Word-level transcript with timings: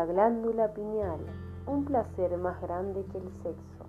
la 0.00 0.06
glándula 0.06 0.72
pineal 0.72 1.20
un 1.66 1.84
placer 1.84 2.34
más 2.38 2.58
grande 2.62 3.04
que 3.12 3.18
el 3.18 3.24
sexo. 3.42 3.86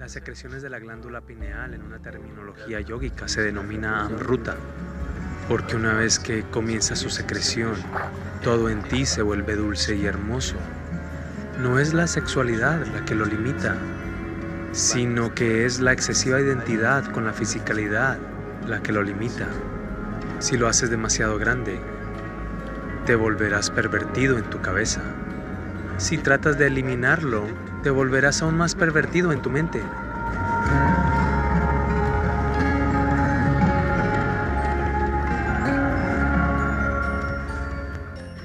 Las 0.00 0.10
secreciones 0.10 0.60
de 0.62 0.70
la 0.70 0.80
glándula 0.80 1.20
pineal 1.20 1.72
en 1.72 1.82
una 1.82 2.00
terminología 2.00 2.80
yógica 2.80 3.28
se 3.28 3.42
denomina 3.42 4.06
amruta, 4.06 4.56
porque 5.48 5.76
una 5.76 5.94
vez 5.94 6.18
que 6.18 6.42
comienza 6.50 6.96
su 6.96 7.10
secreción, 7.10 7.74
todo 8.42 8.70
en 8.70 8.82
ti 8.82 9.06
se 9.06 9.22
vuelve 9.22 9.54
dulce 9.54 9.94
y 9.94 10.06
hermoso. 10.06 10.56
No 11.64 11.78
es 11.78 11.94
la 11.94 12.06
sexualidad 12.06 12.84
la 12.88 13.06
que 13.06 13.14
lo 13.14 13.24
limita, 13.24 13.74
sino 14.72 15.34
que 15.34 15.64
es 15.64 15.80
la 15.80 15.92
excesiva 15.92 16.38
identidad 16.38 17.10
con 17.10 17.24
la 17.24 17.32
fisicalidad 17.32 18.18
la 18.68 18.82
que 18.82 18.92
lo 18.92 19.02
limita. 19.02 19.46
Si 20.40 20.58
lo 20.58 20.68
haces 20.68 20.90
demasiado 20.90 21.38
grande, 21.38 21.80
te 23.06 23.14
volverás 23.14 23.70
pervertido 23.70 24.36
en 24.36 24.44
tu 24.50 24.60
cabeza. 24.60 25.00
Si 25.96 26.18
tratas 26.18 26.58
de 26.58 26.66
eliminarlo, 26.66 27.44
te 27.82 27.88
volverás 27.88 28.42
aún 28.42 28.58
más 28.58 28.74
pervertido 28.74 29.32
en 29.32 29.40
tu 29.40 29.48
mente. 29.48 29.80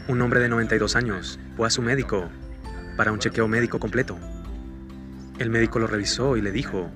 Un 0.07 0.21
hombre 0.21 0.39
de 0.39 0.47
92 0.47 0.95
años 0.95 1.37
fue 1.57 1.67
a 1.67 1.69
su 1.69 1.81
médico 1.81 2.29
para 2.99 3.13
un 3.13 3.19
chequeo 3.19 3.47
médico 3.47 3.79
completo. 3.79 4.17
El 5.37 5.49
médico 5.49 5.79
lo 5.79 5.87
revisó 5.87 6.35
y 6.35 6.41
le 6.41 6.51
dijo, 6.51 6.91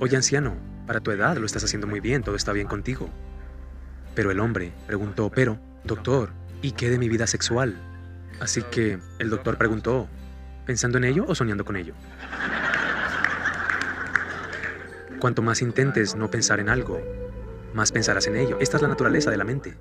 Oye 0.00 0.16
anciano, 0.16 0.56
para 0.86 1.00
tu 1.00 1.10
edad 1.10 1.36
lo 1.36 1.44
estás 1.44 1.62
haciendo 1.62 1.86
muy 1.86 2.00
bien, 2.00 2.22
todo 2.22 2.36
está 2.36 2.52
bien 2.52 2.66
contigo. 2.66 3.10
Pero 4.14 4.30
el 4.30 4.40
hombre 4.40 4.72
preguntó, 4.86 5.30
pero, 5.30 5.58
doctor, 5.84 6.30
¿y 6.62 6.72
qué 6.72 6.88
de 6.88 6.96
mi 6.96 7.10
vida 7.10 7.26
sexual? 7.26 7.76
Así 8.40 8.62
que 8.62 8.98
el 9.18 9.28
doctor 9.28 9.58
preguntó, 9.58 10.08
¿pensando 10.64 10.96
en 10.96 11.04
ello 11.04 11.26
o 11.28 11.34
soñando 11.34 11.66
con 11.66 11.76
ello? 11.76 11.92
Cuanto 15.20 15.42
más 15.42 15.60
intentes 15.60 16.16
no 16.16 16.30
pensar 16.30 16.60
en 16.60 16.70
algo, 16.70 16.98
más 17.74 17.92
pensarás 17.92 18.26
en 18.26 18.36
ello. 18.36 18.56
Esta 18.58 18.78
es 18.78 18.82
la 18.82 18.88
naturaleza 18.88 19.30
de 19.30 19.36
la 19.36 19.44
mente. 19.44 19.76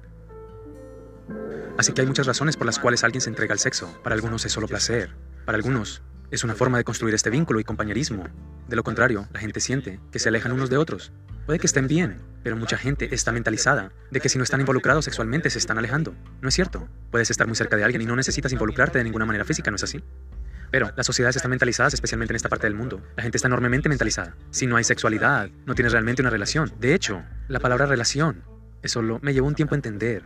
Así 1.77 1.93
que 1.93 2.01
hay 2.01 2.07
muchas 2.07 2.27
razones 2.27 2.57
por 2.57 2.65
las 2.65 2.77
cuales 2.77 3.05
alguien 3.05 3.21
se 3.21 3.29
entrega 3.29 3.53
al 3.53 3.59
sexo. 3.59 3.97
Para 4.03 4.15
algunos 4.15 4.43
es 4.43 4.51
solo 4.51 4.67
placer. 4.67 5.11
Para 5.45 5.57
algunos 5.57 6.01
es 6.31 6.43
una 6.43 6.55
forma 6.55 6.79
de 6.79 6.83
construir 6.83 7.13
este 7.13 7.29
vínculo 7.29 7.59
y 7.59 7.63
compañerismo. 7.63 8.23
De 8.67 8.75
lo 8.75 8.83
contrario, 8.83 9.27
la 9.31 9.39
gente 9.39 9.59
siente 9.59 9.99
que 10.11 10.17
se 10.17 10.29
alejan 10.29 10.51
unos 10.51 10.71
de 10.71 10.77
otros. 10.77 11.13
Puede 11.45 11.59
que 11.59 11.67
estén 11.67 11.87
bien, 11.87 12.17
pero 12.43 12.57
mucha 12.57 12.77
gente 12.77 13.13
está 13.13 13.31
mentalizada 13.31 13.91
de 14.09 14.19
que 14.19 14.27
si 14.27 14.39
no 14.39 14.43
están 14.43 14.59
involucrados 14.59 15.05
sexualmente 15.05 15.51
se 15.51 15.59
están 15.59 15.77
alejando. 15.77 16.15
¿No 16.41 16.49
es 16.49 16.55
cierto? 16.55 16.89
Puedes 17.11 17.29
estar 17.29 17.45
muy 17.45 17.55
cerca 17.55 17.77
de 17.77 17.83
alguien 17.83 18.01
y 18.01 18.07
no 18.07 18.15
necesitas 18.15 18.51
involucrarte 18.51 18.97
de 18.97 19.03
ninguna 19.03 19.27
manera 19.27 19.45
física, 19.45 19.69
¿no 19.69 19.75
es 19.75 19.83
así? 19.83 20.03
Pero 20.71 20.91
las 20.97 21.05
sociedades 21.05 21.35
están 21.35 21.51
mentalizadas, 21.51 21.93
especialmente 21.93 22.33
en 22.33 22.37
esta 22.37 22.49
parte 22.49 22.65
del 22.65 22.75
mundo. 22.75 23.03
La 23.15 23.21
gente 23.21 23.37
está 23.37 23.47
enormemente 23.47 23.87
mentalizada. 23.87 24.35
Si 24.49 24.65
no 24.65 24.77
hay 24.77 24.83
sexualidad, 24.83 25.49
no 25.67 25.75
tienes 25.75 25.91
realmente 25.91 26.23
una 26.23 26.31
relación. 26.31 26.73
De 26.79 26.95
hecho, 26.95 27.21
la 27.47 27.59
palabra 27.59 27.85
relación, 27.85 28.43
eso 28.81 29.03
lo, 29.03 29.19
me 29.19 29.35
llevó 29.35 29.47
un 29.47 29.55
tiempo 29.55 29.75
a 29.75 29.77
entender 29.77 30.23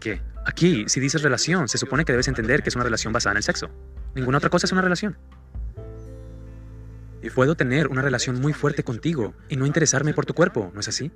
que 0.00 0.20
aquí, 0.44 0.84
si 0.88 0.98
dices 0.98 1.22
relación, 1.22 1.68
se 1.68 1.78
supone 1.78 2.04
que 2.04 2.12
debes 2.12 2.26
entender 2.26 2.64
que 2.64 2.70
es 2.70 2.74
una 2.74 2.84
relación 2.84 3.12
basada 3.12 3.34
en 3.34 3.36
el 3.38 3.42
sexo. 3.44 3.70
Ninguna 4.16 4.38
otra 4.38 4.48
cosa 4.48 4.66
es 4.66 4.72
una 4.72 4.80
relación. 4.80 5.16
Puedo 7.34 7.54
tener 7.54 7.88
una 7.88 8.00
relación 8.00 8.40
muy 8.40 8.54
fuerte 8.54 8.82
contigo 8.82 9.34
y 9.50 9.56
no 9.56 9.66
interesarme 9.66 10.14
por 10.14 10.24
tu 10.24 10.32
cuerpo, 10.32 10.70
¿no 10.72 10.80
es 10.80 10.88
así? 10.88 11.12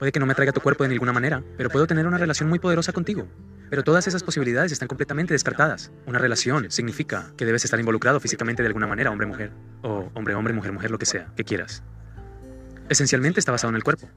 Puede 0.00 0.10
que 0.10 0.18
no 0.18 0.26
me 0.26 0.34
traiga 0.34 0.52
tu 0.52 0.60
cuerpo 0.60 0.82
de 0.82 0.90
ninguna 0.90 1.12
manera, 1.12 1.44
pero 1.56 1.70
puedo 1.70 1.86
tener 1.86 2.08
una 2.08 2.18
relación 2.18 2.48
muy 2.48 2.58
poderosa 2.58 2.92
contigo. 2.92 3.28
Pero 3.68 3.84
todas 3.84 4.08
esas 4.08 4.24
posibilidades 4.24 4.72
están 4.72 4.88
completamente 4.88 5.32
descartadas. 5.32 5.92
Una 6.06 6.18
relación 6.18 6.72
significa 6.72 7.30
que 7.36 7.44
debes 7.44 7.64
estar 7.64 7.78
involucrado 7.78 8.18
físicamente 8.18 8.64
de 8.64 8.66
alguna 8.66 8.88
manera, 8.88 9.12
hombre-mujer, 9.12 9.52
o 9.82 10.10
hombre-hombre, 10.14 10.54
mujer-mujer, 10.54 10.90
lo 10.90 10.98
que 10.98 11.06
sea, 11.06 11.32
que 11.36 11.44
quieras. 11.44 11.84
Esencialmente 12.88 13.38
está 13.38 13.52
basado 13.52 13.68
en 13.68 13.76
el 13.76 13.84
cuerpo. 13.84 14.08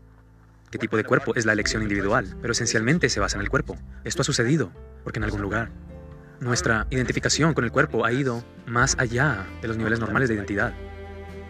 ¿Qué 0.71 0.79
tipo 0.79 0.97
de 0.97 1.03
cuerpo? 1.03 1.35
Es 1.35 1.45
la 1.45 1.53
elección 1.53 1.83
individual, 1.83 2.35
pero 2.41 2.53
esencialmente 2.53 3.09
se 3.09 3.19
basa 3.19 3.37
en 3.37 3.41
el 3.41 3.49
cuerpo. 3.49 3.77
Esto 4.03 4.23
ha 4.23 4.25
sucedido, 4.25 4.71
porque 5.03 5.19
en 5.19 5.25
algún 5.25 5.43
lugar 5.43 5.69
nuestra 6.43 6.87
identificación 6.89 7.53
con 7.53 7.63
el 7.63 7.71
cuerpo 7.71 8.05
ha 8.05 8.11
ido 8.11 8.43
más 8.65 8.95
allá 8.99 9.45
de 9.61 9.67
los 9.67 9.77
niveles 9.77 9.99
normales 9.99 10.29
de 10.29 10.35
identidad. 10.35 10.73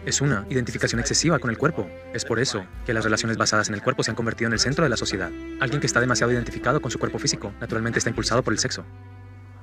Es 0.06 0.20
una 0.20 0.46
identificación 0.50 1.00
excesiva 1.00 1.38
con 1.38 1.50
el 1.50 1.58
cuerpo. 1.58 1.88
Es 2.12 2.24
por 2.24 2.38
eso 2.38 2.64
que 2.86 2.94
las 2.94 3.04
relaciones 3.04 3.36
basadas 3.36 3.68
en 3.68 3.74
el 3.74 3.82
cuerpo 3.82 4.02
se 4.02 4.10
han 4.10 4.16
convertido 4.16 4.48
en 4.48 4.52
el 4.52 4.60
centro 4.60 4.84
de 4.84 4.90
la 4.90 4.96
sociedad. 4.96 5.30
Alguien 5.60 5.80
que 5.80 5.86
está 5.86 6.00
demasiado 6.00 6.32
identificado 6.32 6.80
con 6.80 6.90
su 6.90 6.98
cuerpo 6.98 7.18
físico 7.18 7.52
naturalmente 7.60 7.98
está 7.98 8.10
impulsado 8.10 8.42
por 8.42 8.52
el 8.52 8.58
sexo. 8.58 8.84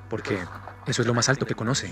Porque 0.09 0.37
eso 0.87 1.01
es 1.01 1.07
lo 1.07 1.13
más 1.13 1.29
alto 1.29 1.45
que 1.45 1.55
conoce. 1.55 1.91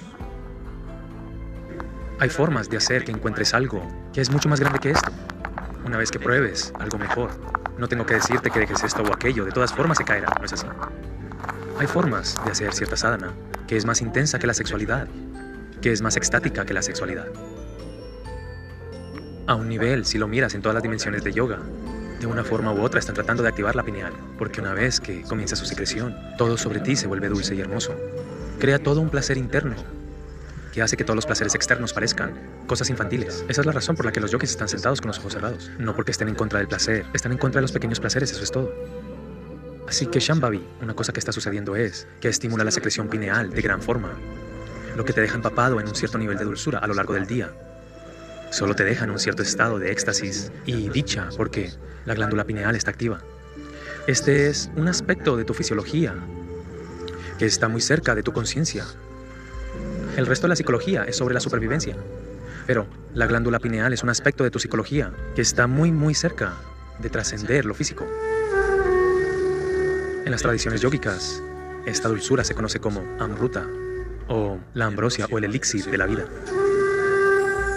Hay 2.20 2.30
formas 2.30 2.70
de 2.70 2.78
hacer 2.78 3.06
que 3.06 3.12
encuentres 3.12 3.54
algo 3.54 3.88
que 4.12 4.20
es 4.20 4.30
mucho 4.30 4.50
más 4.50 4.60
grande 4.60 4.80
que 4.80 4.92
esto. 4.92 5.12
Una 5.86 5.98
vez 5.98 6.12
que 6.12 6.20
pruebes 6.20 6.74
algo 6.80 6.98
mejor, 6.98 7.30
no 7.78 7.88
tengo 7.88 8.06
que 8.06 8.16
decirte 8.16 8.50
que 8.50 8.60
dejes 8.60 8.84
esto 8.84 9.04
o 9.04 9.14
aquello, 9.14 9.46
de 9.46 9.52
todas 9.52 9.72
formas 9.72 9.98
se 9.98 10.04
caerá, 10.04 10.28
¿no 10.38 10.46
es 10.46 10.52
así? 10.52 10.68
Hay 11.80 11.88
formas 11.88 12.36
de 12.46 12.52
hacer 12.52 12.74
cierta 12.74 12.98
sadhana 12.98 13.34
que 13.68 13.78
es 13.78 13.86
más 13.86 14.02
intensa 14.02 14.38
que 14.38 14.48
la 14.48 14.54
sexualidad, 14.54 15.08
que 15.82 15.92
es 15.92 16.02
más 16.02 16.18
extática 16.18 16.66
que 16.66 16.74
la 16.74 16.82
sexualidad 16.82 17.28
a 19.50 19.56
un 19.56 19.68
nivel, 19.68 20.06
si 20.06 20.20
lo 20.20 20.28
miras 20.28 20.54
en 20.54 20.62
todas 20.62 20.76
las 20.76 20.84
dimensiones 20.84 21.24
de 21.24 21.34
yoga, 21.34 21.58
de 22.20 22.28
una 22.28 22.44
forma 22.44 22.72
u 22.72 22.84
otra 22.84 23.00
están 23.00 23.16
tratando 23.16 23.42
de 23.42 23.50
activar 23.50 23.76
la 23.76 23.82
pineal, 23.82 24.14
porque 24.38 24.62
una 24.62 24.76
vez 24.76 25.00
que 25.00 25.24
comienza 25.24 25.56
su 25.56 25.66
secreción, 25.66 26.16
todo 26.38 26.56
sobre 26.56 26.82
ti 26.82 26.96
se 26.96 27.08
vuelve 27.08 27.30
dulce 27.30 27.56
y 27.56 27.62
hermoso. 27.62 27.96
Crea 28.60 28.78
todo 28.78 29.02
un 29.02 29.10
placer 29.10 29.38
interno 29.38 29.74
que 30.72 30.84
hace 30.84 30.98
que 30.98 31.04
todos 31.04 31.16
los 31.16 31.26
placeres 31.26 31.56
externos 31.56 31.94
parezcan 31.94 32.34
cosas 32.68 32.92
infantiles. 32.92 33.44
Esa 33.50 33.62
es 33.62 33.66
la 33.66 33.72
razón 33.72 33.96
por 33.96 34.06
la 34.06 34.12
que 34.12 34.20
los 34.20 34.30
yogis 34.30 34.52
están 34.52 34.70
sentados 34.70 35.02
con 35.02 35.08
los 35.08 35.18
ojos 35.18 35.34
cerrados. 35.34 35.72
No 35.80 35.96
porque 35.96 36.12
estén 36.12 36.28
en 36.28 36.36
contra 36.36 36.60
del 36.60 36.68
placer, 36.68 37.08
están 37.14 37.32
en 37.32 37.40
contra 37.40 37.58
de 37.58 37.64
los 37.64 37.72
pequeños 37.72 38.00
placeres, 38.00 38.32
eso 38.32 38.44
es 38.44 38.52
todo. 38.52 38.72
Así 39.90 40.06
que 40.06 40.20
Shambhavi, 40.20 40.64
una 40.84 40.94
cosa 40.94 41.12
que 41.14 41.20
está 41.20 41.32
sucediendo 41.32 41.76
es 41.76 42.06
que 42.22 42.28
estimula 42.28 42.64
la 42.64 42.70
secreción 42.70 43.08
pineal 43.08 43.50
de 43.50 43.60
gran 43.60 43.82
forma, 43.82 44.14
lo 44.96 45.04
que 45.04 45.14
te 45.14 45.22
deja 45.22 45.34
empapado 45.34 45.80
en 45.80 45.88
un 45.88 45.96
cierto 45.96 46.20
nivel 46.20 46.38
de 46.38 46.46
dulzura 46.46 46.78
a 46.78 46.86
lo 46.86 46.94
largo 46.94 47.16
del 47.16 47.26
día, 47.26 47.52
solo 48.52 48.76
te 48.76 48.84
dejan 48.84 49.10
un 49.10 49.18
cierto 49.18 49.42
estado 49.42 49.80
de 49.80 49.92
éxtasis 49.92 50.52
y 50.68 50.90
dicha 50.90 51.30
porque 51.36 51.72
la 52.06 52.14
glándula 52.14 52.44
pineal 52.44 52.76
está 52.76 52.92
activa. 52.92 53.22
Este 54.06 54.48
es 54.48 54.70
un 54.76 54.88
aspecto 54.88 55.36
de 55.38 55.44
tu 55.44 55.56
fisiología 55.56 56.14
que 57.40 57.48
está 57.48 57.68
muy 57.68 57.82
cerca 57.82 58.14
de 58.14 58.22
tu 58.22 58.32
conciencia. 58.32 58.86
El 60.18 60.28
resto 60.28 60.46
de 60.46 60.50
la 60.50 60.56
psicología 60.56 61.04
es 61.06 61.16
sobre 61.16 61.34
la 61.34 61.40
supervivencia. 61.40 61.98
Pero 62.68 62.86
la 63.16 63.26
glándula 63.26 63.58
pineal 63.58 63.92
es 63.92 64.04
un 64.04 64.10
aspecto 64.10 64.44
de 64.44 64.52
tu 64.52 64.60
psicología 64.60 65.12
que 65.34 65.42
está 65.42 65.66
muy 65.66 65.92
muy 65.92 66.14
cerca 66.14 66.54
de 67.00 67.10
trascender 67.10 67.66
lo 67.66 67.74
físico. 67.74 68.06
En 70.30 70.32
las 70.34 70.44
tradiciones 70.44 70.82
yógicas, 70.82 71.42
esta 71.88 72.08
dulzura 72.08 72.44
se 72.44 72.54
conoce 72.54 72.80
como 72.80 73.02
amruta 73.20 73.66
o 74.28 74.60
la 74.76 74.86
ambrosia 74.86 75.26
o 75.32 75.40
el 75.40 75.46
elixir 75.46 75.86
de 75.86 75.98
la 75.98 76.06
vida 76.06 76.28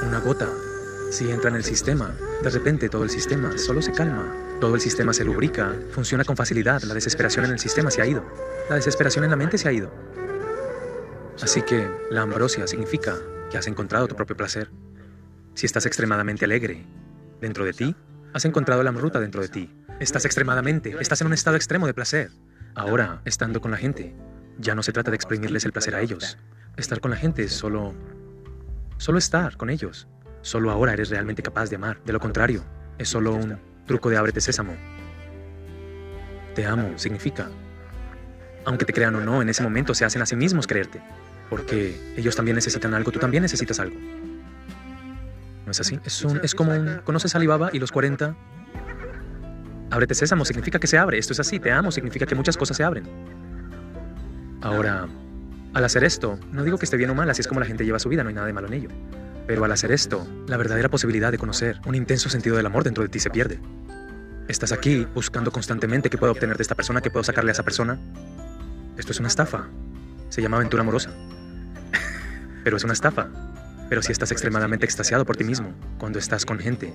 una 0.07 0.21
gota. 0.21 0.51
Si 1.11 1.31
entra 1.31 1.49
en 1.49 1.57
el 1.57 1.65
sistema, 1.65 2.15
de 2.43 2.51
repente 2.51 2.91
todo 2.91 3.05
el 3.05 3.09
sistema 3.09 3.57
solo 3.57 3.81
se 3.81 3.93
calma, 3.93 4.31
todo 4.61 4.75
el 4.75 4.83
sistema 4.83 5.15
se 5.15 5.25
lubrica, 5.25 5.75
funciona 5.93 6.25
con 6.25 6.37
facilidad, 6.37 6.83
la 6.83 6.93
desesperación 6.93 7.47
en 7.47 7.53
el 7.53 7.59
sistema 7.59 7.91
se 7.91 8.03
ha 8.03 8.07
ido, 8.07 8.23
la 8.69 8.77
desesperación 8.77 9.25
en 9.25 9.31
la 9.31 9.37
mente 9.37 9.57
se 9.57 9.71
ha 9.71 9.73
ido. 9.73 9.91
Así 11.41 11.63
que 11.63 11.89
la 12.11 12.21
ambrosia 12.21 12.67
significa 12.67 13.17
que 13.51 13.57
has 13.57 13.67
encontrado 13.67 14.09
tu 14.09 14.15
propio 14.15 14.37
placer. 14.37 14.71
Si 15.55 15.65
estás 15.65 15.87
extremadamente 15.87 16.45
alegre 16.45 16.85
dentro 17.41 17.65
de 17.65 17.73
ti, 17.73 17.97
has 18.35 18.45
encontrado 18.45 18.83
la 18.83 18.91
ruta 18.91 19.21
dentro 19.21 19.41
de 19.41 19.49
ti. 19.49 19.71
Estás 20.03 20.25
extremadamente, 20.25 20.97
estás 20.99 21.21
en 21.21 21.29
un 21.29 21.33
estado 21.33 21.55
extremo 21.55 21.87
de 21.87 21.95
placer. 21.95 22.33
Ahora, 22.75 23.23
estando 23.25 23.61
con 23.61 23.71
la 23.71 23.77
gente, 23.77 24.17
ya 24.59 24.75
no 24.75 24.83
se 24.83 24.93
trata 24.93 25.13
de 25.13 25.15
exprimirles 25.15 25.65
el 25.65 25.71
placer 25.71 25.95
a 25.95 26.01
ellos. 26.01 26.39
Estar 26.77 27.01
con 27.01 27.13
la 27.13 27.17
gente 27.17 27.45
es 27.45 27.53
solo 27.53 27.95
Solo 28.97 29.19
estar 29.19 29.57
con 29.57 29.71
ellos. 29.71 30.09
Solo 30.41 30.73
ahora 30.73 30.93
eres 30.93 31.11
realmente 31.11 31.41
capaz 31.41 31.71
de 31.71 31.77
amar. 31.77 32.03
De 32.05 32.13
lo 32.13 32.19
contrario, 32.19 32.65
es 32.99 33.11
solo 33.11 33.33
un 33.35 33.61
truco 33.87 34.11
de 34.11 34.17
ábrete 34.17 34.41
sésamo. 34.41 34.75
Te 36.57 36.67
amo 36.67 36.99
significa, 36.99 37.49
aunque 38.65 38.85
te 38.85 38.93
crean 38.93 39.15
o 39.15 39.21
no, 39.21 39.41
en 39.41 39.51
ese 39.51 39.63
momento 39.63 39.95
se 39.95 40.05
hacen 40.05 40.21
a 40.21 40.27
sí 40.27 40.35
mismos 40.35 40.67
creerte. 40.67 41.01
Porque 41.49 42.15
ellos 42.17 42.35
también 42.35 42.57
necesitan 42.57 42.93
algo, 42.93 43.13
tú 43.13 43.21
también 43.21 43.43
necesitas 43.43 43.79
algo. 43.79 43.97
¿No 45.65 45.71
es 45.71 45.79
así? 45.79 46.01
Es, 46.05 46.25
un, 46.25 46.41
es 46.43 46.57
como 46.57 46.73
un... 46.73 47.03
¿Conoces 47.05 47.37
Alibaba 47.37 47.71
y 47.73 47.79
los 47.79 47.93
40? 47.93 48.35
Ábrete 49.93 50.15
sésamo 50.15 50.47
significa 50.47 50.79
que 50.79 50.87
se 50.87 50.97
abre. 50.97 51.19
Esto 51.19 51.35
es 51.35 51.41
así. 51.41 51.61
Te 51.61 51.71
amo 51.71 51.93
significa 51.93 52.25
que 52.25 52.35
muchas 52.35 52.57
cosas 52.57 52.79
se 52.79 52.83
abren. 52.83 53.05
Ahora, 54.63 55.07
Al 55.75 55.85
hacer 55.85 56.03
esto, 56.05 56.39
no 56.51 56.65
digo 56.65 56.79
que 56.79 56.85
esté 56.85 56.97
bien 56.97 57.11
o 57.11 57.15
mal, 57.15 57.29
así 57.31 57.41
es 57.41 57.49
como 57.49 57.61
la 57.61 57.67
gente 57.67 57.85
lleva 57.85 57.99
su 57.99 58.09
vida, 58.09 58.23
no 58.23 58.29
hay 58.29 58.35
nada 58.35 58.47
de 58.47 58.53
malo 58.53 58.69
en 58.69 58.75
ello. 58.75 58.89
Pero 59.47 59.65
al 59.65 59.73
hacer 59.73 59.91
esto, 59.91 60.27
la 60.47 60.57
verdadera 60.57 60.89
posibilidad 60.89 61.31
de 61.31 61.39
conocer 61.39 61.81
un 61.87 61.95
intenso 61.95 62.29
sentido 62.29 62.57
del 62.57 62.67
amor 62.67 62.85
dentro 62.85 63.03
de 63.03 63.09
ti 63.09 63.19
se 63.21 63.31
pierde. 63.31 63.59
Estás 64.49 64.73
aquí 64.73 65.07
buscando 65.15 65.51
constantemente 65.51 66.11
qué 66.11 66.19
puedo 66.19 66.33
obtener 66.33 66.57
de 66.57 66.63
esta 66.63 66.75
persona, 66.75 67.01
qué 67.01 67.11
puedo 67.11 67.25
sacarle 67.25 67.51
a 67.51 67.53
esa 67.53 67.63
persona. 67.63 67.99
Esto 68.97 69.13
es 69.13 69.19
una 69.19 69.29
estafa. 69.29 69.69
Se 70.29 70.43
llama 70.43 70.59
aventura 70.59 70.83
amorosa. 70.83 71.11
Pero 72.65 72.77
es 72.77 72.85
una 72.85 72.93
estafa. 72.93 73.29
Pero 73.89 74.03
si 74.03 74.13
estás 74.13 74.31
extremadamente 74.31 74.87
extasiado 74.87 75.25
por 75.25 75.37
ti 75.37 75.45
mismo, 75.45 75.75
cuando 75.99 76.19
estás 76.19 76.45
con 76.47 76.59
gente, 76.59 76.93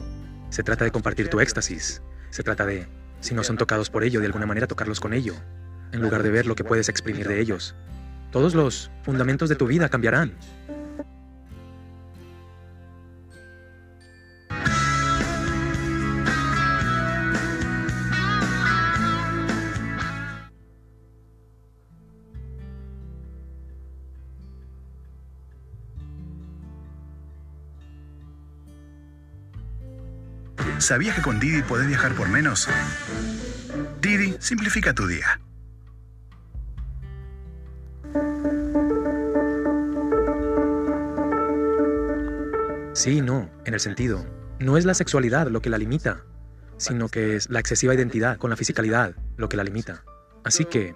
se 0.50 0.64
trata 0.64 0.84
de 0.86 0.92
compartir 0.92 1.30
tu 1.30 1.40
éxtasis. 1.40 2.02
Se 2.30 2.44
trata 2.44 2.66
de, 2.66 2.88
si 3.20 3.34
no 3.34 3.44
son 3.44 3.58
tocados 3.58 3.90
por 3.90 4.04
ello, 4.04 4.20
de 4.20 4.28
alguna 4.28 4.46
manera 4.46 4.68
tocarlos 4.68 5.00
con 5.00 5.14
ello, 5.14 5.34
en 5.92 6.02
lugar 6.02 6.24
de 6.24 6.32
ver 6.32 6.46
lo 6.46 6.56
que 6.56 6.64
puedes 6.64 6.90
exprimir 6.90 7.28
de 7.28 7.40
ellos. 7.40 7.76
Todos 8.32 8.56
los 8.56 8.92
fundamentos 9.04 9.50
de 9.50 9.56
tu 9.56 9.68
vida 9.68 9.90
cambiarán. 9.90 10.34
¿Sabías 30.80 31.16
que 31.16 31.22
con 31.22 31.40
Didi 31.40 31.64
podés 31.64 31.88
viajar 31.88 32.14
por 32.14 32.30
menos? 32.30 32.68
Didi 34.00 34.36
simplifica 34.40 34.94
tu 34.94 35.08
día. 35.08 35.40
Sí, 42.94 43.22
no, 43.22 43.50
en 43.66 43.74
el 43.74 43.80
sentido. 43.80 44.26
No 44.60 44.78
es 44.78 44.86
la 44.86 44.94
sexualidad 44.94 45.48
lo 45.48 45.62
que 45.62 45.70
la 45.70 45.78
limita, 45.78 46.24
sino 46.78 47.10
que 47.10 47.36
es 47.36 47.50
la 47.50 47.60
excesiva 47.60 47.94
identidad 47.94 48.38
con 48.38 48.50
la 48.50 48.56
fisicalidad 48.56 49.16
lo 49.36 49.50
que 49.50 49.58
la 49.58 49.64
limita. 49.64 50.04
Así 50.44 50.66
que 50.66 50.96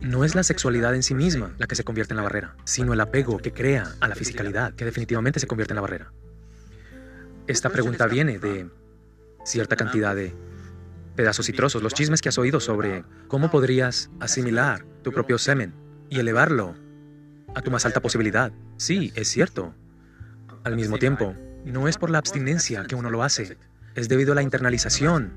no 0.00 0.24
es 0.24 0.34
la 0.34 0.42
sexualidad 0.42 0.94
en 0.94 1.02
sí 1.02 1.14
misma 1.14 1.54
la 1.58 1.66
que 1.66 1.74
se 1.74 1.84
convierte 1.84 2.12
en 2.12 2.18
la 2.18 2.22
barrera, 2.22 2.56
sino 2.64 2.92
el 2.92 3.00
apego 3.00 3.38
que 3.38 3.52
crea 3.52 3.92
a 4.00 4.08
la 4.08 4.14
fisicalidad 4.14 4.74
que 4.74 4.84
definitivamente 4.84 5.40
se 5.40 5.46
convierte 5.46 5.72
en 5.72 5.76
la 5.76 5.82
barrera. 5.82 6.12
Esta 7.46 7.70
pregunta 7.70 8.06
viene 8.06 8.38
de 8.38 8.70
cierta 9.44 9.76
cantidad 9.76 10.14
de 10.14 10.34
pedazos 11.16 11.48
y 11.48 11.52
trozos, 11.52 11.82
los 11.82 11.94
chismes 11.94 12.22
que 12.22 12.28
has 12.28 12.38
oído 12.38 12.60
sobre 12.60 13.04
cómo 13.28 13.50
podrías 13.50 14.10
asimilar 14.20 14.84
tu 15.02 15.12
propio 15.12 15.38
semen 15.38 15.74
y 16.08 16.18
elevarlo 16.18 16.74
a 17.54 17.62
tu 17.62 17.70
más 17.70 17.84
alta 17.84 18.00
posibilidad. 18.00 18.52
Sí, 18.76 19.12
es 19.14 19.28
cierto. 19.28 19.74
Al 20.64 20.76
mismo 20.76 20.98
tiempo, 20.98 21.34
no 21.64 21.88
es 21.88 21.98
por 21.98 22.10
la 22.10 22.18
abstinencia 22.18 22.84
que 22.84 22.94
uno 22.94 23.10
lo 23.10 23.22
hace, 23.22 23.58
es 23.94 24.08
debido 24.08 24.32
a 24.32 24.34
la 24.34 24.42
internalización 24.42 25.32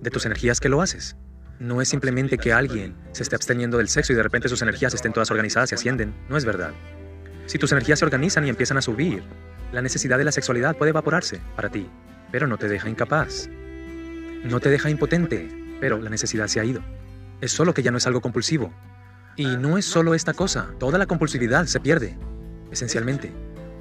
de 0.00 0.10
tus 0.10 0.26
energías 0.26 0.60
que 0.60 0.68
lo 0.68 0.82
haces. 0.82 1.16
No 1.58 1.80
es 1.80 1.88
simplemente 1.88 2.36
que 2.36 2.52
alguien 2.52 2.94
se 3.12 3.22
esté 3.22 3.34
absteniendo 3.34 3.78
del 3.78 3.88
sexo 3.88 4.12
y 4.12 4.16
de 4.16 4.22
repente 4.22 4.48
sus 4.48 4.60
energías 4.60 4.92
estén 4.92 5.12
todas 5.12 5.30
organizadas 5.30 5.72
y 5.72 5.74
ascienden. 5.74 6.14
No 6.28 6.36
es 6.36 6.44
verdad. 6.44 6.72
Si 7.46 7.58
tus 7.58 7.72
energías 7.72 7.98
se 7.98 8.04
organizan 8.04 8.44
y 8.44 8.50
empiezan 8.50 8.76
a 8.76 8.82
subir, 8.82 9.22
la 9.72 9.80
necesidad 9.80 10.18
de 10.18 10.24
la 10.24 10.32
sexualidad 10.32 10.76
puede 10.76 10.90
evaporarse 10.90 11.40
para 11.56 11.70
ti 11.70 11.88
pero 12.30 12.46
no 12.46 12.58
te 12.58 12.68
deja 12.68 12.88
incapaz. 12.88 13.48
No 14.44 14.60
te 14.60 14.70
deja 14.70 14.90
impotente, 14.90 15.48
pero 15.80 15.98
la 15.98 16.10
necesidad 16.10 16.46
se 16.48 16.60
ha 16.60 16.64
ido. 16.64 16.82
Es 17.40 17.52
solo 17.52 17.74
que 17.74 17.82
ya 17.82 17.90
no 17.90 17.98
es 17.98 18.06
algo 18.06 18.20
compulsivo. 18.20 18.72
Y 19.36 19.56
no 19.56 19.76
es 19.76 19.84
solo 19.84 20.14
esta 20.14 20.32
cosa, 20.32 20.70
toda 20.78 20.98
la 20.98 21.06
compulsividad 21.06 21.66
se 21.66 21.80
pierde, 21.80 22.16
esencialmente. 22.70 23.32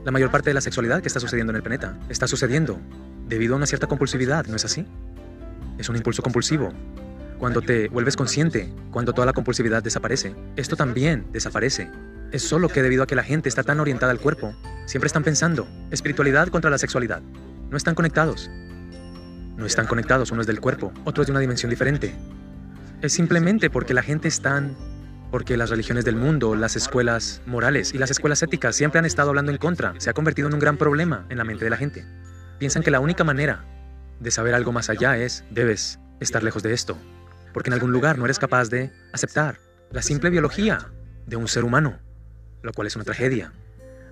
La 0.03 0.11
mayor 0.11 0.29
parte 0.29 0.49
de 0.49 0.53
la 0.53 0.61
sexualidad 0.61 1.01
que 1.01 1.07
está 1.07 1.19
sucediendo 1.19 1.51
en 1.51 1.57
el 1.57 1.63
planeta 1.63 1.97
está 2.09 2.27
sucediendo 2.27 2.79
debido 3.27 3.53
a 3.53 3.57
una 3.57 3.65
cierta 3.65 3.87
compulsividad, 3.87 4.45
¿no 4.47 4.55
es 4.55 4.65
así? 4.65 4.85
Es 5.77 5.89
un 5.89 5.95
impulso 5.95 6.21
compulsivo. 6.21 6.73
Cuando 7.39 7.61
te 7.61 7.89
vuelves 7.89 8.15
consciente, 8.15 8.73
cuando 8.91 9.13
toda 9.13 9.25
la 9.25 9.33
compulsividad 9.33 9.83
desaparece, 9.83 10.35
esto 10.55 10.75
también 10.75 11.25
desaparece. 11.31 11.89
Es 12.31 12.43
solo 12.43 12.69
que 12.69 12.81
debido 12.81 13.03
a 13.03 13.07
que 13.07 13.15
la 13.15 13.23
gente 13.23 13.49
está 13.49 13.63
tan 13.63 13.79
orientada 13.79 14.11
al 14.11 14.19
cuerpo, 14.19 14.53
siempre 14.85 15.07
están 15.07 15.23
pensando 15.23 15.67
espiritualidad 15.91 16.49
contra 16.49 16.69
la 16.69 16.77
sexualidad, 16.77 17.21
no 17.69 17.77
están 17.77 17.95
conectados. 17.95 18.49
No 19.57 19.65
están 19.65 19.87
conectados, 19.87 20.31
uno 20.31 20.41
es 20.41 20.47
del 20.47 20.59
cuerpo, 20.59 20.91
otro 21.05 21.21
es 21.23 21.27
de 21.27 21.31
una 21.31 21.39
dimensión 21.39 21.69
diferente. 21.69 22.13
Es 23.01 23.13
simplemente 23.13 23.69
porque 23.69 23.93
la 23.93 24.01
gente 24.01 24.27
está... 24.27 24.63
Porque 25.31 25.57
las 25.57 25.69
religiones 25.69 26.05
del 26.05 26.15
mundo, 26.15 26.55
las 26.55 26.75
escuelas 26.75 27.41
morales 27.45 27.93
y 27.93 27.97
las 27.97 28.11
escuelas 28.11 28.41
éticas 28.43 28.75
siempre 28.75 28.99
han 28.99 29.05
estado 29.05 29.29
hablando 29.29 29.51
en 29.51 29.57
contra. 29.57 29.93
Se 29.97 30.09
ha 30.09 30.13
convertido 30.13 30.47
en 30.47 30.53
un 30.53 30.59
gran 30.59 30.77
problema 30.77 31.25
en 31.29 31.37
la 31.37 31.43
mente 31.43 31.65
de 31.65 31.71
la 31.71 31.77
gente. 31.77 32.05
Piensan 32.59 32.83
que 32.83 32.91
la 32.91 32.99
única 32.99 33.23
manera 33.23 33.65
de 34.19 34.31
saber 34.31 34.53
algo 34.53 34.71
más 34.71 34.89
allá 34.89 35.17
es, 35.17 35.43
debes 35.49 35.99
estar 36.19 36.43
lejos 36.43 36.63
de 36.63 36.73
esto. 36.73 36.97
Porque 37.53 37.69
en 37.69 37.73
algún 37.73 37.91
lugar 37.91 38.17
no 38.17 38.25
eres 38.25 38.39
capaz 38.39 38.69
de 38.69 38.93
aceptar 39.13 39.59
la 39.91 40.01
simple 40.01 40.29
biología 40.29 40.89
de 41.25 41.35
un 41.35 41.47
ser 41.47 41.65
humano, 41.65 41.99
lo 42.61 42.71
cual 42.71 42.87
es 42.87 42.95
una 42.95 43.05
tragedia. 43.05 43.51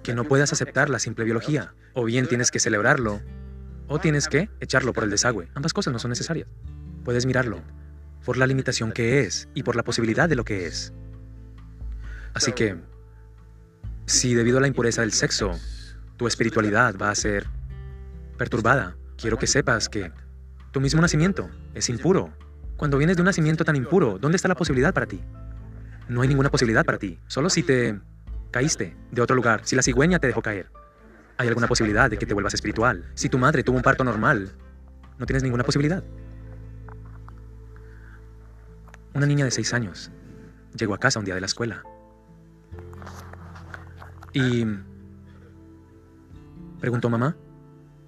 Que 0.01 0.13
no 0.13 0.25
puedas 0.25 0.51
aceptar 0.51 0.89
la 0.89 0.99
simple 0.99 1.25
biología, 1.25 1.73
o 1.93 2.03
bien 2.03 2.27
tienes 2.27 2.51
que 2.51 2.59
celebrarlo 2.59 3.21
o 3.87 3.99
tienes 3.99 4.27
que 4.27 4.49
echarlo 4.59 4.93
por 4.93 5.03
el 5.03 5.09
desagüe. 5.09 5.49
Ambas 5.53 5.73
cosas 5.73 5.93
no 5.93 5.99
son 5.99 6.09
necesarias. 6.09 6.47
Puedes 7.03 7.25
mirarlo 7.25 7.61
por 8.25 8.37
la 8.37 8.47
limitación 8.47 8.91
que 8.91 9.21
es 9.21 9.49
y 9.53 9.63
por 9.63 9.75
la 9.75 9.83
posibilidad 9.83 10.29
de 10.29 10.35
lo 10.35 10.45
que 10.45 10.65
es. 10.65 10.93
Así 12.33 12.51
que, 12.53 12.77
si 14.05 14.33
debido 14.33 14.57
a 14.57 14.61
la 14.61 14.67
impureza 14.67 15.01
del 15.01 15.11
sexo, 15.11 15.51
tu 16.17 16.27
espiritualidad 16.27 16.95
va 16.99 17.09
a 17.09 17.15
ser 17.15 17.47
perturbada, 18.37 18.95
quiero 19.17 19.37
que 19.37 19.47
sepas 19.47 19.89
que 19.89 20.11
tu 20.71 20.81
mismo 20.81 21.01
nacimiento 21.01 21.49
es 21.73 21.89
impuro. 21.89 22.33
Cuando 22.77 22.97
vienes 22.97 23.17
de 23.17 23.21
un 23.21 23.27
nacimiento 23.27 23.63
tan 23.63 23.75
impuro, 23.75 24.17
¿dónde 24.19 24.37
está 24.37 24.47
la 24.47 24.55
posibilidad 24.55 24.93
para 24.93 25.05
ti? 25.05 25.21
No 26.09 26.21
hay 26.21 26.27
ninguna 26.27 26.49
posibilidad 26.49 26.83
para 26.83 26.97
ti, 26.97 27.19
solo 27.27 27.49
si 27.49 27.63
te 27.63 27.99
caíste 28.51 28.95
de 29.11 29.21
otro 29.21 29.35
lugar, 29.35 29.61
si 29.63 29.75
la 29.75 29.83
cigüeña 29.83 30.19
te 30.19 30.27
dejó 30.27 30.41
caer. 30.41 30.69
¿Hay 31.43 31.49
alguna 31.49 31.67
posibilidad 31.67 32.09
de 32.09 32.17
que 32.17 32.25
te 32.25 32.33
vuelvas 32.33 32.53
espiritual? 32.53 33.03
Si 33.15 33.27
tu 33.27 33.37
madre 33.37 33.63
tuvo 33.63 33.75
un 33.75 33.83
parto 33.83 34.05
normal, 34.05 34.53
no 35.17 35.25
tienes 35.25 35.43
ninguna 35.43 35.65
posibilidad. 35.65 36.01
Una 39.13 39.25
niña 39.25 39.43
de 39.43 39.51
seis 39.51 39.73
años 39.73 40.09
llegó 40.73 40.93
a 40.93 40.99
casa 40.99 41.19
un 41.19 41.25
día 41.25 41.35
de 41.35 41.41
la 41.41 41.45
escuela 41.47 41.83
y 44.31 44.65
preguntó, 46.79 47.09
mamá, 47.09 47.35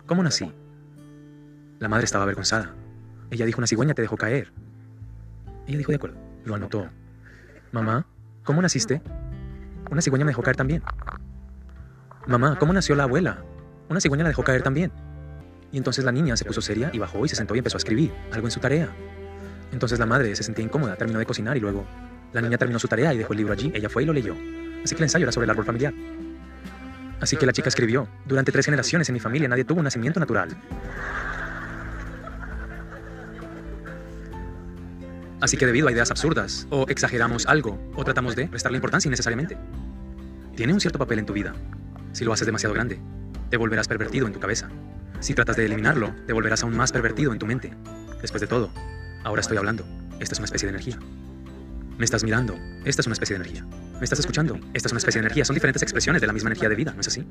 ¿cómo 0.05 0.23
nací? 0.23 0.49
La 1.79 1.89
madre 1.89 2.05
estaba 2.05 2.23
avergonzada. 2.23 2.73
Ella 3.31 3.45
dijo, 3.45 3.57
una 3.57 3.67
cigüeña 3.67 3.93
te 3.93 4.01
dejó 4.01 4.15
caer. 4.15 4.53
Ella 5.67 5.77
dijo, 5.77 5.91
de 5.91 5.97
acuerdo, 5.97 6.17
lo 6.45 6.55
anotó. 6.55 6.87
Mamá, 7.73 8.07
¿cómo 8.45 8.61
naciste? 8.61 9.01
Una 9.91 10.01
cigüeña 10.01 10.23
me 10.23 10.31
dejó 10.31 10.41
caer 10.41 10.55
también. 10.55 10.81
Mamá, 12.27 12.57
¿cómo 12.57 12.73
nació 12.73 12.95
la 12.95 13.03
abuela? 13.03 13.37
Una 13.87 14.01
cigüeña 14.01 14.23
la 14.23 14.29
dejó 14.29 14.43
caer 14.43 14.63
también. 14.63 14.91
Y 15.71 15.77
entonces 15.77 16.03
la 16.03 16.11
niña 16.11 16.35
se 16.35 16.43
puso 16.43 16.59
seria 16.59 16.89
y 16.91 16.97
bajó 16.97 17.23
y 17.23 17.29
se 17.29 17.35
sentó 17.35 17.53
y 17.53 17.59
empezó 17.59 17.77
a 17.77 17.79
escribir 17.79 18.11
algo 18.31 18.47
en 18.47 18.51
su 18.51 18.59
tarea. 18.59 18.89
Entonces 19.71 19.99
la 19.99 20.07
madre 20.07 20.35
se 20.35 20.41
sentía 20.41 20.65
incómoda, 20.65 20.95
terminó 20.95 21.19
de 21.19 21.25
cocinar 21.25 21.55
y 21.55 21.59
luego 21.59 21.85
la 22.33 22.41
niña 22.41 22.57
terminó 22.57 22.79
su 22.79 22.87
tarea 22.87 23.13
y 23.13 23.17
dejó 23.19 23.33
el 23.33 23.37
libro 23.37 23.53
allí. 23.53 23.71
Ella 23.75 23.89
fue 23.89 24.03
y 24.03 24.05
lo 24.07 24.13
leyó. 24.13 24.35
Así 24.83 24.95
que 24.95 25.01
el 25.01 25.03
ensayo 25.03 25.25
era 25.25 25.31
sobre 25.31 25.45
el 25.45 25.51
árbol 25.51 25.65
familiar. 25.65 25.93
Así 27.21 27.37
que 27.37 27.45
la 27.45 27.53
chica 27.53 27.69
escribió, 27.69 28.07
durante 28.25 28.51
tres 28.51 28.65
generaciones 28.65 29.07
en 29.09 29.13
mi 29.13 29.19
familia 29.19 29.47
nadie 29.47 29.63
tuvo 29.63 29.79
un 29.79 29.83
nacimiento 29.83 30.19
natural. 30.19 30.49
Así 35.41 35.57
que 35.57 35.67
debido 35.67 35.87
a 35.87 35.91
ideas 35.91 36.09
absurdas, 36.09 36.65
o 36.71 36.87
exageramos 36.89 37.45
algo, 37.45 37.79
o 37.95 38.03
tratamos 38.03 38.35
de 38.35 38.47
restarle 38.47 38.77
importancia 38.77 39.09
innecesariamente. 39.09 39.57
Tiene 40.55 40.73
un 40.73 40.79
cierto 40.79 40.97
papel 40.97 41.19
en 41.19 41.25
tu 41.25 41.33
vida, 41.33 41.53
si 42.15 42.23
lo 42.23 42.31
haces 42.31 42.45
demasiado 42.45 42.73
grande, 42.73 42.97
te 43.49 43.57
volverás 43.57 43.89
pervertido 43.89 44.25
en 44.25 44.31
tu 44.31 44.39
cabeza. 44.39 44.69
Si 45.19 45.33
tratas 45.33 45.57
de 45.57 45.65
eliminarlo, 45.65 46.15
te 46.25 46.31
volverás 46.31 46.63
aún 46.63 46.73
más 46.73 46.93
pervertido 46.93 47.33
en 47.33 47.39
tu 47.39 47.45
mente. 47.45 47.73
Después 48.21 48.39
de 48.39 48.47
todo, 48.47 48.71
ahora 49.25 49.41
estoy 49.41 49.57
hablando. 49.57 49.85
Esta 50.21 50.31
es 50.31 50.39
una 50.39 50.45
especie 50.45 50.65
de 50.65 50.69
energía. 50.69 50.97
Me 51.97 52.05
estás 52.05 52.23
mirando. 52.23 52.55
Esta 52.85 53.01
es 53.01 53.07
una 53.07 53.13
especie 53.13 53.37
de 53.37 53.43
energía. 53.43 53.65
Me 53.99 54.05
estás 54.05 54.19
escuchando. 54.19 54.57
Esta 54.73 54.87
es 54.87 54.93
una 54.93 54.99
especie 54.99 55.19
de 55.19 55.25
energía. 55.25 55.43
Son 55.43 55.55
diferentes 55.55 55.81
expresiones 55.81 56.21
de 56.21 56.27
la 56.27 56.31
misma 56.31 56.51
energía 56.51 56.69
de 56.69 56.75
vida, 56.75 56.93
¿no 56.93 57.01
es 57.01 57.07
así? 57.07 57.27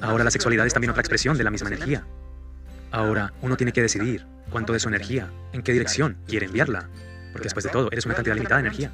Ahora 0.00 0.22
la 0.22 0.30
sexualidad 0.30 0.64
es 0.64 0.72
también 0.72 0.92
otra 0.92 1.00
expresión 1.00 1.36
de 1.36 1.42
la 1.42 1.50
misma 1.50 1.66
energía. 1.66 2.06
Ahora 2.92 3.32
uno 3.42 3.56
tiene 3.56 3.72
que 3.72 3.82
decidir 3.82 4.24
cuánto 4.50 4.72
de 4.72 4.78
su 4.78 4.88
energía, 4.88 5.28
en 5.52 5.62
qué 5.62 5.72
dirección 5.72 6.16
quiere 6.28 6.46
enviarla. 6.46 6.88
Porque 7.32 7.46
después 7.46 7.64
de 7.64 7.70
todo, 7.70 7.88
eres 7.90 8.06
una 8.06 8.14
cantidad 8.14 8.36
limitada 8.36 8.62
de 8.62 8.68
energía. 8.68 8.92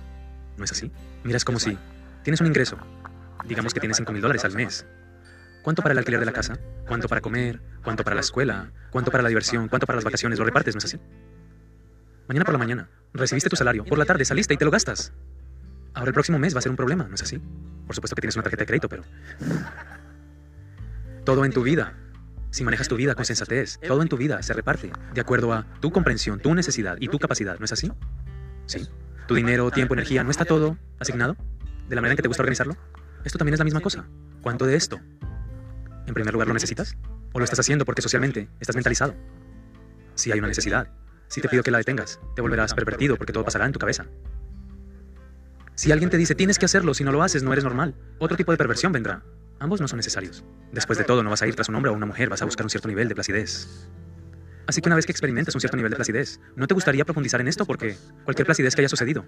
¿No 0.57 0.65
es 0.65 0.73
así? 0.73 0.91
Miras 1.23 1.45
como 1.45 1.59
si 1.59 1.77
tienes 2.23 2.41
un 2.41 2.47
ingreso 2.47 2.79
Digamos 3.45 3.75
que 3.75 3.81
tienes 3.81 3.97
5 3.97 4.13
mil 4.13 4.23
dólares 4.23 4.45
al 4.45 4.53
mes. 4.53 4.87
¿Cuánto 5.63 5.83
para 5.83 5.93
el 5.93 5.99
alquiler 5.99 6.21
de 6.21 6.27
la 6.27 6.33
casa? 6.33 6.59
¿Cuánto 6.87 7.09
para 7.09 7.21
comer? 7.21 7.61
¿Cuánto 7.83 8.05
para 8.05 8.15
la 8.15 8.21
escuela? 8.21 8.73
¿Cuánto 8.91 9.11
para 9.11 9.23
la 9.23 9.29
diversión? 9.29 9.69
¿Cuánto 9.69 9.87
para 9.87 9.97
las 9.97 10.05
vacaciones? 10.05 10.39
Lo 10.39 10.45
repartes, 10.45 10.75
¿no 10.75 10.79
es 10.79 10.85
así? 10.85 10.99
Mañana 12.29 12.45
por 12.45 12.53
la 12.53 12.59
mañana, 12.59 12.89
recibiste 13.13 13.49
tu 13.49 13.57
salario. 13.57 13.85
Por 13.85 13.99
la 13.99 14.05
tarde 14.05 14.25
saliste 14.25 14.55
y 14.55 14.57
te 14.57 14.65
lo 14.65 14.71
gastas. 14.71 15.13
Ahora 15.95 16.09
el 16.09 16.15
próximo 16.15 16.39
mes 16.39 16.55
va 16.55 16.59
a 16.59 16.63
ser 16.63 16.71
un 16.71 16.77
problema, 16.77 17.09
¿no 17.09 17.15
es 17.15 17.23
así? 17.23 17.39
Por 17.87 17.95
supuesto 17.95 18.15
que 18.15 18.21
tienes 18.21 18.37
una 18.37 18.43
tarjeta 18.43 18.63
de 18.63 18.67
crédito, 18.67 18.89
pero... 18.89 19.03
Todo 21.25 21.45
en 21.45 21.53
tu 21.53 21.63
vida, 21.63 21.95
si 22.51 22.65
manejas 22.65 22.89
tu 22.89 22.97
vida 22.97 23.15
con 23.15 23.25
sensatez, 23.25 23.79
todo 23.87 24.01
en 24.03 24.09
tu 24.09 24.17
vida 24.17 24.43
se 24.43 24.53
reparte 24.55 24.93
de 25.13 25.21
acuerdo 25.21 25.53
a 25.53 25.67
tu 25.81 25.91
comprensión, 25.91 26.41
tu 26.41 26.55
necesidad 26.55 26.97
y 27.01 27.09
tu 27.09 27.19
capacidad, 27.19 27.59
¿no 27.59 27.65
es 27.65 27.73
así? 27.73 27.91
Sí. 28.67 28.89
Tu 29.27 29.35
dinero, 29.35 29.71
tiempo, 29.71 29.95
energía, 29.95 30.25
¿no 30.25 30.31
está 30.31 30.45
todo 30.45 30.79
asignado? 30.99 31.37
¿De 31.89 31.95
la 31.95 32.01
manera 32.01 32.13
en 32.13 32.17
que 32.17 32.23
te 32.23 32.29
gusta 32.29 32.43
organizarlo? 32.43 32.77
Esto 33.29 33.37
también 33.37 33.53
es 33.53 33.59
la 33.59 33.67
misma 33.67 33.81
cosa. 33.81 34.07
¿Cuánto 34.41 34.65
de 34.65 34.75
esto? 34.75 34.99
¿En 36.07 36.15
primer 36.15 36.33
lugar 36.33 36.49
lo 36.49 36.55
necesitas? 36.55 36.97
¿O 37.35 37.39
lo 37.39 37.45
estás 37.45 37.59
haciendo 37.59 37.85
porque 37.85 38.01
socialmente 38.01 38.49
estás 38.59 38.75
mentalizado? 38.75 39.15
Si 40.15 40.33
hay 40.33 40.39
una 40.39 40.49
necesidad, 40.49 40.89
si 41.29 41.43
te 41.43 41.49
pido 41.51 41.63
que 41.63 41.71
la 41.71 41.77
detengas, 41.77 42.21
te 42.35 42.41
volverás 42.41 42.73
pervertido 42.73 43.19
porque 43.19 43.35
todo 43.35 43.45
pasará 43.45 43.67
en 43.67 43.73
tu 43.73 43.79
cabeza. 43.79 44.07
Si 45.75 45.93
alguien 45.93 46.09
te 46.09 46.17
dice 46.17 46.35
tienes 46.35 46.59
que 46.59 46.65
hacerlo, 46.65 46.95
si 46.95 47.05
no 47.05 47.13
lo 47.13 47.23
haces 47.23 47.43
no 47.43 47.53
eres 47.53 47.65
normal, 47.65 47.95
otro 48.17 48.35
tipo 48.35 48.51
de 48.51 48.57
perversión 48.57 48.93
vendrá. 48.93 49.23
Ambos 49.59 49.83
no 49.83 49.89
son 49.89 49.99
necesarios. 49.99 50.43
Después 50.73 50.99
de 50.99 51.05
todo, 51.05 51.23
no 51.23 51.29
vas 51.29 51.43
a 51.43 51.47
ir 51.47 51.55
tras 51.55 51.69
un 51.69 51.75
hombre 51.75 51.91
o 51.91 51.95
una 51.95 52.07
mujer, 52.07 52.31
vas 52.31 52.41
a 52.41 52.47
buscar 52.47 52.65
un 52.65 52.71
cierto 52.71 52.89
nivel 52.89 53.09
de 53.09 53.15
placidez. 53.15 53.91
Así 54.67 54.81
que 54.81 54.89
una 54.89 54.97
vez 54.97 55.05
que 55.05 55.13
experimentes 55.13 55.55
un 55.55 55.61
cierto 55.61 55.77
nivel 55.77 55.91
de 55.91 55.97
placidez, 55.97 56.41
¿no 56.57 56.67
te 56.67 56.73
gustaría 56.73 57.05
profundizar 57.05 57.43
en 57.43 57.49
esto? 57.49 57.67
Porque 57.67 57.95
cualquier 58.25 58.47
placidez 58.47 58.75
que 58.75 58.81
haya 58.81 58.89
sucedido, 58.89 59.27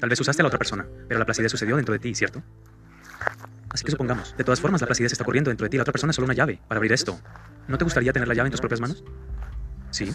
tal 0.00 0.08
vez 0.08 0.18
usaste 0.18 0.40
a 0.40 0.44
la 0.44 0.48
otra 0.48 0.58
persona, 0.58 0.86
pero 1.06 1.18
la 1.18 1.26
placidez 1.26 1.52
sucedió 1.52 1.76
dentro 1.76 1.92
de 1.92 1.98
ti, 1.98 2.14
¿cierto? 2.14 2.42
Así 3.70 3.84
que 3.84 3.90
supongamos, 3.90 4.34
de 4.36 4.44
todas 4.44 4.60
formas 4.60 4.80
la 4.80 4.86
placidez 4.86 5.12
está 5.12 5.24
ocurriendo 5.24 5.50
dentro 5.50 5.64
de 5.64 5.70
ti, 5.70 5.76
la 5.76 5.82
otra 5.82 5.92
persona 5.92 6.10
es 6.10 6.16
solo 6.16 6.26
una 6.26 6.34
llave 6.34 6.60
para 6.68 6.78
abrir 6.78 6.92
esto. 6.92 7.20
¿No 7.66 7.76
te 7.76 7.84
gustaría 7.84 8.12
tener 8.12 8.26
la 8.26 8.34
llave 8.34 8.46
en 8.46 8.52
tus 8.52 8.60
propias 8.60 8.80
manos? 8.80 9.04
Sí. 9.90 10.12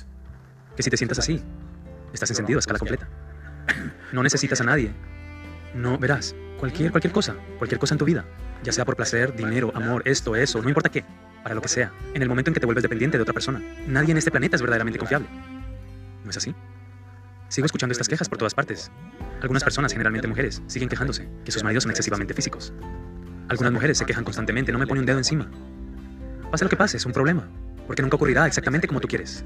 Que 0.76 0.84
si 0.84 0.90
te 0.90 0.98
sientas 0.98 1.20
así, 1.20 1.44
estás 2.14 2.30
encendido 2.32 2.58
a 2.58 2.62
escala 2.62 2.80
completa. 2.80 3.08
No 4.12 4.24
necesitas 4.24 4.60
a 4.62 4.64
nadie. 4.64 4.92
No, 5.76 5.98
verás, 5.98 6.36
cualquier, 6.60 6.92
cualquier 6.92 7.14
cosa, 7.14 7.36
cualquier 7.58 7.80
cosa 7.80 7.96
en 7.96 7.98
tu 7.98 8.06
vida, 8.06 8.26
ya 8.64 8.72
sea 8.72 8.86
por 8.86 8.96
placer, 8.96 9.36
dinero, 9.36 9.72
amor, 9.76 10.04
esto, 10.06 10.36
eso, 10.36 10.62
no 10.62 10.70
importa 10.70 10.90
qué, 10.90 11.04
para 11.42 11.56
lo 11.56 11.62
que 11.62 11.68
sea, 11.68 11.92
en 12.14 12.22
el 12.22 12.30
momento 12.30 12.50
en 12.50 12.54
que 12.54 12.60
te 12.60 12.66
vuelves 12.66 12.84
dependiente 12.84 13.18
de 13.18 13.24
otra 13.24 13.34
persona. 13.34 13.62
Nadie 13.88 14.12
en 14.12 14.18
este 14.18 14.32
planeta 14.32 14.56
es 14.56 14.62
verdaderamente 14.62 15.00
confiable. 15.00 15.28
¿No 16.24 16.30
es 16.30 16.38
así? 16.38 16.56
Sigo 17.50 17.66
escuchando 17.66 17.92
estas 17.92 18.08
quejas 18.08 18.30
por 18.30 18.38
todas 18.38 18.54
partes. 18.54 18.92
Algunas 19.42 19.64
personas, 19.64 19.92
generalmente 19.92 20.28
mujeres, 20.28 20.62
siguen 20.68 20.90
quejándose 20.90 21.28
que 21.44 21.52
sus 21.52 21.64
maridos 21.64 21.84
son 21.84 21.92
excesivamente 21.92 22.34
físicos. 22.34 22.74
Algunas 23.50 23.74
mujeres 23.74 23.98
se 23.98 24.06
quejan 24.06 24.24
constantemente, 24.24 24.72
no 24.72 24.80
me 24.80 24.88
pone 24.88 25.00
un 25.00 25.06
dedo 25.06 25.18
encima. 25.18 25.50
Pase 26.52 26.66
lo 26.66 26.70
que 26.70 26.78
pase, 26.78 26.98
es 26.98 27.06
un 27.06 27.12
problema, 27.12 27.48
porque 27.88 28.02
nunca 28.02 28.16
ocurrirá 28.16 28.46
exactamente 28.48 28.88
como 28.88 29.00
tú 29.00 29.08
quieres. 29.08 29.44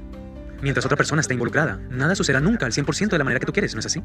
Mientras 0.60 0.84
otra 0.84 0.96
persona 0.96 1.20
esté 1.20 1.34
involucrada, 1.34 1.80
nada 1.90 2.14
sucederá 2.14 2.40
nunca 2.40 2.66
al 2.66 2.72
100% 2.72 3.10
de 3.10 3.18
la 3.18 3.24
manera 3.24 3.40
que 3.40 3.46
tú 3.46 3.52
quieres, 3.52 3.74
¿no 3.74 3.80
es 3.80 3.86
así? 3.86 4.02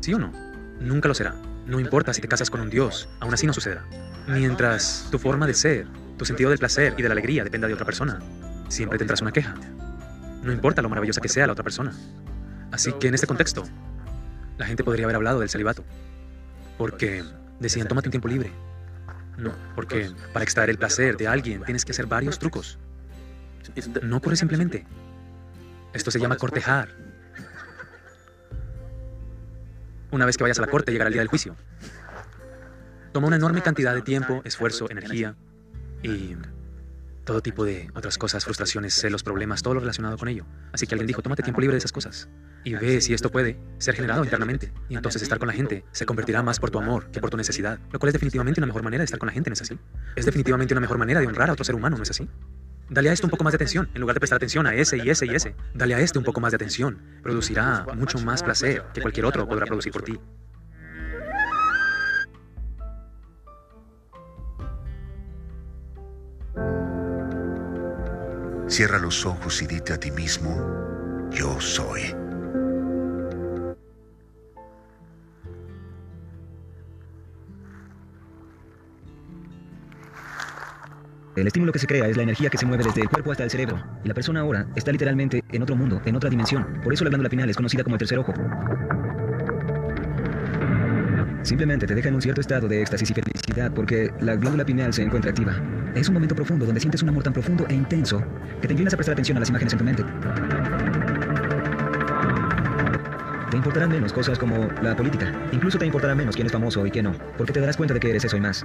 ¿Sí 0.00 0.12
o 0.14 0.18
no? 0.18 0.32
Nunca 0.80 1.08
lo 1.08 1.14
será. 1.14 1.34
No 1.66 1.78
importa 1.78 2.12
si 2.12 2.20
te 2.20 2.28
casas 2.28 2.50
con 2.50 2.60
un 2.60 2.70
dios, 2.70 3.08
aún 3.20 3.32
así 3.32 3.46
no 3.46 3.52
sucederá. 3.52 3.84
Mientras 4.26 5.08
tu 5.10 5.18
forma 5.18 5.46
de 5.46 5.54
ser, 5.54 5.86
tu 6.18 6.24
sentido 6.24 6.50
del 6.50 6.58
placer 6.58 6.94
y 6.96 7.02
de 7.02 7.08
la 7.08 7.12
alegría 7.12 7.44
dependa 7.44 7.68
de 7.68 7.74
otra 7.74 7.86
persona, 7.86 8.18
siempre 8.68 8.98
tendrás 8.98 9.22
una 9.22 9.32
queja. 9.32 9.54
No 10.42 10.52
importa 10.52 10.82
lo 10.82 10.88
maravillosa 10.88 11.20
que 11.20 11.28
sea 11.28 11.46
la 11.46 11.52
otra 11.52 11.62
persona. 11.62 11.92
Así 12.72 12.92
que 12.92 13.08
en 13.08 13.14
este 13.14 13.26
contexto, 13.26 13.64
la 14.58 14.66
gente 14.66 14.82
podría 14.82 15.04
haber 15.04 15.16
hablado 15.16 15.40
del 15.40 15.48
celibato. 15.48 15.84
Porque 16.78 17.22
decían, 17.60 17.86
tómate 17.86 18.08
un 18.08 18.12
tiempo 18.12 18.28
libre. 18.28 18.50
No, 19.36 19.52
porque 19.74 20.10
para 20.32 20.44
extraer 20.44 20.70
el 20.70 20.78
placer 20.78 21.16
de 21.16 21.26
alguien 21.26 21.62
tienes 21.64 21.84
que 21.84 21.92
hacer 21.92 22.06
varios 22.06 22.38
trucos. 22.38 22.78
No 24.02 24.18
ocurre 24.18 24.36
simplemente. 24.36 24.86
Esto 25.92 26.10
se 26.10 26.18
llama 26.18 26.36
cortejar. 26.36 26.88
Una 30.10 30.26
vez 30.26 30.36
que 30.36 30.44
vayas 30.44 30.58
a 30.58 30.62
la 30.62 30.68
corte 30.68 30.92
llegará 30.92 31.08
el 31.08 31.14
día 31.14 31.22
del 31.22 31.28
juicio. 31.28 31.56
Toma 33.12 33.26
una 33.28 33.36
enorme 33.36 33.62
cantidad 33.62 33.94
de 33.94 34.02
tiempo, 34.02 34.42
esfuerzo, 34.44 34.90
energía 34.90 35.36
y 36.02 36.36
todo 37.24 37.40
tipo 37.40 37.64
de 37.64 37.88
otras 37.94 38.18
cosas, 38.18 38.44
frustraciones, 38.44 38.94
celos, 38.94 39.22
problemas, 39.22 39.62
todo 39.62 39.74
lo 39.74 39.80
relacionado 39.80 40.16
con 40.18 40.28
ello. 40.28 40.44
Así 40.72 40.86
que 40.86 40.94
alguien 40.94 41.06
dijo, 41.06 41.22
tómate 41.22 41.42
tiempo 41.42 41.60
libre 41.60 41.74
de 41.74 41.78
esas 41.78 41.92
cosas 41.92 42.28
y 42.64 42.74
ve 42.74 43.00
si 43.00 43.14
esto 43.14 43.30
puede 43.30 43.58
ser 43.78 43.94
generado 43.94 44.24
internamente. 44.24 44.72
Y 44.88 44.96
entonces 44.96 45.22
estar 45.22 45.38
con 45.38 45.48
la 45.48 45.54
gente 45.54 45.84
se 45.92 46.06
convertirá 46.06 46.42
más 46.42 46.60
por 46.60 46.70
tu 46.70 46.78
amor 46.78 47.10
que 47.10 47.20
por 47.20 47.30
tu 47.30 47.36
necesidad, 47.36 47.78
lo 47.90 47.98
cual 47.98 48.08
es 48.08 48.12
definitivamente 48.14 48.60
una 48.60 48.66
mejor 48.66 48.82
manera 48.82 49.00
de 49.00 49.04
estar 49.06 49.18
con 49.18 49.26
la 49.26 49.32
gente, 49.32 49.50
¿no 49.50 49.54
es 49.54 49.62
así? 49.62 49.78
Es 50.16 50.26
definitivamente 50.26 50.74
una 50.74 50.80
mejor 50.80 50.98
manera 50.98 51.20
de 51.20 51.26
honrar 51.26 51.50
a 51.50 51.52
otro 51.52 51.64
ser 51.64 51.74
humano, 51.74 51.96
¿no 51.96 52.02
es 52.02 52.10
así? 52.10 52.28
Dale 52.88 53.08
a 53.08 53.12
esto 53.12 53.26
un 53.26 53.30
poco 53.30 53.44
más 53.44 53.52
de 53.52 53.56
atención, 53.56 53.88
en 53.94 54.00
lugar 54.00 54.14
de 54.14 54.20
prestar 54.20 54.36
atención 54.36 54.66
a 54.66 54.74
ese 54.74 54.98
y 54.98 55.08
ese 55.08 55.26
y 55.26 55.34
ese. 55.34 55.54
Dale 55.74 55.94
a 55.94 56.00
este 56.00 56.18
un 56.18 56.24
poco 56.24 56.40
más 56.40 56.52
de 56.52 56.56
atención. 56.56 56.98
Producirá 57.22 57.86
mucho 57.94 58.18
más 58.18 58.42
placer 58.42 58.84
que 58.92 59.00
cualquier 59.00 59.24
otro 59.24 59.48
podrá 59.48 59.64
producir 59.64 59.92
por 59.92 60.02
ti. 60.02 60.18
Cierra 68.72 68.98
los 68.98 69.26
ojos 69.26 69.60
y 69.60 69.66
dite 69.66 69.92
a 69.92 70.00
ti 70.00 70.10
mismo, 70.10 71.28
yo 71.30 71.60
soy. 71.60 72.00
El 81.36 81.46
estímulo 81.46 81.70
que 81.70 81.78
se 81.78 81.86
crea 81.86 82.06
es 82.06 82.16
la 82.16 82.22
energía 82.22 82.48
que 82.48 82.56
se 82.56 82.64
mueve 82.64 82.84
desde 82.84 83.02
el 83.02 83.10
cuerpo 83.10 83.30
hasta 83.30 83.44
el 83.44 83.50
cerebro. 83.50 83.78
Y 84.04 84.08
la 84.08 84.14
persona 84.14 84.40
ahora 84.40 84.66
está 84.74 84.90
literalmente 84.90 85.44
en 85.52 85.62
otro 85.62 85.76
mundo, 85.76 86.00
en 86.06 86.16
otra 86.16 86.30
dimensión. 86.30 86.80
Por 86.82 86.94
eso 86.94 87.04
la 87.04 87.10
glándula 87.10 87.28
pineal 87.28 87.50
es 87.50 87.56
conocida 87.56 87.84
como 87.84 87.96
el 87.96 87.98
tercer 87.98 88.20
ojo. 88.20 88.32
Simplemente 91.42 91.86
te 91.86 91.94
deja 91.94 92.08
en 92.08 92.14
un 92.14 92.22
cierto 92.22 92.40
estado 92.40 92.68
de 92.68 92.80
éxtasis 92.80 93.10
y 93.10 93.12
felicidad 93.12 93.70
porque 93.74 94.10
la 94.20 94.34
glándula 94.36 94.64
pineal 94.64 94.94
se 94.94 95.02
encuentra 95.02 95.30
activa. 95.30 95.60
Es 95.94 96.08
un 96.08 96.14
momento 96.14 96.34
profundo 96.34 96.64
donde 96.64 96.80
sientes 96.80 97.02
un 97.02 97.10
amor 97.10 97.22
tan 97.22 97.32
profundo 97.32 97.66
e 97.68 97.74
intenso 97.74 98.22
que 98.60 98.66
te 98.66 98.72
inclinas 98.72 98.94
a 98.94 98.96
prestar 98.96 99.12
atención 99.12 99.36
a 99.36 99.40
las 99.40 99.50
imágenes 99.50 99.72
en 99.74 99.78
tu 99.78 99.84
mente. 99.84 100.04
Te 103.50 103.56
importarán 103.58 103.90
menos 103.90 104.12
cosas 104.12 104.38
como 104.38 104.68
la 104.82 104.96
política. 104.96 105.30
Incluso 105.52 105.78
te 105.78 105.84
importará 105.84 106.14
menos 106.14 106.34
quién 106.34 106.46
es 106.46 106.52
famoso 106.52 106.86
y 106.86 106.90
quién 106.90 107.04
no, 107.04 107.12
porque 107.36 107.52
te 107.52 107.60
darás 107.60 107.76
cuenta 107.76 107.92
de 107.92 108.00
que 108.00 108.08
eres 108.08 108.24
eso 108.24 108.36
y 108.38 108.40
más. 108.40 108.64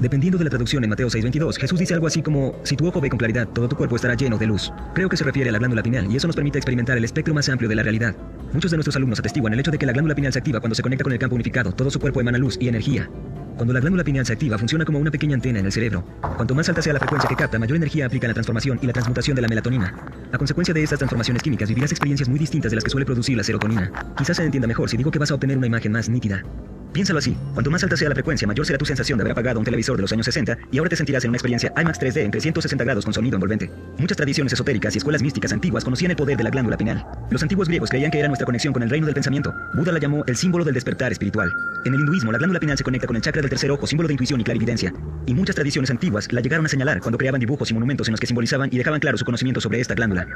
Dependiendo 0.00 0.38
de 0.38 0.44
la 0.44 0.50
traducción 0.50 0.82
en 0.82 0.90
Mateo 0.90 1.08
6:22, 1.08 1.56
Jesús 1.58 1.78
dice 1.78 1.94
algo 1.94 2.08
así 2.08 2.22
como, 2.22 2.54
si 2.64 2.76
tu 2.76 2.86
ojo 2.86 3.00
ve 3.00 3.10
con 3.10 3.18
claridad, 3.18 3.48
todo 3.48 3.68
tu 3.68 3.76
cuerpo 3.76 3.94
estará 3.94 4.14
lleno 4.14 4.38
de 4.38 4.46
luz. 4.46 4.72
Creo 4.94 5.08
que 5.08 5.16
se 5.16 5.24
refiere 5.24 5.50
a 5.50 5.52
la 5.52 5.58
glándula 5.58 5.82
pineal 5.82 6.10
y 6.10 6.16
eso 6.16 6.26
nos 6.26 6.36
permite 6.36 6.58
experimentar 6.58 6.96
el 6.96 7.04
espectro 7.04 7.34
más 7.34 7.48
amplio 7.48 7.68
de 7.68 7.76
la 7.76 7.82
realidad. 7.84 8.16
Muchos 8.52 8.70
de 8.70 8.76
nuestros 8.76 8.96
alumnos 8.96 9.20
atestiguan 9.20 9.52
el 9.52 9.60
hecho 9.60 9.70
de 9.70 9.78
que 9.78 9.86
la 9.86 9.92
glándula 9.92 10.14
pineal 10.14 10.32
se 10.32 10.40
activa 10.40 10.60
cuando 10.60 10.74
se 10.74 10.82
conecta 10.82 11.04
con 11.04 11.12
el 11.12 11.18
campo 11.18 11.34
unificado, 11.34 11.72
todo 11.72 11.90
su 11.90 12.00
cuerpo 12.00 12.20
emana 12.20 12.38
luz 12.38 12.56
y 12.60 12.68
energía. 12.68 13.10
Cuando 13.58 13.74
la 13.74 13.80
glándula 13.80 14.04
pineal 14.04 14.24
se 14.24 14.32
activa, 14.32 14.56
funciona 14.56 14.84
como 14.84 15.00
una 15.00 15.10
pequeña 15.10 15.34
antena 15.34 15.58
en 15.58 15.66
el 15.66 15.72
cerebro. 15.72 16.04
Cuanto 16.36 16.54
más 16.54 16.68
alta 16.68 16.80
sea 16.80 16.92
la 16.92 17.00
frecuencia 17.00 17.28
que 17.28 17.34
capta, 17.34 17.58
mayor 17.58 17.76
energía 17.76 18.06
aplica 18.06 18.28
la 18.28 18.32
transformación 18.32 18.78
y 18.80 18.86
la 18.86 18.92
transmutación 18.92 19.34
de 19.34 19.42
la 19.42 19.48
melatonina. 19.48 19.92
A 20.30 20.38
consecuencia 20.38 20.72
de 20.72 20.84
estas 20.84 21.00
transformaciones 21.00 21.42
químicas, 21.42 21.68
vivirás 21.68 21.90
experiencias 21.90 22.28
muy 22.28 22.38
distintas 22.38 22.70
de 22.70 22.76
las 22.76 22.84
que 22.84 22.90
suele 22.90 23.04
producir 23.04 23.36
la 23.36 23.42
serotonina. 23.42 23.90
Quizás 24.16 24.36
se 24.36 24.44
entienda 24.44 24.68
mejor 24.68 24.88
si 24.88 24.96
digo 24.96 25.10
que 25.10 25.18
vas 25.18 25.32
a 25.32 25.34
obtener 25.34 25.58
una 25.58 25.66
imagen 25.66 25.90
más 25.90 26.08
nítida. 26.08 26.44
Piénsalo 26.92 27.18
así, 27.18 27.36
cuanto 27.54 27.70
más 27.70 27.82
alta 27.82 27.96
sea 27.96 28.08
la 28.08 28.14
frecuencia, 28.14 28.48
mayor 28.48 28.64
será 28.64 28.78
tu 28.78 28.84
sensación 28.84 29.18
de 29.18 29.22
haber 29.22 29.32
apagado 29.32 29.58
un 29.58 29.64
televisor 29.64 29.96
de 29.96 30.02
los 30.02 30.12
años 30.12 30.24
60 30.24 30.58
y 30.70 30.78
ahora 30.78 30.88
te 30.88 30.96
sentirás 30.96 31.24
en 31.24 31.30
una 31.30 31.36
experiencia 31.36 31.72
IMAX 31.76 32.00
3D 32.00 32.22
en 32.22 32.30
360 32.30 32.84
grados 32.84 33.04
con 33.04 33.12
sonido 33.12 33.36
envolvente. 33.36 33.70
Muchas 33.98 34.16
tradiciones 34.16 34.52
esotéricas 34.52 34.94
y 34.94 34.98
escuelas 34.98 35.22
místicas 35.22 35.52
antiguas 35.52 35.84
conocían 35.84 36.10
el 36.10 36.16
poder 36.16 36.36
de 36.36 36.44
la 36.44 36.50
glándula 36.50 36.76
pineal. 36.76 37.04
Los 37.30 37.42
antiguos 37.42 37.68
griegos 37.68 37.90
creían 37.90 38.10
que 38.10 38.18
era 38.18 38.28
nuestra 38.28 38.46
conexión 38.46 38.72
con 38.72 38.82
el 38.82 38.90
reino 38.90 39.06
del 39.06 39.14
pensamiento. 39.14 39.54
Buda 39.74 39.92
la 39.92 39.98
llamó 39.98 40.24
el 40.26 40.36
símbolo 40.36 40.64
del 40.64 40.74
despertar 40.74 41.12
espiritual. 41.12 41.52
En 41.84 41.94
el 41.94 42.00
hinduismo, 42.00 42.32
la 42.32 42.38
glándula 42.38 42.60
pineal 42.60 42.78
se 42.78 42.84
conecta 42.84 43.06
con 43.06 43.16
el 43.16 43.22
chakra 43.22 43.42
del 43.42 43.50
tercer 43.50 43.70
ojo, 43.70 43.86
símbolo 43.86 44.08
de 44.08 44.14
intuición 44.14 44.40
y 44.40 44.44
clarividencia. 44.44 44.92
Y 45.26 45.34
muchas 45.34 45.54
tradiciones 45.54 45.90
antiguas 45.90 46.32
la 46.32 46.40
llegaron 46.40 46.66
a 46.66 46.68
señalar 46.68 47.00
cuando 47.00 47.18
creaban 47.18 47.40
dibujos 47.40 47.70
y 47.70 47.74
monumentos 47.74 48.08
en 48.08 48.12
los 48.12 48.20
que 48.20 48.26
simbolizaban 48.26 48.70
y 48.72 48.78
dejaban 48.78 49.00
claro 49.00 49.18
su 49.18 49.24
conocimiento 49.24 49.60
sobre 49.60 49.80
esta 49.80 49.94
glándula. 49.94 50.26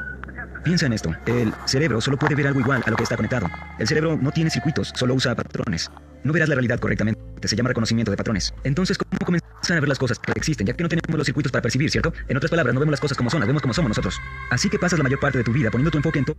Piensa 0.63 0.87
en 0.87 0.93
esto, 0.93 1.13
el 1.27 1.53
cerebro 1.65 2.01
solo 2.01 2.17
puede 2.17 2.37
ver 2.37 2.47
algo 2.47 2.61
igual 2.61 2.83
a 2.87 2.91
lo 2.91 2.97
que 2.97 3.03
está 3.03 3.17
conectado. 3.17 3.51
El 3.79 3.89
cerebro 3.89 4.17
no 4.21 4.31
tiene 4.31 4.49
circuitos, 4.49 4.93
solo 4.95 5.15
usa 5.15 5.35
patrones. 5.35 5.91
No 6.23 6.33
verás 6.33 6.49
la 6.49 6.55
realidad 6.55 6.79
correctamente, 6.79 7.21
se 7.49 7.57
llama 7.57 7.69
reconocimiento 7.69 8.13
de 8.13 8.17
patrones. 8.17 8.55
Entonces, 8.63 8.97
¿cómo 8.97 9.19
comenzar 9.25 9.77
a 9.77 9.81
ver 9.81 9.89
las 9.89 9.99
cosas 9.99 10.21
que 10.21 10.31
existen, 10.37 10.67
ya 10.67 10.75
que 10.75 10.85
no 10.85 10.89
tenemos 10.89 11.19
los 11.19 11.27
circuitos 11.27 11.51
para 11.51 11.63
percibir, 11.63 11.91
¿cierto? 11.91 12.13
En 12.29 12.37
otras 12.37 12.51
palabras, 12.51 12.75
no 12.75 12.81
vemos 12.81 12.93
las 12.93 13.01
cosas 13.01 13.17
como 13.17 13.29
son, 13.29 13.41
las 13.41 13.49
vemos 13.49 13.61
como 13.61 13.75
somos 13.75 13.89
nosotros. 13.89 14.21
Así 14.51 14.71
que 14.71 14.79
pasas 14.79 14.99
la 14.99 15.03
mayor 15.03 15.19
parte 15.19 15.39
de 15.39 15.45
tu 15.45 15.53
vida 15.53 15.71
poniendo 15.71 15.91
tu 15.91 15.99
enfoque 15.99 16.21
en 16.21 16.27
todo 16.27 16.37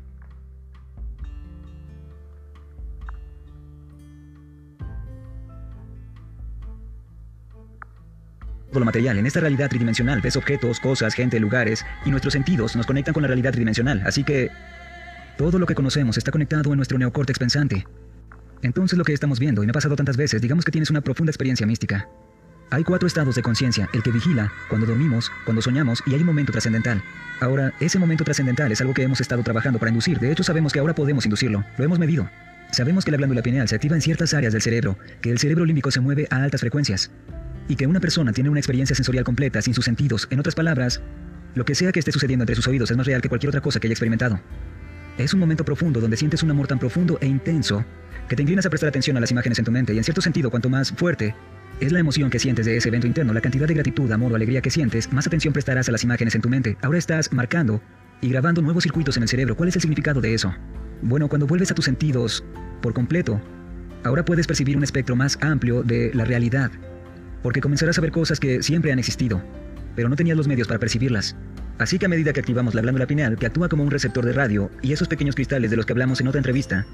lo 8.79 8.85
material. 8.85 9.17
En 9.17 9.25
esta 9.25 9.39
realidad 9.39 9.69
tridimensional 9.69 10.21
ves 10.21 10.35
objetos, 10.35 10.79
cosas, 10.79 11.13
gente, 11.13 11.39
lugares, 11.39 11.85
y 12.05 12.11
nuestros 12.11 12.33
sentidos 12.33 12.75
nos 12.75 12.85
conectan 12.85 13.13
con 13.13 13.23
la 13.23 13.27
realidad 13.27 13.51
tridimensional. 13.51 14.01
Así 14.05 14.23
que 14.23 14.51
todo 15.37 15.59
lo 15.59 15.65
que 15.65 15.75
conocemos 15.75 16.17
está 16.17 16.31
conectado 16.31 16.71
en 16.71 16.77
nuestro 16.77 16.97
neocórtex 16.97 17.39
pensante. 17.39 17.85
Entonces 18.61 18.97
lo 18.97 19.03
que 19.03 19.13
estamos 19.13 19.39
viendo, 19.39 19.63
y 19.63 19.65
me 19.65 19.71
ha 19.71 19.73
pasado 19.73 19.95
tantas 19.95 20.15
veces, 20.15 20.41
digamos 20.41 20.63
que 20.63 20.71
tienes 20.71 20.89
una 20.89 21.01
profunda 21.01 21.31
experiencia 21.31 21.67
mística. 21.67 22.07
Hay 22.69 22.83
cuatro 22.83 23.07
estados 23.07 23.35
de 23.35 23.43
conciencia, 23.43 23.89
el 23.93 24.01
que 24.01 24.11
vigila, 24.11 24.51
cuando 24.69 24.87
dormimos, 24.87 25.31
cuando 25.45 25.61
soñamos 25.61 26.01
y 26.05 26.13
hay 26.13 26.21
un 26.21 26.25
momento 26.25 26.51
trascendental. 26.51 27.03
Ahora, 27.39 27.73
ese 27.79 27.99
momento 27.99 28.23
trascendental 28.23 28.71
es 28.71 28.81
algo 28.81 28.93
que 28.93 29.03
hemos 29.03 29.21
estado 29.21 29.43
trabajando 29.43 29.79
para 29.79 29.89
inducir, 29.89 30.19
de 30.19 30.31
hecho 30.31 30.43
sabemos 30.43 30.71
que 30.71 30.79
ahora 30.79 30.95
podemos 30.95 31.25
inducirlo, 31.25 31.63
lo 31.77 31.83
hemos 31.83 31.99
medido. 31.99 32.29
Sabemos 32.71 33.05
que 33.05 33.11
la 33.11 33.17
glándula 33.17 33.43
pineal 33.43 33.67
se 33.67 33.75
activa 33.75 33.95
en 33.95 34.01
ciertas 34.01 34.33
áreas 34.33 34.53
del 34.53 34.61
cerebro, 34.61 34.97
que 35.21 35.29
el 35.29 35.37
cerebro 35.37 35.65
límbico 35.65 35.91
se 35.91 35.99
mueve 35.99 36.27
a 36.31 36.37
altas 36.37 36.61
frecuencias, 36.61 37.11
y 37.67 37.75
que 37.75 37.87
una 37.87 37.99
persona 37.99 38.33
tiene 38.33 38.49
una 38.49 38.59
experiencia 38.59 38.95
sensorial 38.95 39.23
completa 39.23 39.61
sin 39.61 39.73
sus 39.73 39.85
sentidos. 39.85 40.27
En 40.29 40.39
otras 40.39 40.55
palabras, 40.55 41.01
lo 41.55 41.65
que 41.65 41.75
sea 41.75 41.91
que 41.91 41.99
esté 41.99 42.11
sucediendo 42.11 42.43
entre 42.43 42.55
sus 42.55 42.67
oídos 42.67 42.91
es 42.91 42.97
más 42.97 43.05
real 43.05 43.21
que 43.21 43.29
cualquier 43.29 43.49
otra 43.49 43.61
cosa 43.61 43.79
que 43.79 43.87
haya 43.87 43.93
experimentado. 43.93 44.39
Es 45.17 45.33
un 45.33 45.39
momento 45.39 45.63
profundo 45.63 46.01
donde 46.01 46.17
sientes 46.17 46.41
un 46.43 46.51
amor 46.51 46.67
tan 46.67 46.79
profundo 46.79 47.17
e 47.21 47.27
intenso 47.27 47.85
que 48.27 48.35
te 48.35 48.41
inclinas 48.41 48.65
a 48.65 48.69
prestar 48.69 48.89
atención 48.89 49.15
a 49.17 49.19
las 49.19 49.31
imágenes 49.31 49.59
en 49.59 49.65
tu 49.65 49.71
mente 49.71 49.93
y 49.93 49.97
en 49.97 50.03
cierto 50.03 50.21
sentido 50.21 50.49
cuanto 50.49 50.69
más 50.69 50.91
fuerte 50.91 51.35
es 51.79 51.91
la 51.91 51.99
emoción 51.99 52.29
que 52.29 52.39
sientes 52.39 52.65
de 52.65 52.77
ese 52.77 52.89
evento 52.89 53.07
interno, 53.07 53.33
la 53.33 53.41
cantidad 53.41 53.67
de 53.67 53.73
gratitud, 53.73 54.11
amor 54.11 54.31
o 54.31 54.35
alegría 54.35 54.61
que 54.61 54.69
sientes, 54.69 55.11
más 55.11 55.27
atención 55.27 55.53
prestarás 55.53 55.89
a 55.89 55.91
las 55.91 56.03
imágenes 56.03 56.33
en 56.35 56.41
tu 56.41 56.49
mente. 56.49 56.77
Ahora 56.81 56.97
estás 56.97 57.31
marcando 57.33 57.81
y 58.21 58.29
grabando 58.29 58.61
nuevos 58.61 58.83
circuitos 58.83 59.17
en 59.17 59.23
el 59.23 59.29
cerebro. 59.29 59.55
¿Cuál 59.55 59.69
es 59.69 59.75
el 59.75 59.81
significado 59.81 60.21
de 60.21 60.33
eso? 60.33 60.53
Bueno, 61.01 61.27
cuando 61.27 61.45
vuelves 61.45 61.71
a 61.71 61.75
tus 61.75 61.85
sentidos 61.85 62.43
por 62.81 62.93
completo, 62.93 63.41
ahora 64.03 64.23
puedes 64.23 64.47
percibir 64.47 64.77
un 64.77 64.83
espectro 64.83 65.15
más 65.15 65.37
amplio 65.41 65.83
de 65.83 66.11
la 66.13 66.25
realidad, 66.25 66.71
porque 67.43 67.61
comenzarás 67.61 67.97
a 67.97 68.01
ver 68.01 68.11
cosas 68.11 68.39
que 68.39 68.63
siempre 68.63 68.91
han 68.91 68.99
existido, 68.99 69.43
pero 69.95 70.09
no 70.09 70.15
tenías 70.15 70.37
los 70.37 70.47
medios 70.47 70.67
para 70.67 70.79
percibirlas. 70.79 71.35
Así 71.77 71.99
que 71.99 72.05
a 72.05 72.09
medida 72.09 72.33
que 72.33 72.39
activamos 72.39 72.73
la 72.73 72.81
glándula 72.81 73.05
pineal, 73.05 73.37
que 73.37 73.45
actúa 73.45 73.69
como 73.69 73.83
un 73.83 73.91
receptor 73.91 74.25
de 74.25 74.33
radio, 74.33 74.71
y 74.81 74.93
esos 74.93 75.07
pequeños 75.07 75.35
cristales 75.35 75.69
de 75.69 75.77
los 75.77 75.85
que 75.85 75.93
hablamos 75.93 76.21
en 76.21 76.27
otra 76.27 76.39
entrevista, 76.39 76.85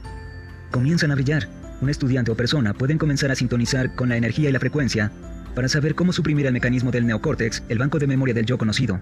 comienzan 0.71 1.11
a 1.11 1.15
brillar. 1.15 1.47
Un 1.81 1.89
estudiante 1.89 2.31
o 2.31 2.35
persona 2.35 2.73
pueden 2.73 2.97
comenzar 2.97 3.31
a 3.31 3.35
sintonizar 3.35 3.95
con 3.95 4.09
la 4.09 4.17
energía 4.17 4.49
y 4.49 4.51
la 4.51 4.59
frecuencia 4.59 5.11
para 5.55 5.69
saber 5.69 5.95
cómo 5.95 6.13
suprimir 6.13 6.45
el 6.45 6.53
mecanismo 6.53 6.91
del 6.91 7.05
neocórtex, 7.05 7.63
el 7.69 7.77
banco 7.77 7.99
de 7.99 8.07
memoria 8.07 8.33
del 8.33 8.45
yo 8.45 8.57
conocido, 8.57 8.99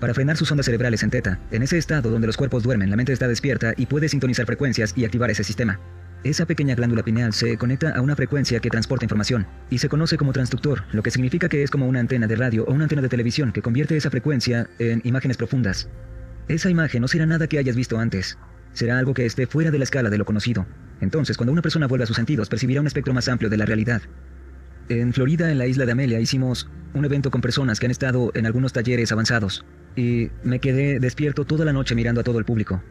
para 0.00 0.14
frenar 0.14 0.36
sus 0.36 0.50
ondas 0.50 0.66
cerebrales 0.66 1.02
en 1.02 1.10
teta. 1.10 1.38
En 1.50 1.62
ese 1.62 1.78
estado 1.78 2.10
donde 2.10 2.26
los 2.26 2.36
cuerpos 2.36 2.62
duermen, 2.62 2.90
la 2.90 2.96
mente 2.96 3.12
está 3.12 3.28
despierta 3.28 3.74
y 3.76 3.86
puede 3.86 4.08
sintonizar 4.08 4.46
frecuencias 4.46 4.92
y 4.96 5.04
activar 5.04 5.30
ese 5.30 5.44
sistema. 5.44 5.80
Esa 6.24 6.46
pequeña 6.46 6.74
glándula 6.74 7.04
pineal 7.04 7.32
se 7.32 7.56
conecta 7.56 7.90
a 7.90 8.00
una 8.00 8.16
frecuencia 8.16 8.58
que 8.60 8.70
transporta 8.70 9.04
información 9.04 9.46
y 9.70 9.78
se 9.78 9.88
conoce 9.88 10.16
como 10.16 10.32
transductor, 10.32 10.84
lo 10.92 11.02
que 11.02 11.10
significa 11.10 11.48
que 11.48 11.62
es 11.62 11.70
como 11.70 11.86
una 11.86 12.00
antena 12.00 12.26
de 12.26 12.36
radio 12.36 12.64
o 12.64 12.72
una 12.72 12.84
antena 12.84 13.02
de 13.02 13.08
televisión 13.08 13.52
que 13.52 13.62
convierte 13.62 13.96
esa 13.96 14.10
frecuencia 14.10 14.68
en 14.78 15.00
imágenes 15.04 15.36
profundas. 15.36 15.88
Esa 16.48 16.70
imagen 16.70 17.02
no 17.02 17.08
será 17.08 17.26
nada 17.26 17.46
que 17.46 17.58
hayas 17.58 17.76
visto 17.76 17.98
antes, 17.98 18.38
será 18.72 18.98
algo 18.98 19.14
que 19.14 19.26
esté 19.26 19.46
fuera 19.46 19.70
de 19.70 19.78
la 19.78 19.84
escala 19.84 20.10
de 20.10 20.18
lo 20.18 20.24
conocido. 20.24 20.66
Entonces, 21.00 21.36
cuando 21.36 21.52
una 21.52 21.62
persona 21.62 21.86
vuelva 21.86 22.04
a 22.04 22.06
sus 22.06 22.16
sentidos, 22.16 22.48
percibirá 22.48 22.80
un 22.80 22.86
espectro 22.86 23.14
más 23.14 23.28
amplio 23.28 23.50
de 23.50 23.58
la 23.58 23.66
realidad. 23.66 24.02
En 24.88 25.12
Florida, 25.12 25.50
en 25.50 25.58
la 25.58 25.66
isla 25.66 25.86
de 25.86 25.92
Amelia, 25.92 26.20
hicimos 26.20 26.68
un 26.94 27.04
evento 27.04 27.30
con 27.30 27.40
personas 27.40 27.78
que 27.78 27.86
han 27.86 27.92
estado 27.92 28.32
en 28.34 28.46
algunos 28.46 28.72
talleres 28.72 29.12
avanzados 29.12 29.64
y 29.96 30.30
me 30.42 30.60
quedé 30.60 30.98
despierto 30.98 31.44
toda 31.44 31.64
la 31.64 31.72
noche 31.72 31.94
mirando 31.94 32.20
a 32.20 32.24
todo 32.24 32.38
el 32.38 32.44
público 32.44 32.82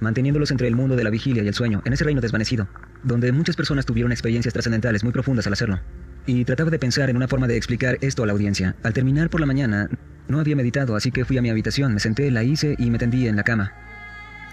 manteniéndolos 0.00 0.50
entre 0.50 0.68
el 0.68 0.76
mundo 0.76 0.96
de 0.96 1.04
la 1.04 1.10
vigilia 1.10 1.42
y 1.42 1.48
el 1.48 1.54
sueño, 1.54 1.82
en 1.84 1.92
ese 1.92 2.04
reino 2.04 2.20
desvanecido, 2.20 2.68
donde 3.02 3.32
muchas 3.32 3.56
personas 3.56 3.86
tuvieron 3.86 4.12
experiencias 4.12 4.52
trascendentales 4.52 5.04
muy 5.04 5.12
profundas 5.12 5.46
al 5.46 5.52
hacerlo. 5.52 5.80
Y 6.26 6.44
trataba 6.44 6.70
de 6.70 6.78
pensar 6.78 7.10
en 7.10 7.16
una 7.16 7.28
forma 7.28 7.46
de 7.46 7.56
explicar 7.56 7.98
esto 8.00 8.22
a 8.22 8.26
la 8.26 8.32
audiencia. 8.32 8.76
Al 8.82 8.92
terminar 8.92 9.30
por 9.30 9.40
la 9.40 9.46
mañana, 9.46 9.88
no 10.28 10.40
había 10.40 10.56
meditado, 10.56 10.96
así 10.96 11.10
que 11.10 11.24
fui 11.24 11.36
a 11.38 11.42
mi 11.42 11.50
habitación, 11.50 11.92
me 11.92 12.00
senté, 12.00 12.30
la 12.30 12.44
hice 12.44 12.76
y 12.78 12.90
me 12.90 12.98
tendí 12.98 13.28
en 13.28 13.36
la 13.36 13.42
cama. 13.42 13.72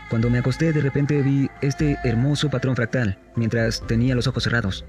Cuando 0.10 0.30
me 0.30 0.40
acosté, 0.40 0.74
de 0.74 0.82
repente 0.82 1.22
vi 1.22 1.50
este 1.62 1.98
hermoso 2.04 2.50
patrón 2.50 2.76
fractal, 2.76 3.18
mientras 3.38 3.86
tenía 3.88 4.14
los 4.14 4.28
ojos 4.28 4.44
cerrados. 4.44 4.86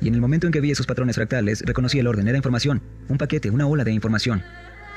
Y 0.00 0.08
en 0.08 0.14
el 0.14 0.20
momento 0.20 0.46
en 0.46 0.52
que 0.52 0.60
vi 0.60 0.70
esos 0.70 0.86
patrones 0.86 1.16
fractales, 1.16 1.62
reconocí 1.66 1.98
el 1.98 2.06
orden, 2.06 2.28
era 2.28 2.38
información, 2.38 2.82
un 3.08 3.18
paquete, 3.18 3.50
una 3.50 3.66
ola 3.66 3.84
de 3.84 3.92
información. 3.92 4.42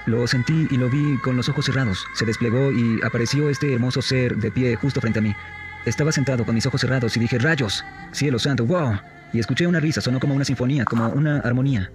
Lo 0.06 0.25
sentí 0.27 0.68
y 0.72 0.77
lo 0.77 0.89
vi 0.89 1.18
con 1.18 1.36
los 1.36 1.50
ojos 1.50 1.65
cerrados. 1.65 2.06
Se 2.13 2.25
desplegó 2.25 2.72
y 2.72 3.00
apareció 3.03 3.50
este 3.50 3.74
hermoso 3.74 4.01
ser 4.01 4.38
de 4.38 4.51
pie 4.51 4.75
justo 4.75 5.01
frente 5.01 5.20
a 5.20 5.22
mí. 5.22 5.36
Estaba 5.86 6.12
sentado 6.12 6.46
con 6.46 6.56
mis 6.56 6.65
ojos 6.65 6.82
cerrados 6.82 7.15
y 7.15 7.20
dije, 7.20 7.38
rayos, 7.38 7.86
cielo 8.12 8.39
santo, 8.39 8.65
wow. 8.65 9.00
Y 9.34 9.39
escuché 9.39 9.68
una 9.68 9.79
risa, 9.79 10.01
sonó 10.01 10.20
como 10.20 10.34
una 10.34 10.45
sinfonía, 10.45 10.86
como 10.86 11.08
una 11.10 11.39
armonía. 11.39 11.91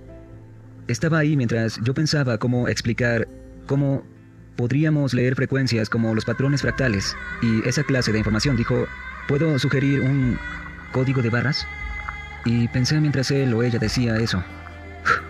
Estaba 0.87 1.18
ahí 1.18 1.37
mientras 1.37 1.81
yo 1.83 1.94
pensaba 1.94 2.38
cómo 2.38 2.68
explicar 2.68 3.26
cómo 3.66 4.05
podríamos 4.57 5.14
leer 5.14 5.35
frecuencias 5.35 5.88
como 5.88 6.14
los 6.14 6.24
patrones 6.24 6.62
fractales 6.62 7.16
y 7.42 7.66
esa 7.68 7.83
clase 7.83 8.12
de 8.12 8.18
información. 8.18 8.57
Dijo, 8.57 8.87
¿puedo 9.26 9.59
sugerir 9.59 10.00
un 10.00 10.38
código 10.92 11.22
de 11.22 11.31
barras? 11.31 11.66
Y 12.44 12.68
pensé 12.68 13.00
mientras 13.00 13.31
él 13.31 13.52
o 13.55 13.62
ella 13.62 13.78
decía 13.78 14.16
eso. 14.16 14.44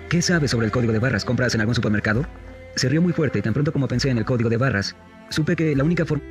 ¿Qué 0.08 0.20
sabes 0.20 0.50
sobre 0.50 0.66
el 0.66 0.72
código 0.72 0.92
de 0.92 0.98
barras? 0.98 1.24
¿Compras 1.24 1.54
en 1.54 1.60
algún 1.60 1.74
supermercado? 1.74 2.26
Se 2.76 2.88
rió 2.88 3.00
muy 3.00 3.12
fuerte 3.12 3.38
y 3.38 3.42
tan 3.42 3.52
pronto 3.52 3.72
como 3.72 3.88
pensé 3.88 4.10
en 4.10 4.18
el 4.18 4.24
código 4.24 4.50
de 4.50 4.56
barras, 4.56 4.96
supe 5.28 5.56
que 5.56 5.76
la 5.76 5.84
única 5.84 6.04
forma 6.04 6.24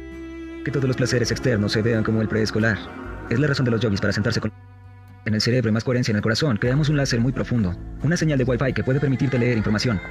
que 0.65 0.71
todos 0.71 0.85
los 0.85 0.97
placeres 0.97 1.31
externos 1.31 1.71
se 1.71 1.81
vean 1.81 2.03
como 2.03 2.21
el 2.21 2.27
preescolar 2.27 2.77
es 3.29 3.39
la 3.39 3.47
razón 3.47 3.65
de 3.65 3.71
los 3.71 3.81
yogis 3.81 4.01
para 4.01 4.13
sentarse 4.13 4.39
con 4.39 4.51
en 5.25 5.33
el 5.33 5.41
cerebro 5.41 5.69
y 5.69 5.73
más 5.73 5.85
coherencia 5.85 6.11
en 6.11 6.17
el 6.17 6.21
corazón, 6.21 6.57
creamos 6.57 6.89
un 6.89 6.97
láser 6.97 7.21
muy 7.21 7.31
profundo, 7.31 7.73
una 8.03 8.17
señal 8.17 8.37
de 8.37 8.43
Wi-Fi 8.43 8.73
que 8.73 8.83
puede 8.83 8.99
permitirte 8.99 9.39
leer 9.39 9.57
información. 9.57 10.01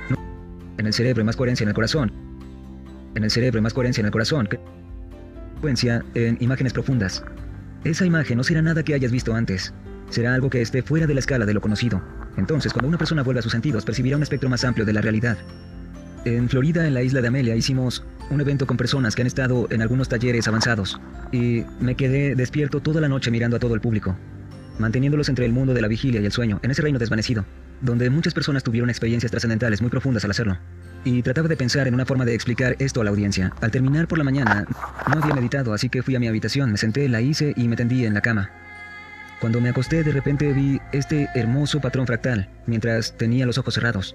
En 0.79 0.87
el 0.87 0.95
cerebro 0.95 1.21
y 1.21 1.25
más 1.25 1.37
coherencia 1.37 1.65
en 1.65 1.69
el 1.69 1.75
corazón. 1.75 2.11
En 3.15 3.23
el 3.23 3.31
cerebro 3.31 3.59
y 3.59 3.63
más 3.63 3.75
coherencia 3.75 4.01
en 4.01 4.07
el 4.07 4.13
corazón. 4.13 4.49
Frecuencia 5.53 6.03
en 6.15 6.39
imágenes 6.41 6.73
profundas. 6.73 7.23
Esa 7.85 8.07
imagen 8.07 8.39
no 8.39 8.45
será 8.45 8.63
nada 8.63 8.83
que 8.83 8.95
hayas 8.95 9.13
visto 9.13 9.35
antes. 9.35 9.75
Será 10.09 10.35
algo 10.35 10.49
que 10.49 10.63
esté 10.63 10.83
fuera 10.83 11.07
de 11.07 11.13
la 11.13 11.21
escala 11.21 11.45
de 11.45 11.53
lo 11.53 11.61
conocido. 11.61 12.03
Entonces, 12.39 12.73
cuando 12.73 12.89
una 12.89 12.99
persona 12.99 13.23
vuelva 13.23 13.41
a 13.41 13.43
sus 13.43 13.53
sentidos, 13.53 13.85
percibirá 13.85 14.17
un 14.17 14.23
espectro 14.23 14.49
más 14.49 14.65
amplio 14.65 14.87
de 14.87 14.95
la 14.95 15.03
realidad. 15.03 15.37
En 16.25 16.49
Florida, 16.49 16.87
en 16.87 16.95
la 16.95 17.03
isla 17.03 17.21
de 17.21 17.29
Amelia, 17.29 17.57
hicimos 17.57 18.05
un 18.31 18.41
evento 18.41 18.65
con 18.65 18.77
personas 18.77 19.17
que 19.17 19.23
han 19.23 19.27
estado 19.27 19.67
en 19.71 19.83
algunos 19.83 20.09
talleres 20.09 20.47
avanzados 20.47 21.01
y 21.33 21.65
me 21.81 21.97
quedé 21.97 22.37
despierto 22.37 22.81
toda 22.81 23.01
la 23.01 23.09
noche 23.09 23.33
mirando 23.33 23.57
a 23.57 23.61
todo 23.61 23.75
el 23.75 23.81
público, 23.81 24.17
manteniéndolos 24.79 25.29
entre 25.29 25.47
el 25.47 25.53
mundo 25.53 25.75
de 25.75 25.83
la 25.83 25.89
vigilia 25.89 26.21
y 26.21 26.25
el 26.25 26.31
sueño, 26.31 26.61
en 26.63 26.71
ese 26.71 26.81
reino 26.81 27.01
desvanecido, 27.01 27.45
donde 27.81 28.09
muchas 28.09 28.35
personas 28.35 28.63
tuvieron 28.63 28.89
experiencias 28.89 29.33
trascendentales 29.33 29.83
muy 29.83 29.91
profundas 29.91 30.25
al 30.25 30.31
hacerlo. 30.31 30.59
Y 31.05 31.23
trataba 31.23 31.49
de 31.49 31.57
pensar 31.57 31.89
en 31.89 31.95
una 31.95 32.07
forma 32.07 32.25
de 32.25 32.35
explicar 32.35 32.77
esto 32.79 33.01
a 33.01 33.05
la 33.05 33.11
audiencia. 33.11 33.53
Al 33.61 33.73
terminar 33.73 34.07
por 34.07 34.19
la 34.19 34.25
mañana, 34.25 34.65
no 35.13 35.21
había 35.21 35.35
meditado, 35.35 35.75
así 35.75 35.89
que 35.89 36.05
fui 36.05 36.15
a 36.15 36.21
mi 36.21 36.29
habitación, 36.29 36.71
me 36.71 36.79
senté, 36.79 37.09
la 37.09 37.21
hice 37.21 37.53
y 37.57 37.67
me 37.67 37.75
tendí 37.75 38.07
en 38.07 38.15
la 38.15 38.21
cama. 38.21 38.51
Cuando 39.41 39.61
me 39.61 39.71
acosté, 39.71 40.05
de 40.05 40.13
repente 40.13 40.53
vi 40.53 40.81
este 40.93 41.29
hermoso 41.35 41.81
patrón 41.81 42.07
fractal, 42.07 42.49
mientras 42.67 43.17
tenía 43.17 43.45
los 43.45 43.59
ojos 43.59 43.75
cerrados. 43.75 44.15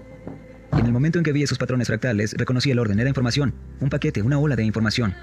Y 0.76 0.80
en 0.80 0.86
el 0.86 0.92
momento 0.92 1.18
en 1.18 1.24
que 1.24 1.32
vi 1.32 1.42
esos 1.42 1.58
patrones 1.58 1.88
fractales, 1.88 2.34
reconocí 2.36 2.70
el 2.70 2.78
orden, 2.78 2.98
era 3.00 3.08
información, 3.08 3.54
un 3.80 3.88
paquete, 3.88 4.22
una 4.22 4.38
ola 4.38 4.56
de 4.56 4.64
información. 4.64 5.14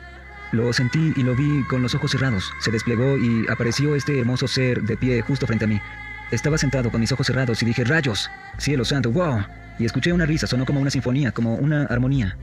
Lo 0.52 0.72
sentí 0.74 1.14
y 1.16 1.24
lo 1.24 1.36
vi 1.36 1.64
con 1.70 1.82
los 1.82 1.96
ojos 1.96 2.12
cerrados. 2.12 2.52
Se 2.60 2.72
desplegó 2.72 3.18
y 3.18 3.46
apareció 3.50 3.96
este 3.96 4.20
hermoso 4.20 4.48
ser 4.48 4.82
de 4.84 4.98
pie 4.98 5.22
justo 5.22 5.48
frente 5.48 5.66
a 5.66 5.68
mí. 5.68 5.82
Estaba 6.32 6.58
sentado 6.58 6.92
con 6.92 7.02
mis 7.02 7.12
ojos 7.12 7.28
cerrados 7.28 7.62
y 7.62 7.66
dije, 7.66 7.84
rayos, 7.84 8.30
cielo 8.58 8.86
santo, 8.86 9.12
wow. 9.12 9.44
Y 9.78 9.86
escuché 9.86 10.14
una 10.14 10.26
risa, 10.26 10.48
sonó 10.48 10.66
como 10.66 10.80
una 10.80 10.90
sinfonía, 10.90 11.32
como 11.32 11.56
una 11.56 11.86
armonía. 11.86 12.38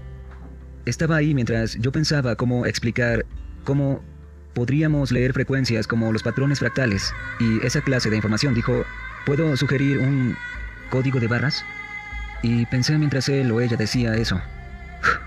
Estaba 0.84 1.16
ahí 1.16 1.34
mientras 1.34 1.76
yo 1.76 1.92
pensaba 1.92 2.36
cómo 2.36 2.66
explicar 2.66 3.24
cómo 3.64 4.02
podríamos 4.54 5.12
leer 5.12 5.32
frecuencias 5.32 5.86
como 5.86 6.12
los 6.12 6.22
patrones 6.22 6.58
fractales 6.58 7.14
y 7.40 7.64
esa 7.64 7.80
clase 7.80 8.10
de 8.10 8.16
información. 8.16 8.54
Dijo, 8.54 8.84
¿puedo 9.24 9.56
sugerir 9.56 9.98
un 9.98 10.36
código 10.90 11.20
de 11.20 11.28
barras? 11.28 11.64
Y 12.42 12.66
pensé 12.66 12.98
mientras 12.98 13.28
él 13.28 13.50
o 13.52 13.60
ella 13.60 13.76
decía 13.76 14.14
eso. 14.14 14.40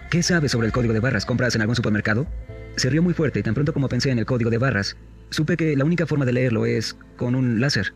¿Qué 0.09 0.21
sabes 0.21 0.51
sobre 0.51 0.67
el 0.67 0.73
código 0.73 0.93
de 0.93 0.99
barras? 0.99 1.25
¿Compras 1.25 1.55
en 1.55 1.61
algún 1.61 1.75
supermercado? 1.75 2.27
Se 2.75 2.89
rió 2.89 3.01
muy 3.01 3.13
fuerte 3.13 3.39
y 3.39 3.43
tan 3.43 3.53
pronto 3.53 3.73
como 3.73 3.89
pensé 3.89 4.11
en 4.11 4.19
el 4.19 4.25
código 4.25 4.49
de 4.49 4.57
barras, 4.57 4.97
supe 5.29 5.57
que 5.57 5.75
la 5.75 5.85
única 5.85 6.05
forma 6.05 6.25
de 6.25 6.33
leerlo 6.33 6.65
es 6.65 6.95
con 7.15 7.35
un 7.35 7.59
láser. 7.61 7.93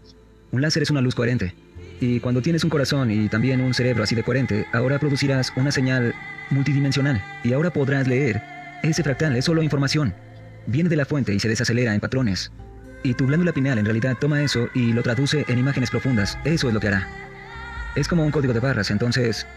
Un 0.52 0.62
láser 0.62 0.84
es 0.84 0.90
una 0.90 1.02
luz 1.02 1.16
coherente. 1.16 1.54
Y 2.02 2.22
cuando 2.22 2.42
tienes 2.42 2.64
un 2.64 2.70
corazón 2.70 3.12
y 3.12 3.28
también 3.28 3.60
un 3.60 3.74
cerebro 3.74 4.04
así 4.04 4.16
de 4.16 4.24
coherente, 4.24 4.66
ahora 4.72 5.00
producirás 5.00 5.52
una 5.58 5.72
señal 5.72 6.16
multidimensional. 6.50 7.22
Y 7.44 7.54
ahora 7.54 7.72
podrás 7.72 8.08
leer. 8.08 8.42
Ese 8.84 9.04
fractal 9.04 9.36
es 9.36 9.46
solo 9.46 9.62
información. 9.62 10.14
Viene 10.66 10.90
de 10.90 10.96
la 10.96 11.06
fuente 11.06 11.34
y 11.34 11.40
se 11.40 11.50
desacelera 11.50 11.94
en 11.94 12.00
patrones. 12.00 12.52
Y 13.04 13.14
tu 13.14 13.28
glándula 13.28 13.52
pineal 13.52 13.78
en 13.80 13.86
realidad 13.86 14.18
toma 14.20 14.42
eso 14.42 14.70
y 14.74 14.94
lo 14.94 15.04
traduce 15.04 15.46
en 15.48 15.60
imágenes 15.60 15.90
profundas. 15.90 16.38
Eso 16.46 16.70
es 16.70 16.74
lo 16.74 16.80
que 16.80 16.88
hará. 16.88 17.29
Es 17.96 18.08
como 18.08 18.24
un 18.24 18.32
código 18.32 18.54
de 18.54 18.60
barras, 18.60 18.92
entonces, 18.92 19.48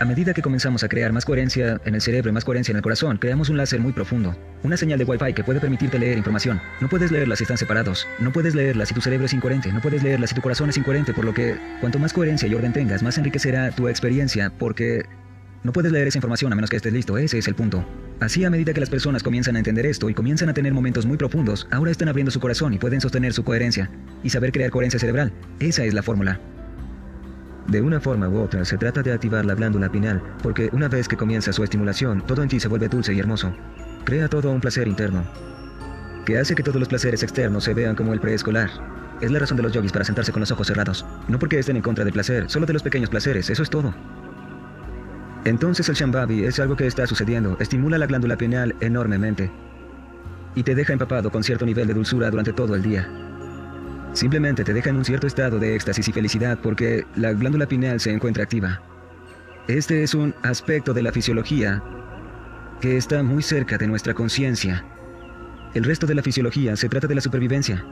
a 0.00 0.04
medida 0.04 0.34
que 0.34 0.42
comenzamos 0.42 0.82
a 0.82 0.88
crear 0.88 1.12
más 1.12 1.24
coherencia 1.24 1.80
en 1.84 1.94
el 1.94 2.00
cerebro 2.00 2.30
y 2.30 2.32
más 2.32 2.44
coherencia 2.44 2.72
en 2.72 2.76
el 2.76 2.82
corazón, 2.82 3.18
creamos 3.18 3.48
un 3.48 3.56
láser 3.56 3.80
muy 3.80 3.92
profundo, 3.92 4.36
una 4.62 4.76
señal 4.76 4.98
de 4.98 5.04
Wi-Fi 5.04 5.32
que 5.32 5.44
puede 5.44 5.60
permitirte 5.60 5.98
leer 5.98 6.18
información. 6.18 6.60
No 6.80 6.88
puedes 6.88 7.10
leerla 7.10 7.36
si 7.36 7.44
están 7.44 7.58
separados, 7.58 8.06
no 8.18 8.32
puedes 8.32 8.54
leerla 8.54 8.86
si 8.86 8.94
tu 8.94 9.00
cerebro 9.00 9.26
es 9.26 9.32
incoherente, 9.32 9.72
no 9.72 9.80
puedes 9.80 10.02
leerla 10.02 10.26
si 10.26 10.34
tu 10.34 10.40
corazón 10.40 10.70
es 10.70 10.76
incoherente, 10.76 11.12
por 11.12 11.24
lo 11.24 11.34
que 11.34 11.56
cuanto 11.80 11.98
más 11.98 12.12
coherencia 12.12 12.48
y 12.48 12.54
orden 12.54 12.72
tengas, 12.72 13.02
más 13.02 13.18
enriquecerá 13.18 13.70
tu 13.70 13.88
experiencia, 13.88 14.50
porque 14.58 15.04
no 15.62 15.72
puedes 15.72 15.92
leer 15.92 16.08
esa 16.08 16.18
información 16.18 16.52
a 16.52 16.56
menos 16.56 16.70
que 16.70 16.76
estés 16.76 16.92
listo, 16.92 17.16
ese 17.16 17.38
es 17.38 17.46
el 17.46 17.54
punto. 17.54 17.84
Así 18.18 18.44
a 18.44 18.50
medida 18.50 18.72
que 18.72 18.80
las 18.80 18.90
personas 18.90 19.22
comienzan 19.22 19.54
a 19.54 19.58
entender 19.58 19.86
esto 19.86 20.10
y 20.10 20.14
comienzan 20.14 20.48
a 20.48 20.54
tener 20.54 20.72
momentos 20.72 21.06
muy 21.06 21.16
profundos, 21.16 21.68
ahora 21.70 21.92
están 21.92 22.08
abriendo 22.08 22.32
su 22.32 22.40
corazón 22.40 22.74
y 22.74 22.78
pueden 22.78 23.00
sostener 23.00 23.32
su 23.32 23.44
coherencia 23.44 23.88
y 24.24 24.30
saber 24.30 24.50
crear 24.50 24.70
coherencia 24.70 24.98
cerebral. 24.98 25.32
Esa 25.60 25.84
es 25.84 25.94
la 25.94 26.02
fórmula. 26.02 26.40
De 27.68 27.80
una 27.80 28.00
forma 28.00 28.28
u 28.28 28.38
otra, 28.40 28.64
se 28.64 28.76
trata 28.76 29.02
de 29.02 29.12
activar 29.12 29.44
la 29.44 29.54
glándula 29.54 29.90
pineal, 29.90 30.22
porque 30.42 30.68
una 30.72 30.88
vez 30.88 31.08
que 31.08 31.16
comienza 31.16 31.52
su 31.52 31.62
estimulación, 31.62 32.22
todo 32.26 32.42
en 32.42 32.48
ti 32.48 32.60
se 32.60 32.68
vuelve 32.68 32.88
dulce 32.88 33.14
y 33.14 33.20
hermoso. 33.20 33.54
Crea 34.04 34.28
todo 34.28 34.50
un 34.50 34.60
placer 34.60 34.88
interno. 34.88 35.24
que 36.24 36.38
hace 36.38 36.54
que 36.54 36.62
todos 36.62 36.78
los 36.78 36.88
placeres 36.88 37.22
externos 37.24 37.64
se 37.64 37.74
vean 37.74 37.96
como 37.96 38.12
el 38.12 38.20
preescolar. 38.20 38.70
Es 39.20 39.30
la 39.30 39.40
razón 39.40 39.56
de 39.56 39.64
los 39.64 39.72
yogis 39.72 39.92
para 39.92 40.04
sentarse 40.04 40.32
con 40.32 40.40
los 40.40 40.50
ojos 40.52 40.68
cerrados. 40.68 41.04
No 41.28 41.38
porque 41.38 41.58
estén 41.58 41.76
en 41.76 41.82
contra 41.82 42.04
del 42.04 42.12
placer, 42.12 42.48
solo 42.48 42.66
de 42.66 42.72
los 42.72 42.82
pequeños 42.82 43.10
placeres, 43.10 43.50
eso 43.50 43.62
es 43.62 43.70
todo. 43.70 43.92
Entonces 45.44 45.88
el 45.88 45.96
Shambhavi 45.96 46.44
es 46.44 46.60
algo 46.60 46.76
que 46.76 46.86
está 46.86 47.06
sucediendo, 47.06 47.56
estimula 47.58 47.98
la 47.98 48.06
glándula 48.06 48.36
pineal 48.36 48.76
enormemente 48.80 49.50
y 50.54 50.62
te 50.62 50.74
deja 50.74 50.92
empapado 50.92 51.30
con 51.30 51.42
cierto 51.42 51.64
nivel 51.64 51.86
de 51.86 51.94
dulzura 51.94 52.30
durante 52.30 52.52
todo 52.52 52.74
el 52.74 52.82
día. 52.82 53.08
Simplemente 54.12 54.62
te 54.62 54.74
deja 54.74 54.90
en 54.90 54.96
un 54.96 55.04
cierto 55.04 55.26
estado 55.26 55.58
de 55.58 55.74
éxtasis 55.74 56.06
y 56.08 56.12
felicidad 56.12 56.58
porque 56.62 57.06
la 57.16 57.32
glándula 57.32 57.66
pineal 57.66 57.98
se 57.98 58.12
encuentra 58.12 58.44
activa. 58.44 58.82
Este 59.68 60.02
es 60.02 60.14
un 60.14 60.34
aspecto 60.42 60.92
de 60.92 61.02
la 61.02 61.12
fisiología 61.12 61.82
que 62.80 62.96
está 62.96 63.22
muy 63.22 63.42
cerca 63.42 63.78
de 63.78 63.86
nuestra 63.86 64.12
conciencia. 64.12 64.84
El 65.72 65.84
resto 65.84 66.06
de 66.06 66.14
la 66.14 66.22
fisiología 66.22 66.76
se 66.76 66.88
trata 66.88 67.06
de 67.06 67.14
la 67.14 67.20
supervivencia, 67.22 67.84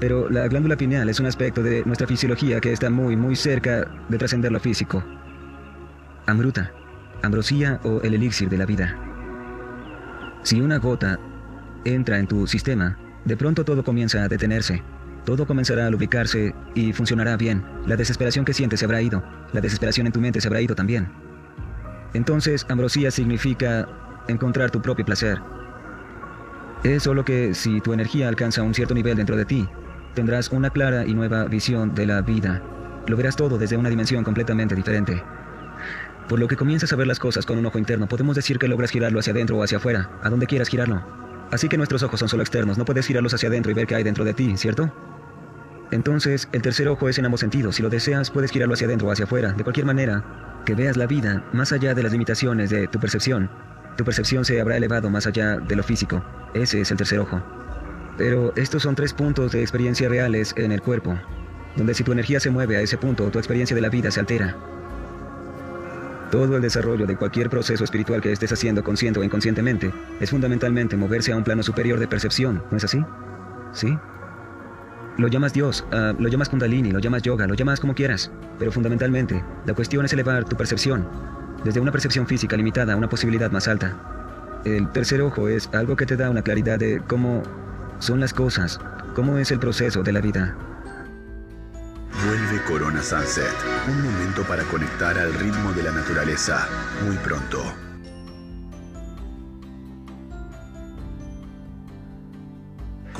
pero 0.00 0.30
la 0.30 0.48
glándula 0.48 0.76
pineal 0.76 1.08
es 1.10 1.20
un 1.20 1.26
aspecto 1.26 1.62
de 1.62 1.84
nuestra 1.84 2.06
fisiología 2.06 2.60
que 2.60 2.72
está 2.72 2.88
muy, 2.88 3.16
muy 3.16 3.36
cerca 3.36 3.86
de 4.08 4.18
trascender 4.18 4.52
lo 4.52 4.60
físico. 4.60 5.04
Amruta, 6.26 6.72
ambrosía 7.22 7.80
o 7.84 8.00
el 8.02 8.14
elixir 8.14 8.48
de 8.48 8.58
la 8.58 8.66
vida. 8.66 8.96
Si 10.42 10.60
una 10.60 10.78
gota 10.78 11.18
entra 11.84 12.18
en 12.18 12.26
tu 12.26 12.46
sistema, 12.46 12.96
de 13.24 13.36
pronto 13.36 13.64
todo 13.64 13.84
comienza 13.84 14.22
a 14.22 14.28
detenerse. 14.28 14.82
Todo 15.26 15.44
comenzará 15.44 15.88
a 15.88 15.90
lubricarse 15.90 16.54
y 16.76 16.92
funcionará 16.92 17.36
bien. 17.36 17.64
La 17.84 17.96
desesperación 17.96 18.44
que 18.44 18.54
sientes 18.54 18.78
se 18.78 18.86
habrá 18.86 19.02
ido. 19.02 19.24
La 19.52 19.60
desesperación 19.60 20.06
en 20.06 20.12
tu 20.12 20.20
mente 20.20 20.40
se 20.40 20.46
habrá 20.46 20.60
ido 20.60 20.76
también. 20.76 21.08
Entonces, 22.14 22.64
ambrosía 22.68 23.10
significa 23.10 23.88
encontrar 24.28 24.70
tu 24.70 24.80
propio 24.80 25.04
placer. 25.04 25.40
Es 26.84 27.02
solo 27.02 27.24
que 27.24 27.54
si 27.54 27.80
tu 27.80 27.92
energía 27.92 28.28
alcanza 28.28 28.62
un 28.62 28.72
cierto 28.72 28.94
nivel 28.94 29.16
dentro 29.16 29.36
de 29.36 29.44
ti, 29.44 29.68
tendrás 30.14 30.50
una 30.52 30.70
clara 30.70 31.04
y 31.04 31.12
nueva 31.12 31.46
visión 31.46 31.92
de 31.92 32.06
la 32.06 32.22
vida. 32.22 32.62
Lo 33.08 33.16
verás 33.16 33.34
todo 33.34 33.58
desde 33.58 33.76
una 33.76 33.90
dimensión 33.90 34.22
completamente 34.22 34.76
diferente. 34.76 35.24
Por 36.28 36.38
lo 36.38 36.46
que 36.46 36.56
comienzas 36.56 36.92
a 36.92 36.96
ver 36.96 37.08
las 37.08 37.18
cosas 37.18 37.44
con 37.44 37.58
un 37.58 37.66
ojo 37.66 37.80
interno, 37.80 38.06
podemos 38.06 38.36
decir 38.36 38.60
que 38.60 38.68
logras 38.68 38.92
girarlo 38.92 39.18
hacia 39.18 39.32
adentro 39.32 39.56
o 39.56 39.64
hacia 39.64 39.78
afuera, 39.78 40.08
a 40.22 40.30
donde 40.30 40.46
quieras 40.46 40.68
girarlo. 40.68 41.02
Así 41.50 41.68
que 41.68 41.76
nuestros 41.76 42.04
ojos 42.04 42.20
son 42.20 42.28
solo 42.28 42.44
externos, 42.44 42.78
no 42.78 42.84
puedes 42.84 43.06
girarlos 43.08 43.34
hacia 43.34 43.48
adentro 43.48 43.72
y 43.72 43.74
ver 43.74 43.88
qué 43.88 43.96
hay 43.96 44.04
dentro 44.04 44.24
de 44.24 44.32
ti, 44.32 44.56
¿cierto? 44.56 44.92
Entonces, 45.90 46.48
el 46.52 46.62
tercer 46.62 46.88
ojo 46.88 47.08
es 47.08 47.18
en 47.18 47.26
ambos 47.26 47.40
sentidos. 47.40 47.76
Si 47.76 47.82
lo 47.82 47.88
deseas, 47.88 48.30
puedes 48.30 48.50
girarlo 48.50 48.74
hacia 48.74 48.86
adentro 48.86 49.08
o 49.08 49.12
hacia 49.12 49.24
afuera. 49.24 49.52
De 49.52 49.62
cualquier 49.62 49.86
manera, 49.86 50.24
que 50.64 50.74
veas 50.74 50.96
la 50.96 51.06
vida 51.06 51.44
más 51.52 51.72
allá 51.72 51.94
de 51.94 52.02
las 52.02 52.12
limitaciones 52.12 52.70
de 52.70 52.88
tu 52.88 52.98
percepción. 52.98 53.48
Tu 53.96 54.04
percepción 54.04 54.44
se 54.44 54.60
habrá 54.60 54.76
elevado 54.76 55.08
más 55.10 55.26
allá 55.26 55.58
de 55.58 55.76
lo 55.76 55.82
físico. 55.82 56.22
Ese 56.54 56.80
es 56.80 56.90
el 56.90 56.96
tercer 56.96 57.20
ojo. 57.20 57.40
Pero 58.18 58.52
estos 58.56 58.82
son 58.82 58.94
tres 58.94 59.12
puntos 59.12 59.52
de 59.52 59.60
experiencia 59.60 60.08
reales 60.08 60.54
en 60.56 60.72
el 60.72 60.82
cuerpo, 60.82 61.16
donde 61.76 61.94
si 61.94 62.02
tu 62.02 62.12
energía 62.12 62.40
se 62.40 62.50
mueve 62.50 62.76
a 62.76 62.80
ese 62.80 62.98
punto, 62.98 63.30
tu 63.30 63.38
experiencia 63.38 63.74
de 63.74 63.82
la 63.82 63.88
vida 63.88 64.10
se 64.10 64.20
altera. 64.20 64.56
Todo 66.30 66.56
el 66.56 66.62
desarrollo 66.62 67.06
de 67.06 67.16
cualquier 67.16 67.48
proceso 67.48 67.84
espiritual 67.84 68.20
que 68.20 68.32
estés 68.32 68.52
haciendo 68.52 68.82
consciente 68.82 69.20
o 69.20 69.24
inconscientemente 69.24 69.92
es 70.18 70.30
fundamentalmente 70.30 70.96
moverse 70.96 71.32
a 71.32 71.36
un 71.36 71.44
plano 71.44 71.62
superior 71.62 72.00
de 72.00 72.08
percepción, 72.08 72.64
¿no 72.70 72.76
es 72.76 72.84
así? 72.84 73.04
¿Sí? 73.72 73.96
Lo 75.18 75.28
llamas 75.28 75.54
Dios, 75.54 75.84
uh, 75.92 76.20
lo 76.20 76.28
llamas 76.28 76.50
Kundalini, 76.50 76.90
lo 76.90 76.98
llamas 76.98 77.22
yoga, 77.22 77.46
lo 77.46 77.54
llamas 77.54 77.80
como 77.80 77.94
quieras, 77.94 78.30
pero 78.58 78.70
fundamentalmente 78.70 79.42
la 79.64 79.72
cuestión 79.72 80.04
es 80.04 80.12
elevar 80.12 80.44
tu 80.44 80.56
percepción 80.56 81.06
desde 81.64 81.80
una 81.80 81.90
percepción 81.90 82.26
física 82.26 82.56
limitada 82.56 82.92
a 82.92 82.96
una 82.96 83.08
posibilidad 83.08 83.50
más 83.50 83.66
alta. 83.66 83.96
El 84.64 84.90
tercer 84.92 85.22
ojo 85.22 85.48
es 85.48 85.68
algo 85.72 85.96
que 85.96 86.06
te 86.06 86.16
da 86.16 86.30
una 86.30 86.42
claridad 86.42 86.78
de 86.78 87.00
cómo 87.06 87.42
son 87.98 88.20
las 88.20 88.34
cosas, 88.34 88.78
cómo 89.14 89.38
es 89.38 89.50
el 89.50 89.58
proceso 89.58 90.02
de 90.02 90.12
la 90.12 90.20
vida. 90.20 90.56
Vuelve 92.26 92.62
Corona 92.64 93.02
Sunset, 93.02 93.54
un 93.88 94.02
momento 94.02 94.42
para 94.42 94.62
conectar 94.64 95.18
al 95.18 95.32
ritmo 95.34 95.72
de 95.72 95.82
la 95.82 95.92
naturaleza, 95.92 96.68
muy 97.06 97.16
pronto. 97.16 97.85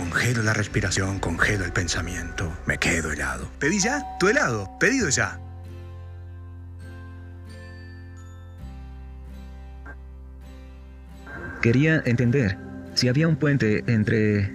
Congelo 0.08 0.44
la 0.44 0.54
respiración, 0.54 1.18
congelo 1.18 1.64
el 1.64 1.72
pensamiento, 1.72 2.56
me 2.64 2.78
quedo 2.78 3.10
helado. 3.10 3.50
¿Pedí 3.58 3.80
ya? 3.80 4.04
¿Tu 4.20 4.28
helado? 4.28 4.70
Pedido 4.78 5.08
ya. 5.08 5.40
Quería 11.60 12.04
entender 12.06 12.56
si 12.94 13.08
había 13.08 13.26
un 13.26 13.34
puente 13.34 13.82
entre 13.88 14.54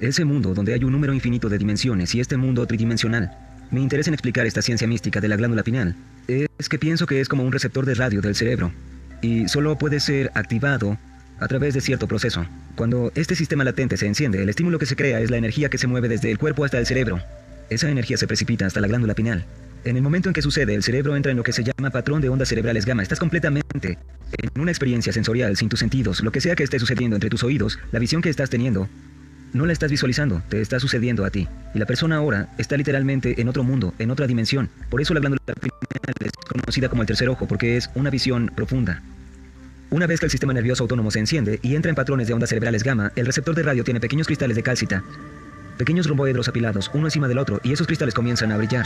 ese 0.00 0.24
mundo 0.24 0.52
donde 0.52 0.74
hay 0.74 0.82
un 0.82 0.90
número 0.90 1.14
infinito 1.14 1.48
de 1.48 1.58
dimensiones 1.58 2.12
y 2.16 2.20
este 2.20 2.36
mundo 2.36 2.66
tridimensional. 2.66 3.30
Me 3.70 3.80
interesa 3.80 4.10
en 4.10 4.14
explicar 4.14 4.46
esta 4.46 4.62
ciencia 4.62 4.88
mística 4.88 5.20
de 5.20 5.28
la 5.28 5.36
glándula 5.36 5.62
pineal. 5.62 5.94
Es 6.26 6.68
que 6.68 6.80
pienso 6.80 7.06
que 7.06 7.20
es 7.20 7.28
como 7.28 7.44
un 7.44 7.52
receptor 7.52 7.86
de 7.86 7.94
radio 7.94 8.20
del 8.20 8.34
cerebro 8.34 8.72
y 9.22 9.46
solo 9.46 9.78
puede 9.78 10.00
ser 10.00 10.32
activado 10.34 10.98
a 11.40 11.48
través 11.48 11.74
de 11.74 11.80
cierto 11.80 12.08
proceso. 12.08 12.46
Cuando 12.74 13.12
este 13.14 13.34
sistema 13.34 13.64
latente 13.64 13.96
se 13.96 14.06
enciende, 14.06 14.42
el 14.42 14.48
estímulo 14.48 14.78
que 14.78 14.86
se 14.86 14.96
crea 14.96 15.20
es 15.20 15.30
la 15.30 15.36
energía 15.36 15.68
que 15.68 15.78
se 15.78 15.86
mueve 15.86 16.08
desde 16.08 16.30
el 16.30 16.38
cuerpo 16.38 16.64
hasta 16.64 16.78
el 16.78 16.86
cerebro. 16.86 17.20
Esa 17.70 17.90
energía 17.90 18.16
se 18.16 18.26
precipita 18.26 18.66
hasta 18.66 18.80
la 18.80 18.88
glándula 18.88 19.14
pineal. 19.14 19.44
En 19.84 19.96
el 19.96 20.02
momento 20.02 20.28
en 20.28 20.32
que 20.32 20.42
sucede, 20.42 20.74
el 20.74 20.82
cerebro 20.82 21.16
entra 21.16 21.30
en 21.30 21.36
lo 21.36 21.44
que 21.44 21.52
se 21.52 21.62
llama 21.62 21.90
patrón 21.90 22.20
de 22.20 22.28
ondas 22.28 22.48
cerebrales 22.48 22.84
gamma. 22.84 23.02
Estás 23.02 23.20
completamente 23.20 23.98
en 24.36 24.60
una 24.60 24.70
experiencia 24.70 25.12
sensorial 25.12 25.56
sin 25.56 25.68
tus 25.68 25.80
sentidos. 25.80 26.22
Lo 26.22 26.32
que 26.32 26.40
sea 26.40 26.56
que 26.56 26.64
esté 26.64 26.78
sucediendo 26.78 27.16
entre 27.16 27.30
tus 27.30 27.44
oídos, 27.44 27.78
la 27.92 27.98
visión 27.98 28.20
que 28.20 28.28
estás 28.28 28.50
teniendo, 28.50 28.88
no 29.52 29.66
la 29.66 29.72
estás 29.72 29.90
visualizando, 29.90 30.42
te 30.48 30.60
está 30.60 30.80
sucediendo 30.80 31.24
a 31.24 31.30
ti. 31.30 31.48
Y 31.74 31.78
la 31.78 31.86
persona 31.86 32.16
ahora 32.16 32.48
está 32.58 32.76
literalmente 32.76 33.40
en 33.40 33.48
otro 33.48 33.62
mundo, 33.62 33.94
en 33.98 34.10
otra 34.10 34.26
dimensión. 34.26 34.68
Por 34.90 35.00
eso 35.00 35.14
la 35.14 35.20
glándula 35.20 35.42
pineal 35.54 36.14
es 36.20 36.32
conocida 36.48 36.88
como 36.88 37.02
el 37.02 37.06
tercer 37.06 37.28
ojo, 37.28 37.46
porque 37.46 37.76
es 37.76 37.90
una 37.94 38.10
visión 38.10 38.50
profunda. 38.54 39.02
Una 39.90 40.06
vez 40.06 40.20
que 40.20 40.26
el 40.26 40.30
sistema 40.30 40.52
nervioso 40.52 40.82
autónomo 40.84 41.10
se 41.10 41.18
enciende 41.18 41.60
y 41.62 41.74
entra 41.74 41.88
en 41.88 41.94
patrones 41.94 42.28
de 42.28 42.34
ondas 42.34 42.50
cerebrales 42.50 42.82
gamma, 42.82 43.10
el 43.16 43.24
receptor 43.24 43.54
de 43.54 43.62
radio 43.62 43.84
tiene 43.84 44.00
pequeños 44.00 44.26
cristales 44.26 44.54
de 44.54 44.62
cálcita, 44.62 45.02
pequeños 45.78 46.06
romboedros 46.06 46.46
apilados, 46.46 46.90
uno 46.92 47.06
encima 47.06 47.26
del 47.26 47.38
otro, 47.38 47.58
y 47.62 47.72
esos 47.72 47.86
cristales 47.86 48.12
comienzan 48.12 48.52
a 48.52 48.58
brillar 48.58 48.84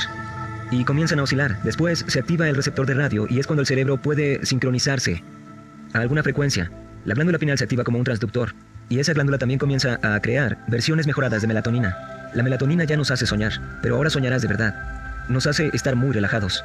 y 0.71 0.85
comienzan 0.85 1.19
a 1.19 1.25
oscilar. 1.25 1.61
Después 1.65 2.05
se 2.07 2.21
activa 2.21 2.49
el 2.49 2.55
receptor 2.55 2.87
de 2.87 2.95
radio 2.95 3.27
y 3.29 3.41
es 3.41 3.49
cuando 3.49 3.63
el 3.63 3.67
cerebro 3.67 3.97
puede 3.97 4.47
sincronizarse 4.47 5.25
a 5.93 5.99
alguna 5.99 6.23
frecuencia. 6.23 6.71
La 7.05 7.15
glándula 7.15 7.41
pineal 7.41 7.59
se 7.59 7.65
activa 7.65 7.83
como 7.83 7.99
un 7.99 8.05
transductor 8.05 8.55
y 8.89 9.01
esa 9.01 9.13
glándula 9.13 9.39
también 9.39 9.59
comienza 9.59 9.99
a 10.05 10.21
crear 10.21 10.65
versiones 10.69 11.09
mejoradas 11.09 11.43
de 11.43 11.49
melatonina. 11.49 12.31
La 12.33 12.45
melatonina 12.45 12.85
ya 12.85 12.97
nos 12.97 13.11
hace 13.11 13.27
soñar, 13.27 13.81
pero 13.83 13.97
ahora 13.97 14.09
soñarás 14.09 14.43
de 14.43 14.49
verdad. 14.49 15.27
Nos 15.29 15.49
hace 15.49 15.71
estar 15.73 15.97
muy 15.97 16.13
relajados. 16.13 16.63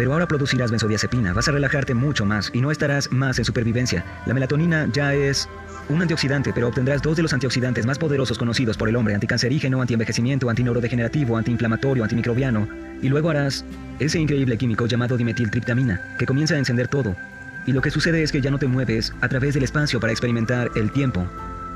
Pero 0.00 0.14
ahora 0.14 0.26
producirás 0.26 0.70
benzodiazepina, 0.70 1.34
vas 1.34 1.48
a 1.48 1.52
relajarte 1.52 1.92
mucho 1.92 2.24
más 2.24 2.50
y 2.54 2.62
no 2.62 2.70
estarás 2.70 3.12
más 3.12 3.38
en 3.38 3.44
supervivencia. 3.44 4.02
La 4.24 4.32
melatonina 4.32 4.88
ya 4.90 5.12
es 5.12 5.46
un 5.90 6.00
antioxidante, 6.00 6.54
pero 6.54 6.68
obtendrás 6.68 7.02
dos 7.02 7.18
de 7.18 7.22
los 7.22 7.34
antioxidantes 7.34 7.84
más 7.84 7.98
poderosos 7.98 8.38
conocidos 8.38 8.78
por 8.78 8.88
el 8.88 8.96
hombre, 8.96 9.12
anticancerígeno, 9.12 9.82
antienvejecimiento, 9.82 10.48
antineurodegenerativo, 10.48 11.36
antiinflamatorio, 11.36 12.02
antimicrobiano, 12.02 12.66
y 13.02 13.10
luego 13.10 13.28
harás 13.28 13.62
ese 13.98 14.18
increíble 14.18 14.56
químico 14.56 14.86
llamado 14.86 15.18
dimetiltriptamina, 15.18 16.00
que 16.18 16.24
comienza 16.24 16.54
a 16.54 16.58
encender 16.58 16.88
todo. 16.88 17.14
Y 17.66 17.72
lo 17.72 17.82
que 17.82 17.90
sucede 17.90 18.22
es 18.22 18.32
que 18.32 18.40
ya 18.40 18.50
no 18.50 18.58
te 18.58 18.68
mueves 18.68 19.12
a 19.20 19.28
través 19.28 19.52
del 19.52 19.64
espacio 19.64 20.00
para 20.00 20.14
experimentar 20.14 20.70
el 20.76 20.90
tiempo, 20.92 21.26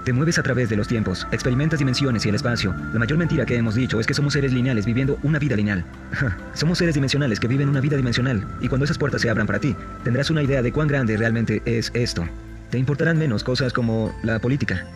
te 0.04 0.12
mueves 0.12 0.38
a 0.38 0.42
través 0.42 0.68
de 0.68 0.76
los 0.76 0.86
tiempos, 0.86 1.26
experimentas 1.32 1.78
dimensiones 1.78 2.26
y 2.26 2.28
el 2.28 2.34
espacio. 2.34 2.74
La 2.92 2.98
mayor 2.98 3.18
mentira 3.18 3.46
que 3.46 3.56
hemos 3.56 3.74
dicho 3.74 3.98
es 3.98 4.06
que 4.06 4.12
somos 4.12 4.34
seres 4.34 4.52
lineales 4.52 4.84
viviendo 4.84 5.18
una 5.22 5.38
vida 5.38 5.56
lineal. 5.56 5.84
somos 6.54 6.78
seres 6.78 6.94
dimensionales 6.94 7.40
que 7.40 7.48
viven 7.48 7.70
una 7.70 7.80
vida 7.80 7.96
dimensional, 7.96 8.46
y 8.60 8.68
cuando 8.68 8.84
esas 8.84 8.98
puertas 8.98 9.22
se 9.22 9.30
abran 9.30 9.46
para 9.46 9.60
ti, 9.60 9.74
tendrás 10.02 10.30
una 10.30 10.42
idea 10.42 10.62
de 10.62 10.72
cuán 10.72 10.88
grande 10.88 11.16
realmente 11.16 11.62
es 11.64 11.90
esto. 11.94 12.28
Te 12.70 12.78
importarán 12.78 13.18
menos 13.18 13.42
cosas 13.42 13.72
como 13.72 14.14
la 14.22 14.38
política. 14.38 14.86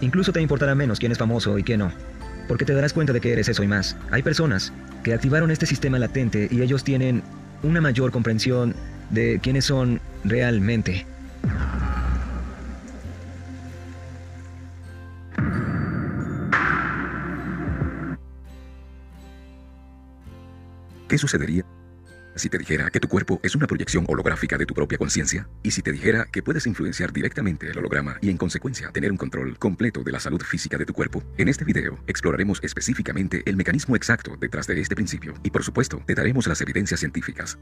Incluso 0.00 0.32
te 0.32 0.40
importará 0.40 0.74
menos 0.74 0.98
quién 0.98 1.12
es 1.12 1.18
famoso 1.18 1.56
y 1.58 1.62
quién 1.62 1.80
no. 1.80 1.92
Porque 2.48 2.64
te 2.64 2.74
darás 2.74 2.92
cuenta 2.92 3.12
de 3.12 3.20
que 3.20 3.32
eres 3.32 3.48
eso 3.48 3.62
y 3.62 3.68
más. 3.68 3.96
Hay 4.10 4.22
personas 4.22 4.72
que 5.04 5.14
activaron 5.14 5.50
este 5.50 5.66
sistema 5.66 5.98
latente 5.98 6.48
y 6.50 6.62
ellos 6.62 6.82
tienen 6.82 7.22
una 7.62 7.80
mayor 7.80 8.10
comprensión 8.10 8.74
de 9.10 9.38
quiénes 9.42 9.66
son 9.66 10.00
realmente. 10.24 11.06
¿Qué 21.08 21.16
sucedería 21.16 21.64
si 22.36 22.50
te 22.50 22.58
dijera 22.58 22.90
que 22.90 23.00
tu 23.00 23.08
cuerpo 23.08 23.40
es 23.42 23.56
una 23.56 23.66
proyección 23.66 24.04
holográfica 24.06 24.58
de 24.58 24.66
tu 24.66 24.74
propia 24.74 24.98
conciencia? 24.98 25.48
¿Y 25.62 25.70
si 25.70 25.80
te 25.80 25.90
dijera 25.90 26.26
que 26.30 26.42
puedes 26.42 26.66
influenciar 26.66 27.12
directamente 27.14 27.70
el 27.70 27.78
holograma 27.78 28.18
y 28.20 28.28
en 28.28 28.36
consecuencia 28.36 28.92
tener 28.92 29.10
un 29.10 29.16
control 29.16 29.58
completo 29.58 30.04
de 30.04 30.12
la 30.12 30.20
salud 30.20 30.42
física 30.42 30.76
de 30.76 30.84
tu 30.84 30.92
cuerpo? 30.92 31.24
En 31.38 31.48
este 31.48 31.64
video 31.64 31.98
exploraremos 32.06 32.60
específicamente 32.62 33.42
el 33.46 33.56
mecanismo 33.56 33.96
exacto 33.96 34.36
detrás 34.38 34.66
de 34.66 34.78
este 34.78 34.94
principio 34.94 35.32
y 35.42 35.50
por 35.50 35.64
supuesto 35.64 36.02
te 36.06 36.14
daremos 36.14 36.46
las 36.46 36.60
evidencias 36.60 37.00
científicas. 37.00 37.58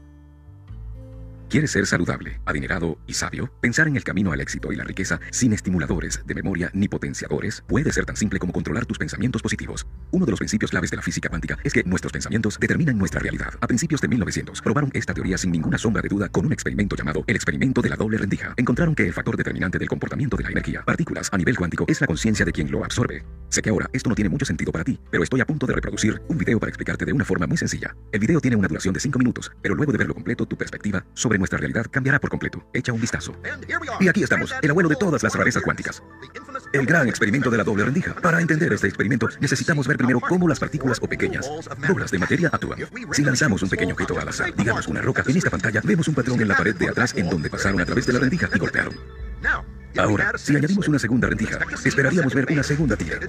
¿Quieres 1.49 1.71
ser 1.71 1.87
saludable, 1.87 2.41
adinerado 2.45 2.97
y 3.07 3.13
sabio? 3.13 3.49
Pensar 3.61 3.87
en 3.87 3.95
el 3.95 4.03
camino 4.03 4.33
al 4.33 4.41
éxito 4.41 4.73
y 4.73 4.75
la 4.75 4.83
riqueza 4.83 5.21
sin 5.31 5.53
estimuladores 5.53 6.21
de 6.25 6.35
memoria 6.35 6.69
ni 6.73 6.89
potenciadores 6.89 7.63
puede 7.65 7.93
ser 7.93 8.03
tan 8.03 8.17
simple 8.17 8.37
como 8.37 8.51
controlar 8.51 8.85
tus 8.85 8.97
pensamientos 8.97 9.41
positivos. 9.41 9.87
Uno 10.11 10.25
de 10.25 10.31
los 10.31 10.39
principios 10.39 10.71
claves 10.71 10.91
de 10.91 10.97
la 10.97 11.03
física 11.03 11.29
cuántica 11.29 11.57
es 11.63 11.71
que 11.71 11.85
nuestros 11.85 12.11
pensamientos 12.11 12.59
determinan 12.59 12.97
nuestra 12.97 13.21
realidad. 13.21 13.53
A 13.61 13.67
principios 13.67 14.01
de 14.01 14.09
1900 14.09 14.61
probaron 14.61 14.91
esta 14.93 15.13
teoría 15.13 15.37
sin 15.37 15.53
ninguna 15.53 15.77
sombra 15.77 16.01
de 16.01 16.09
duda 16.09 16.27
con 16.27 16.45
un 16.45 16.51
experimento 16.51 16.97
llamado 16.97 17.23
el 17.27 17.37
experimento 17.37 17.81
de 17.81 17.89
la 17.91 17.95
doble 17.95 18.17
rendija. 18.17 18.53
Encontraron 18.57 18.93
que 18.93 19.07
el 19.07 19.13
factor 19.13 19.37
determinante 19.37 19.79
del 19.79 19.87
comportamiento 19.87 20.35
de 20.35 20.43
la 20.43 20.49
energía, 20.49 20.83
partículas 20.83 21.29
a 21.31 21.37
nivel 21.37 21.55
cuántico, 21.55 21.85
es 21.87 22.01
la 22.01 22.07
conciencia 22.07 22.43
de 22.43 22.51
quien 22.51 22.69
lo 22.69 22.83
absorbe. 22.83 23.23
Sé 23.47 23.61
que 23.61 23.69
ahora 23.69 23.89
esto 23.93 24.09
no 24.09 24.15
tiene 24.15 24.27
mucho 24.27 24.43
sentido 24.43 24.73
para 24.73 24.83
ti, 24.83 24.99
pero 25.09 25.23
estoy 25.23 25.39
a 25.39 25.45
punto 25.45 25.65
de 25.65 25.75
reproducir 25.75 26.21
un 26.27 26.37
video 26.37 26.59
para 26.59 26.71
explicarte 26.71 27.05
de 27.05 27.13
una 27.13 27.23
forma 27.23 27.47
muy 27.47 27.55
sencilla. 27.55 27.95
El 28.11 28.19
video 28.19 28.41
tiene 28.41 28.57
una 28.57 28.67
duración 28.67 28.93
de 28.93 28.99
5 28.99 29.17
minutos, 29.17 29.49
pero 29.61 29.75
luego 29.75 29.93
de 29.93 29.97
verlo 29.97 30.13
completo 30.13 30.45
tu 30.45 30.57
perspectiva 30.57 31.05
sobre 31.13 31.36
nuestra 31.37 31.57
realidad 31.57 31.85
cambiará 31.89 32.19
por 32.19 32.29
completo. 32.29 32.67
Echa 32.73 32.93
un 32.93 33.01
vistazo. 33.01 33.33
Y 33.99 34.07
aquí 34.07 34.23
estamos, 34.23 34.53
el 34.61 34.69
abuelo 34.69 34.89
de 34.89 34.95
todas 34.95 35.23
las 35.23 35.33
rarezas 35.33 35.63
cuánticas. 35.63 36.03
El 36.73 36.85
gran 36.85 37.07
experimento 37.07 37.49
de 37.49 37.57
la 37.57 37.63
doble 37.63 37.85
rendija. 37.85 38.15
Para 38.15 38.41
entender 38.41 38.71
este 38.73 38.87
experimento, 38.87 39.27
necesitamos 39.39 39.87
ver 39.87 39.97
primero 39.97 40.19
cómo 40.19 40.47
las 40.47 40.59
partículas 40.59 40.99
o 41.01 41.07
pequeñas 41.07 41.49
bolas 41.87 42.11
de 42.11 42.19
materia 42.19 42.49
actúan. 42.51 42.79
Si 43.11 43.23
lanzamos 43.23 43.61
un 43.63 43.69
pequeño 43.69 43.93
objeto 43.93 44.19
al 44.19 44.27
azar, 44.27 44.53
digamos 44.55 44.87
una 44.87 45.01
roca, 45.01 45.23
en 45.27 45.37
esta 45.37 45.49
pantalla 45.49 45.81
vemos 45.83 46.07
un 46.07 46.15
patrón 46.15 46.41
en 46.41 46.47
la 46.47 46.55
pared 46.55 46.75
de 46.75 46.89
atrás 46.89 47.13
en 47.15 47.29
donde 47.29 47.49
pasaron 47.49 47.79
a 47.81 47.85
través 47.85 48.05
de 48.05 48.13
la 48.13 48.19
rendija 48.19 48.49
y 48.53 48.59
golpearon. 48.59 48.95
Ahora, 49.97 50.33
si 50.37 50.55
añadimos 50.55 50.87
una 50.87 50.99
segunda 50.99 51.27
rendija, 51.27 51.59
esperaríamos 51.83 52.33
ver 52.33 52.47
una 52.51 52.63
segunda 52.63 52.95
tira, 52.95 53.19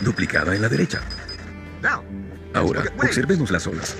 duplicada 0.00 0.54
en 0.54 0.62
la 0.62 0.68
derecha. 0.68 1.00
Ahora, 2.54 2.84
observemos 2.98 3.50
las 3.50 3.66
olas. 3.66 3.96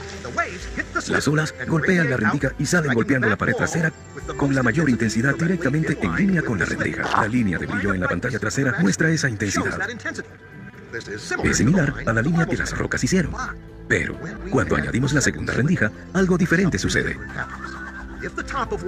Las 1.08 1.28
olas 1.28 1.54
golpean 1.66 2.10
la 2.10 2.16
rendija 2.16 2.52
y 2.58 2.66
salen 2.66 2.94
golpeando 2.94 3.28
la 3.28 3.36
pared 3.36 3.54
trasera 3.54 3.92
con 4.36 4.54
la 4.54 4.62
mayor 4.62 4.88
intensidad 4.88 5.34
directamente 5.34 5.98
en 6.00 6.16
línea 6.16 6.42
con 6.42 6.58
la 6.58 6.64
rendija. 6.64 7.02
La 7.20 7.28
línea 7.28 7.58
de 7.58 7.66
brillo 7.66 7.94
en 7.94 8.00
la 8.00 8.08
pantalla 8.08 8.38
trasera 8.38 8.76
muestra 8.80 9.10
esa 9.10 9.28
intensidad. 9.28 9.78
Es 11.42 11.56
similar 11.56 11.94
a 12.06 12.12
la 12.12 12.22
línea 12.22 12.46
que 12.46 12.56
las 12.56 12.76
rocas 12.76 13.02
hicieron. 13.02 13.34
Pero, 13.88 14.18
cuando 14.50 14.76
añadimos 14.76 15.12
la 15.12 15.20
segunda 15.20 15.52
rendija, 15.52 15.90
algo 16.12 16.38
diferente 16.38 16.78
sucede. 16.78 17.18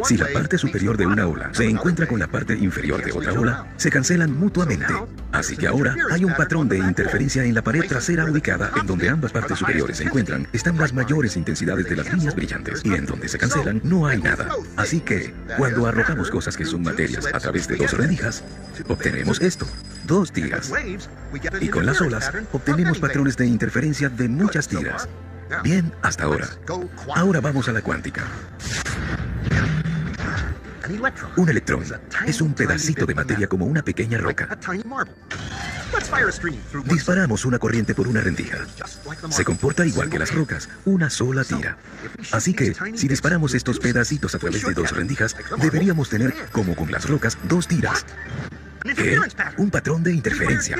Si 0.04 0.16
la 0.16 0.26
parte 0.32 0.58
superior 0.58 0.96
de 0.96 1.06
una 1.06 1.26
ola 1.26 1.50
se 1.52 1.68
encuentra 1.68 2.06
con 2.06 2.18
la 2.18 2.26
parte 2.26 2.54
inferior 2.54 3.04
de 3.04 3.12
otra 3.12 3.32
ola, 3.32 3.66
se 3.76 3.90
cancelan 3.90 4.32
mutuamente. 4.38 4.94
Así 5.32 5.56
que 5.56 5.66
ahora 5.66 5.94
hay 6.10 6.24
un 6.24 6.34
patrón 6.34 6.68
de 6.68 6.78
interferencia 6.78 7.44
en 7.44 7.54
la 7.54 7.62
pared 7.62 7.84
trasera 7.86 8.24
ubicada 8.24 8.70
en 8.80 8.86
donde 8.86 9.08
ambas 9.08 9.32
partes 9.32 9.58
superiores 9.58 9.98
se 9.98 10.04
encuentran. 10.04 10.46
Están 10.52 10.78
las 10.78 10.92
mayores 10.92 11.36
intensidades 11.36 11.88
de 11.88 11.96
las 11.96 12.12
líneas 12.12 12.34
brillantes 12.34 12.82
y 12.84 12.94
en 12.94 13.06
donde 13.06 13.28
se 13.28 13.38
cancelan 13.38 13.80
no 13.84 14.06
hay 14.06 14.20
nada. 14.20 14.48
Así 14.76 15.00
que 15.00 15.34
cuando 15.56 15.86
arrojamos 15.86 16.30
cosas 16.30 16.56
que 16.56 16.64
son 16.64 16.82
materias 16.82 17.26
a 17.26 17.38
través 17.38 17.68
de 17.68 17.76
dos 17.76 17.92
rendijas, 17.92 18.44
obtenemos 18.88 19.40
esto, 19.40 19.66
dos 20.06 20.32
tiras. 20.32 20.72
Y 21.60 21.68
con 21.68 21.86
las 21.86 22.00
olas 22.00 22.30
obtenemos 22.52 22.98
patrones 22.98 23.36
de 23.36 23.46
interferencia 23.46 24.08
de 24.08 24.28
muchas 24.28 24.68
tiras. 24.68 25.08
Bien, 25.62 25.92
hasta 26.02 26.24
ahora. 26.24 26.48
Ahora 27.14 27.40
vamos 27.40 27.68
a 27.68 27.72
la 27.72 27.82
cuántica. 27.82 28.24
Un 31.36 31.48
electrón 31.48 31.82
es 32.26 32.40
un 32.40 32.54
pedacito 32.54 33.06
de 33.06 33.14
materia 33.14 33.48
como 33.48 33.66
una 33.66 33.82
pequeña 33.82 34.18
roca. 34.18 34.48
Disparamos 36.84 37.44
una 37.44 37.58
corriente 37.58 37.94
por 37.94 38.06
una 38.06 38.20
rendija. 38.20 38.58
Se 39.30 39.44
comporta 39.44 39.86
igual 39.86 40.10
que 40.10 40.18
las 40.18 40.32
rocas, 40.34 40.68
una 40.84 41.10
sola 41.10 41.44
tira. 41.44 41.76
Así 42.32 42.54
que, 42.54 42.74
si 42.94 43.08
disparamos 43.08 43.54
estos 43.54 43.78
pedacitos 43.78 44.34
a 44.34 44.38
través 44.38 44.64
de 44.64 44.74
dos 44.74 44.92
rendijas, 44.92 45.36
deberíamos 45.58 46.08
tener, 46.08 46.34
como 46.52 46.76
con 46.76 46.90
las 46.90 47.08
rocas, 47.08 47.38
dos 47.44 47.66
tiras. 47.66 48.04
¿Qué? 48.94 49.18
Un 49.56 49.70
patrón 49.70 50.02
de 50.02 50.12
interferencia. 50.12 50.76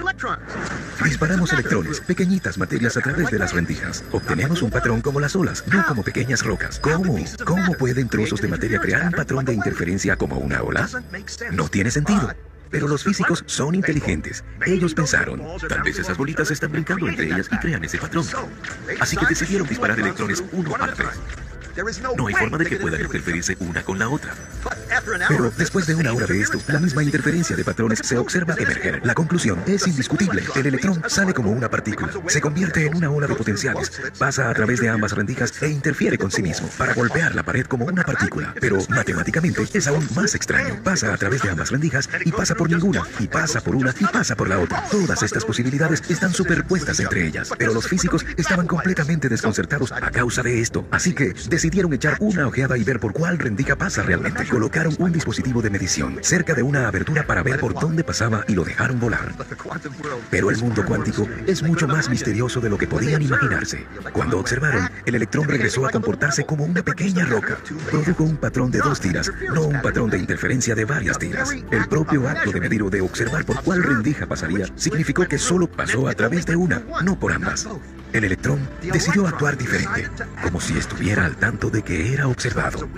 Disparamos 1.05 1.53
electrones, 1.53 2.01
pequeñitas 2.01 2.59
materias 2.59 2.97
a 2.97 3.01
través 3.01 3.31
de 3.31 3.39
las 3.39 3.53
rendijas. 3.53 4.05
Obtenemos 4.13 4.63
un 4.63 4.71
patrón 4.71 5.01
como 5.01 5.21
las 5.21 5.35
olas, 5.37 5.65
no 5.67 5.85
como 5.87 6.03
pequeñas 6.03 6.45
rocas. 6.45 6.79
¿Cómo? 6.79 7.17
¿Cómo 7.45 7.73
pueden 7.75 8.09
trozos 8.09 8.41
de 8.41 8.49
materia 8.49 8.81
crear 8.81 9.05
un 9.07 9.13
patrón 9.13 9.45
de 9.45 9.55
interferencia 9.55 10.17
como 10.17 10.39
una 10.39 10.63
ola? 10.63 10.89
No 11.53 11.69
tiene 11.69 11.91
sentido. 11.91 12.33
Pero 12.71 12.89
los 12.89 13.05
físicos 13.05 13.45
son 13.47 13.75
inteligentes. 13.75 14.45
Ellos 14.65 14.93
pensaron, 14.95 15.41
tal 15.69 15.83
vez 15.83 15.99
esas 15.99 16.17
bolitas 16.17 16.51
están 16.51 16.73
brincando 16.73 17.09
entre 17.09 17.27
ellas 17.27 17.49
y 17.51 17.57
crean 17.59 17.85
ese 17.85 17.99
patrón. 17.99 18.27
Así 19.01 19.17
que 19.17 19.27
decidieron 19.27 19.69
disparar 19.69 19.99
electrones 20.01 20.43
uno 20.53 20.75
a 20.75 20.79
la 20.79 20.95
vez. 20.95 21.09
No 22.17 22.27
hay 22.27 22.35
forma 22.35 22.59
de 22.59 22.67
que 22.67 22.77
puedan 22.77 23.01
interferirse 23.03 23.57
una 23.61 23.83
con 23.83 23.99
la 23.99 24.09
otra. 24.09 24.35
Pero 25.29 25.51
después 25.51 25.87
de 25.87 25.95
una 25.95 26.13
hora 26.13 26.27
de 26.27 26.41
esto, 26.41 26.59
la 26.69 26.79
misma 26.79 27.03
interferencia 27.03 27.55
de 27.55 27.65
patrones 27.65 28.01
se 28.03 28.17
observa 28.17 28.55
emerger. 28.59 29.01
La 29.05 29.15
conclusión 29.15 29.63
es 29.67 29.87
indiscutible. 29.87 30.43
El 30.55 30.67
electrón 30.67 31.03
sale 31.07 31.35
como 31.35 31.51
una 31.51 31.69
partícula, 31.69 32.13
se 32.29 32.41
convierte 32.41 32.87
en 32.87 32.97
una 32.97 33.11
ola 33.11 33.27
de 33.27 33.35
potenciales, 33.35 33.93
pasa 34.19 34.49
a 34.49 34.55
través 34.55 34.81
de 34.81 34.89
ambas 34.89 35.13
rendijas 35.13 35.63
e 35.63 35.69
interfiere 35.69 36.17
con 36.17 36.31
sí 36.31 36.43
mismo 36.43 36.69
para 36.79 36.95
golpear 36.95 37.35
la 37.35 37.43
pared 37.43 37.67
como 37.67 37.85
una 37.85 38.05
partícula. 38.05 38.55
Pero 38.59 38.79
matemáticamente 38.89 39.67
es 39.73 39.87
aún 39.87 40.09
más 40.15 40.35
extraño. 40.35 40.83
Pasa 40.83 41.13
a 41.13 41.17
través 41.19 41.43
de 41.43 41.51
ambas 41.51 41.71
rendijas 41.71 42.09
y 42.25 42.33
pasa 42.33 42.55
por 42.55 42.71
ninguna, 42.71 43.03
y 43.19 43.27
pasa 43.27 43.61
por 43.61 43.77
una 43.77 43.95
y 44.01 44.05
pasa 44.07 44.35
por 44.35 44.49
la 44.49 44.59
otra. 44.59 44.83
Todas 44.91 45.23
estas 45.23 45.45
posibilidades 45.45 46.03
están 46.09 46.33
superpuestas 46.33 47.01
entre 47.01 47.27
ellas, 47.27 47.51
pero 47.59 47.75
los 47.75 47.87
físicos 47.87 48.25
estaban 48.37 48.67
completamente 48.67 49.29
desconcertados 49.29 49.93
a 49.93 50.11
causa 50.11 50.43
de 50.43 50.61
esto. 50.61 50.87
Así 50.91 51.13
que 51.13 51.35
decidieron 51.49 51.66
echar 51.95 52.17
una 52.21 52.47
ojeada 52.47 52.77
y 52.79 52.85
ver 52.85 53.01
por 53.01 53.13
cuál 53.13 53.39
rendija 53.39 53.77
pasa 53.77 54.03
realmente. 54.03 54.47
Colocaron 54.47 54.95
un 54.99 55.13
dispositivo 55.13 55.63
de 55.63 55.71
medición 55.71 56.19
cerca 56.23 56.55
de 56.55 56.63
una 56.63 56.89
abertura 56.89 57.27
para 57.27 57.43
ver 57.43 57.59
por 57.61 57.75
dónde 57.75 58.05
pasaba 58.05 58.45
y 58.49 58.55
lo 58.55 58.65
dejaron 58.65 58.99
volar. 59.01 59.33
Pero 60.31 60.51
el 60.51 60.59
mundo 60.59 60.85
cuántico 60.87 61.29
es 61.47 61.63
mucho 61.63 61.87
más 61.87 62.09
misterioso 62.09 62.61
de 62.61 62.71
lo 62.71 62.79
que 62.79 62.87
podían 62.87 63.23
imaginarse. 63.23 63.87
Cuando 64.13 64.39
observaron, 64.39 64.89
el 65.05 65.15
electrón 65.15 65.49
regresó 65.49 65.87
a 65.87 65.91
comportarse 65.91 66.45
como 66.45 66.65
una 66.65 66.83
pequeña 66.83 67.25
roca. 67.25 67.59
Produjo 67.91 68.25
un 68.25 68.37
patrón 68.37 68.71
de 68.71 68.79
dos 68.79 69.01
tiras, 69.01 69.31
no 69.53 69.63
un 69.63 69.81
patrón 69.81 70.11
de 70.11 70.19
interferencia 70.19 70.75
de 70.75 70.85
varias 70.85 71.19
tiras. 71.19 71.53
El 71.71 71.89
propio 71.89 72.29
acto 72.29 72.51
de 72.51 72.61
medir 72.61 72.83
o 72.83 72.91
de 72.91 73.01
observar 73.01 73.45
por 73.45 73.63
cuál 73.63 73.83
rendija 73.83 74.27
pasaría 74.27 74.67
significó 74.77 75.27
que 75.27 75.39
solo 75.39 75.67
pasó 75.67 76.09
a 76.09 76.15
través 76.15 76.47
de 76.47 76.57
una, 76.57 76.83
no 77.03 77.19
por 77.19 77.33
ambas. 77.33 77.67
El 78.17 78.25
electrón 78.25 78.67
decidió 78.81 79.27
actuar 79.27 79.59
diferente, 79.59 80.09
como 80.43 80.59
si 80.59 80.79
estuviera 80.79 81.27
al 81.27 81.37
tanto 81.37 81.69
de 81.69 81.83
que 81.83 82.15
era 82.15 82.29
observado. 82.29 82.89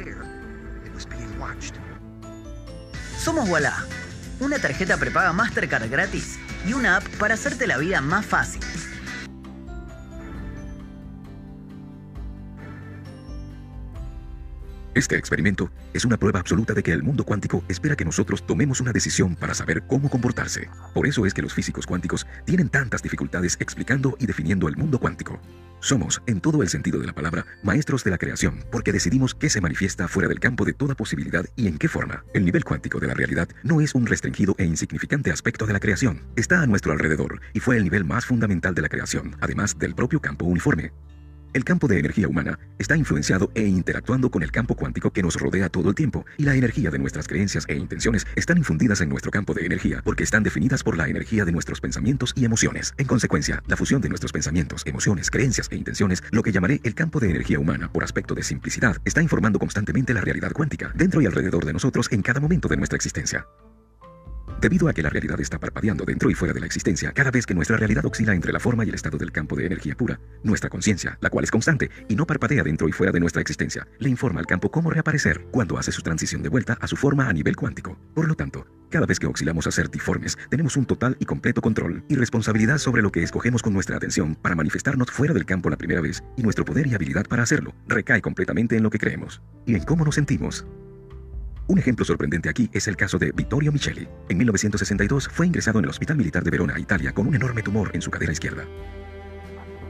Somos 3.18 3.48
Walla, 3.48 3.84
una 4.38 4.60
tarjeta 4.60 4.96
prepaga 4.96 5.32
Mastercard 5.32 5.90
gratis 5.90 6.38
y 6.64 6.72
una 6.72 6.98
app 6.98 7.08
para 7.18 7.34
hacerte 7.34 7.66
la 7.66 7.78
vida 7.78 8.00
más 8.00 8.26
fácil. 8.26 8.60
Este 14.98 15.16
experimento 15.16 15.70
es 15.94 16.04
una 16.04 16.16
prueba 16.16 16.40
absoluta 16.40 16.74
de 16.74 16.82
que 16.82 16.90
el 16.90 17.04
mundo 17.04 17.22
cuántico 17.22 17.62
espera 17.68 17.94
que 17.94 18.04
nosotros 18.04 18.44
tomemos 18.44 18.80
una 18.80 18.92
decisión 18.92 19.36
para 19.36 19.54
saber 19.54 19.84
cómo 19.86 20.10
comportarse. 20.10 20.68
Por 20.92 21.06
eso 21.06 21.24
es 21.24 21.32
que 21.34 21.40
los 21.40 21.54
físicos 21.54 21.86
cuánticos 21.86 22.26
tienen 22.44 22.68
tantas 22.68 23.00
dificultades 23.00 23.56
explicando 23.60 24.16
y 24.18 24.26
definiendo 24.26 24.66
el 24.66 24.76
mundo 24.76 24.98
cuántico. 24.98 25.40
Somos, 25.78 26.20
en 26.26 26.40
todo 26.40 26.64
el 26.64 26.68
sentido 26.68 26.98
de 26.98 27.06
la 27.06 27.12
palabra, 27.12 27.46
maestros 27.62 28.02
de 28.02 28.10
la 28.10 28.18
creación, 28.18 28.64
porque 28.72 28.90
decidimos 28.90 29.36
qué 29.36 29.48
se 29.48 29.60
manifiesta 29.60 30.08
fuera 30.08 30.28
del 30.28 30.40
campo 30.40 30.64
de 30.64 30.72
toda 30.72 30.96
posibilidad 30.96 31.46
y 31.54 31.68
en 31.68 31.78
qué 31.78 31.86
forma. 31.86 32.24
El 32.34 32.44
nivel 32.44 32.64
cuántico 32.64 32.98
de 32.98 33.06
la 33.06 33.14
realidad 33.14 33.48
no 33.62 33.80
es 33.80 33.94
un 33.94 34.04
restringido 34.04 34.56
e 34.58 34.64
insignificante 34.64 35.30
aspecto 35.30 35.64
de 35.64 35.74
la 35.74 35.80
creación. 35.80 36.22
Está 36.34 36.60
a 36.60 36.66
nuestro 36.66 36.90
alrededor 36.90 37.40
y 37.54 37.60
fue 37.60 37.76
el 37.76 37.84
nivel 37.84 38.04
más 38.04 38.26
fundamental 38.26 38.74
de 38.74 38.82
la 38.82 38.88
creación, 38.88 39.36
además 39.40 39.78
del 39.78 39.94
propio 39.94 40.20
campo 40.20 40.44
uniforme. 40.44 40.90
El 41.54 41.64
campo 41.64 41.88
de 41.88 41.98
energía 41.98 42.28
humana 42.28 42.58
está 42.78 42.96
influenciado 42.96 43.50
e 43.54 43.66
interactuando 43.66 44.30
con 44.30 44.42
el 44.42 44.52
campo 44.52 44.76
cuántico 44.76 45.12
que 45.12 45.22
nos 45.22 45.36
rodea 45.36 45.70
todo 45.70 45.88
el 45.88 45.94
tiempo, 45.94 46.26
y 46.36 46.44
la 46.44 46.54
energía 46.54 46.90
de 46.90 46.98
nuestras 46.98 47.26
creencias 47.26 47.64
e 47.68 47.74
intenciones 47.74 48.26
están 48.36 48.58
infundidas 48.58 49.00
en 49.00 49.08
nuestro 49.08 49.30
campo 49.30 49.54
de 49.54 49.64
energía 49.64 50.02
porque 50.04 50.24
están 50.24 50.42
definidas 50.42 50.82
por 50.82 50.98
la 50.98 51.08
energía 51.08 51.44
de 51.44 51.52
nuestros 51.52 51.80
pensamientos 51.80 52.34
y 52.36 52.44
emociones. 52.44 52.92
En 52.98 53.06
consecuencia, 53.06 53.62
la 53.66 53.76
fusión 53.76 54.02
de 54.02 54.10
nuestros 54.10 54.32
pensamientos, 54.32 54.82
emociones, 54.84 55.30
creencias 55.30 55.68
e 55.70 55.76
intenciones, 55.76 56.22
lo 56.30 56.42
que 56.42 56.52
llamaré 56.52 56.80
el 56.84 56.94
campo 56.94 57.18
de 57.18 57.30
energía 57.30 57.58
humana 57.58 57.90
por 57.90 58.04
aspecto 58.04 58.34
de 58.34 58.42
simplicidad, 58.42 58.98
está 59.04 59.22
informando 59.22 59.58
constantemente 59.58 60.12
la 60.12 60.20
realidad 60.20 60.52
cuántica 60.52 60.92
dentro 60.94 61.22
y 61.22 61.26
alrededor 61.26 61.64
de 61.64 61.72
nosotros 61.72 62.08
en 62.12 62.22
cada 62.22 62.40
momento 62.40 62.68
de 62.68 62.76
nuestra 62.76 62.96
existencia. 62.96 63.46
Debido 64.60 64.88
a 64.88 64.92
que 64.92 65.02
la 65.02 65.10
realidad 65.10 65.40
está 65.40 65.60
parpadeando 65.60 66.04
dentro 66.04 66.30
y 66.30 66.34
fuera 66.34 66.52
de 66.52 66.58
la 66.58 66.66
existencia, 66.66 67.12
cada 67.12 67.30
vez 67.30 67.46
que 67.46 67.54
nuestra 67.54 67.76
realidad 67.76 68.04
oscila 68.04 68.34
entre 68.34 68.52
la 68.52 68.58
forma 68.58 68.84
y 68.84 68.88
el 68.88 68.96
estado 68.96 69.16
del 69.16 69.30
campo 69.30 69.54
de 69.54 69.66
energía 69.66 69.94
pura, 69.94 70.18
nuestra 70.42 70.68
conciencia, 70.68 71.16
la 71.20 71.30
cual 71.30 71.44
es 71.44 71.52
constante 71.52 71.90
y 72.08 72.16
no 72.16 72.26
parpadea 72.26 72.64
dentro 72.64 72.88
y 72.88 72.92
fuera 72.92 73.12
de 73.12 73.20
nuestra 73.20 73.40
existencia, 73.40 73.86
le 74.00 74.08
informa 74.08 74.40
al 74.40 74.46
campo 74.46 74.68
cómo 74.72 74.90
reaparecer 74.90 75.46
cuando 75.52 75.78
hace 75.78 75.92
su 75.92 76.02
transición 76.02 76.42
de 76.42 76.48
vuelta 76.48 76.76
a 76.80 76.88
su 76.88 76.96
forma 76.96 77.28
a 77.28 77.32
nivel 77.32 77.54
cuántico. 77.54 77.96
Por 78.14 78.26
lo 78.26 78.34
tanto, 78.34 78.66
cada 78.90 79.06
vez 79.06 79.20
que 79.20 79.28
oscilamos 79.28 79.68
a 79.68 79.70
ser 79.70 79.90
diformes, 79.90 80.36
tenemos 80.50 80.76
un 80.76 80.86
total 80.86 81.16
y 81.20 81.24
completo 81.24 81.60
control 81.60 82.02
y 82.08 82.16
responsabilidad 82.16 82.78
sobre 82.78 83.02
lo 83.02 83.12
que 83.12 83.22
escogemos 83.22 83.62
con 83.62 83.74
nuestra 83.74 83.96
atención 83.96 84.34
para 84.34 84.56
manifestarnos 84.56 85.12
fuera 85.12 85.34
del 85.34 85.46
campo 85.46 85.70
la 85.70 85.76
primera 85.76 86.00
vez 86.00 86.24
y 86.36 86.42
nuestro 86.42 86.64
poder 86.64 86.88
y 86.88 86.94
habilidad 86.94 87.26
para 87.28 87.44
hacerlo 87.44 87.76
recae 87.86 88.20
completamente 88.20 88.76
en 88.76 88.82
lo 88.82 88.90
que 88.90 88.98
creemos 88.98 89.40
y 89.66 89.76
en 89.76 89.84
cómo 89.84 90.04
nos 90.04 90.16
sentimos. 90.16 90.66
Un 91.68 91.78
ejemplo 91.78 92.02
sorprendente 92.02 92.48
aquí 92.48 92.70
es 92.72 92.88
el 92.88 92.96
caso 92.96 93.18
de 93.18 93.30
Vittorio 93.30 93.70
Micheli. 93.70 94.08
En 94.30 94.38
1962 94.38 95.28
fue 95.30 95.46
ingresado 95.46 95.78
en 95.78 95.84
el 95.84 95.90
Hospital 95.90 96.16
Militar 96.16 96.42
de 96.42 96.50
Verona, 96.50 96.78
Italia, 96.78 97.12
con 97.12 97.26
un 97.26 97.34
enorme 97.34 97.62
tumor 97.62 97.90
en 97.92 98.00
su 98.00 98.10
cadera 98.10 98.32
izquierda. 98.32 98.64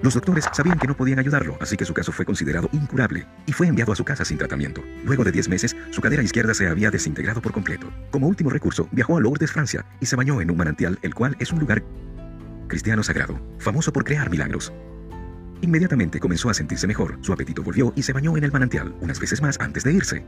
Los 0.02 0.14
doctores 0.14 0.48
sabían 0.52 0.76
que 0.80 0.88
no 0.88 0.96
podían 0.96 1.20
ayudarlo, 1.20 1.56
así 1.60 1.76
que 1.76 1.84
su 1.84 1.94
caso 1.94 2.10
fue 2.10 2.24
considerado 2.24 2.68
incurable 2.72 3.28
y 3.46 3.52
fue 3.52 3.68
enviado 3.68 3.92
a 3.92 3.96
su 3.96 4.04
casa 4.04 4.24
sin 4.24 4.38
tratamiento. 4.38 4.82
Luego 5.04 5.22
de 5.22 5.30
10 5.30 5.48
meses, 5.48 5.76
su 5.90 6.00
cadera 6.00 6.22
izquierda 6.22 6.52
se 6.52 6.66
había 6.66 6.90
desintegrado 6.90 7.40
por 7.40 7.52
completo. 7.52 7.88
Como 8.10 8.26
último 8.26 8.50
recurso, 8.50 8.88
viajó 8.90 9.16
a 9.16 9.20
Lourdes, 9.20 9.52
Francia, 9.52 9.86
y 10.00 10.06
se 10.06 10.16
bañó 10.16 10.40
en 10.40 10.50
un 10.50 10.56
manantial, 10.56 10.98
el 11.02 11.14
cual 11.14 11.36
es 11.38 11.52
un 11.52 11.60
lugar 11.60 11.84
cristiano 12.66 13.04
sagrado, 13.04 13.40
famoso 13.60 13.92
por 13.92 14.02
crear 14.02 14.30
milagros. 14.30 14.72
Inmediatamente 15.60 16.18
comenzó 16.18 16.50
a 16.50 16.54
sentirse 16.54 16.88
mejor, 16.88 17.18
su 17.20 17.32
apetito 17.32 17.62
volvió 17.62 17.92
y 17.94 18.02
se 18.02 18.12
bañó 18.12 18.36
en 18.36 18.42
el 18.42 18.52
manantial 18.52 18.96
unas 19.00 19.20
veces 19.20 19.40
más 19.40 19.60
antes 19.60 19.84
de 19.84 19.92
irse. 19.92 20.24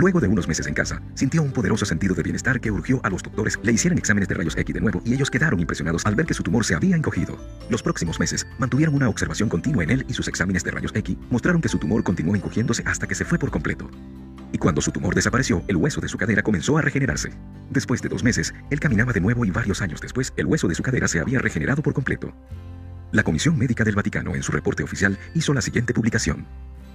Luego 0.00 0.18
de 0.18 0.28
unos 0.28 0.48
meses 0.48 0.66
en 0.66 0.72
casa, 0.72 1.02
sintió 1.12 1.42
un 1.42 1.52
poderoso 1.52 1.84
sentido 1.84 2.14
de 2.14 2.22
bienestar 2.22 2.58
que 2.58 2.70
urgió 2.70 3.02
a 3.04 3.10
los 3.10 3.22
doctores 3.22 3.58
le 3.62 3.72
hicieran 3.72 3.98
exámenes 3.98 4.30
de 4.30 4.34
rayos 4.34 4.56
X 4.56 4.74
de 4.74 4.80
nuevo 4.80 5.02
y 5.04 5.12
ellos 5.12 5.30
quedaron 5.30 5.60
impresionados 5.60 6.06
al 6.06 6.14
ver 6.14 6.24
que 6.24 6.32
su 6.32 6.42
tumor 6.42 6.64
se 6.64 6.74
había 6.74 6.96
encogido. 6.96 7.36
Los 7.68 7.82
próximos 7.82 8.18
meses 8.18 8.46
mantuvieron 8.56 8.94
una 8.94 9.10
observación 9.10 9.50
continua 9.50 9.84
en 9.84 9.90
él 9.90 10.06
y 10.08 10.14
sus 10.14 10.26
exámenes 10.26 10.64
de 10.64 10.70
rayos 10.70 10.92
X 10.94 11.18
mostraron 11.28 11.60
que 11.60 11.68
su 11.68 11.76
tumor 11.76 12.02
continuó 12.02 12.34
encogiéndose 12.34 12.82
hasta 12.86 13.06
que 13.06 13.14
se 13.14 13.26
fue 13.26 13.38
por 13.38 13.50
completo. 13.50 13.90
Y 14.52 14.56
cuando 14.56 14.80
su 14.80 14.90
tumor 14.90 15.14
desapareció, 15.14 15.62
el 15.68 15.76
hueso 15.76 16.00
de 16.00 16.08
su 16.08 16.16
cadera 16.16 16.42
comenzó 16.42 16.78
a 16.78 16.80
regenerarse. 16.80 17.34
Después 17.68 18.00
de 18.00 18.08
dos 18.08 18.24
meses, 18.24 18.54
él 18.70 18.80
caminaba 18.80 19.12
de 19.12 19.20
nuevo 19.20 19.44
y 19.44 19.50
varios 19.50 19.82
años 19.82 20.00
después, 20.00 20.32
el 20.38 20.46
hueso 20.46 20.66
de 20.66 20.76
su 20.76 20.82
cadera 20.82 21.08
se 21.08 21.20
había 21.20 21.40
regenerado 21.40 21.82
por 21.82 21.92
completo. 21.92 22.32
La 23.12 23.22
Comisión 23.22 23.58
Médica 23.58 23.84
del 23.84 23.96
Vaticano 23.96 24.34
en 24.34 24.42
su 24.42 24.50
reporte 24.50 24.82
oficial 24.82 25.18
hizo 25.34 25.52
la 25.52 25.60
siguiente 25.60 25.92
publicación. 25.92 26.46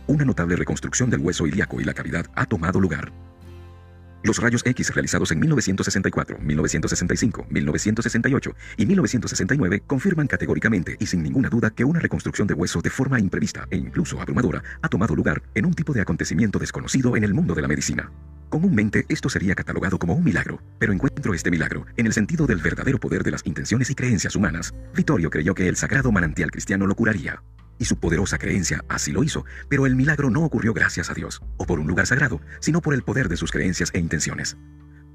Una 0.07 0.23
notable 0.23 0.55
reconstrucción 0.55 1.09
del 1.09 1.21
hueso 1.21 1.47
ilíaco 1.47 1.81
y 1.81 1.83
la 1.83 1.93
cavidad 1.93 2.27
ha 2.35 2.45
tomado 2.45 2.79
lugar. 2.79 3.11
Los 4.23 4.39
rayos 4.39 4.63
X 4.65 4.93
realizados 4.93 5.31
en 5.31 5.39
1964, 5.39 6.39
1965, 6.39 7.45
1968 7.49 8.55
y 8.77 8.85
1969 8.85 9.83
confirman 9.85 10.27
categóricamente 10.27 10.95
y 10.99 11.05
sin 11.05 11.23
ninguna 11.23 11.49
duda 11.49 11.69
que 11.69 11.85
una 11.85 11.99
reconstrucción 11.99 12.47
de 12.47 12.53
hueso 12.53 12.81
de 12.81 12.89
forma 12.89 13.19
imprevista 13.19 13.67
e 13.69 13.77
incluso 13.77 14.19
abrumadora 14.19 14.63
ha 14.81 14.89
tomado 14.89 15.15
lugar 15.15 15.43
en 15.53 15.65
un 15.65 15.73
tipo 15.73 15.93
de 15.93 16.01
acontecimiento 16.01 16.59
desconocido 16.59 17.15
en 17.15 17.23
el 17.23 17.33
mundo 17.33 17.53
de 17.53 17.61
la 17.61 17.67
medicina. 17.67 18.11
Comúnmente 18.49 19.05
esto 19.09 19.29
sería 19.29 19.55
catalogado 19.55 19.97
como 19.99 20.13
un 20.13 20.23
milagro, 20.23 20.61
pero 20.79 20.93
encuentro 20.93 21.33
este 21.33 21.51
milagro 21.51 21.85
en 21.97 22.05
el 22.05 22.13
sentido 22.13 22.47
del 22.47 22.61
verdadero 22.61 22.99
poder 22.99 23.23
de 23.23 23.31
las 23.31 23.45
intenciones 23.45 23.89
y 23.89 23.95
creencias 23.95 24.35
humanas. 24.35 24.73
Vittorio 24.95 25.29
creyó 25.29 25.53
que 25.55 25.67
el 25.67 25.75
sagrado 25.75 26.11
manantial 26.11 26.51
cristiano 26.51 26.87
lo 26.87 26.95
curaría 26.95 27.41
y 27.77 27.85
su 27.85 27.97
poderosa 27.97 28.37
creencia 28.37 28.83
así 28.87 29.11
lo 29.11 29.23
hizo, 29.23 29.45
pero 29.69 29.85
el 29.85 29.95
milagro 29.95 30.29
no 30.29 30.43
ocurrió 30.43 30.73
gracias 30.73 31.09
a 31.09 31.13
Dios, 31.13 31.41
o 31.57 31.65
por 31.65 31.79
un 31.79 31.87
lugar 31.87 32.07
sagrado, 32.07 32.41
sino 32.59 32.81
por 32.81 32.93
el 32.93 33.03
poder 33.03 33.29
de 33.29 33.37
sus 33.37 33.51
creencias 33.51 33.91
e 33.93 33.99
intenciones. 33.99 34.57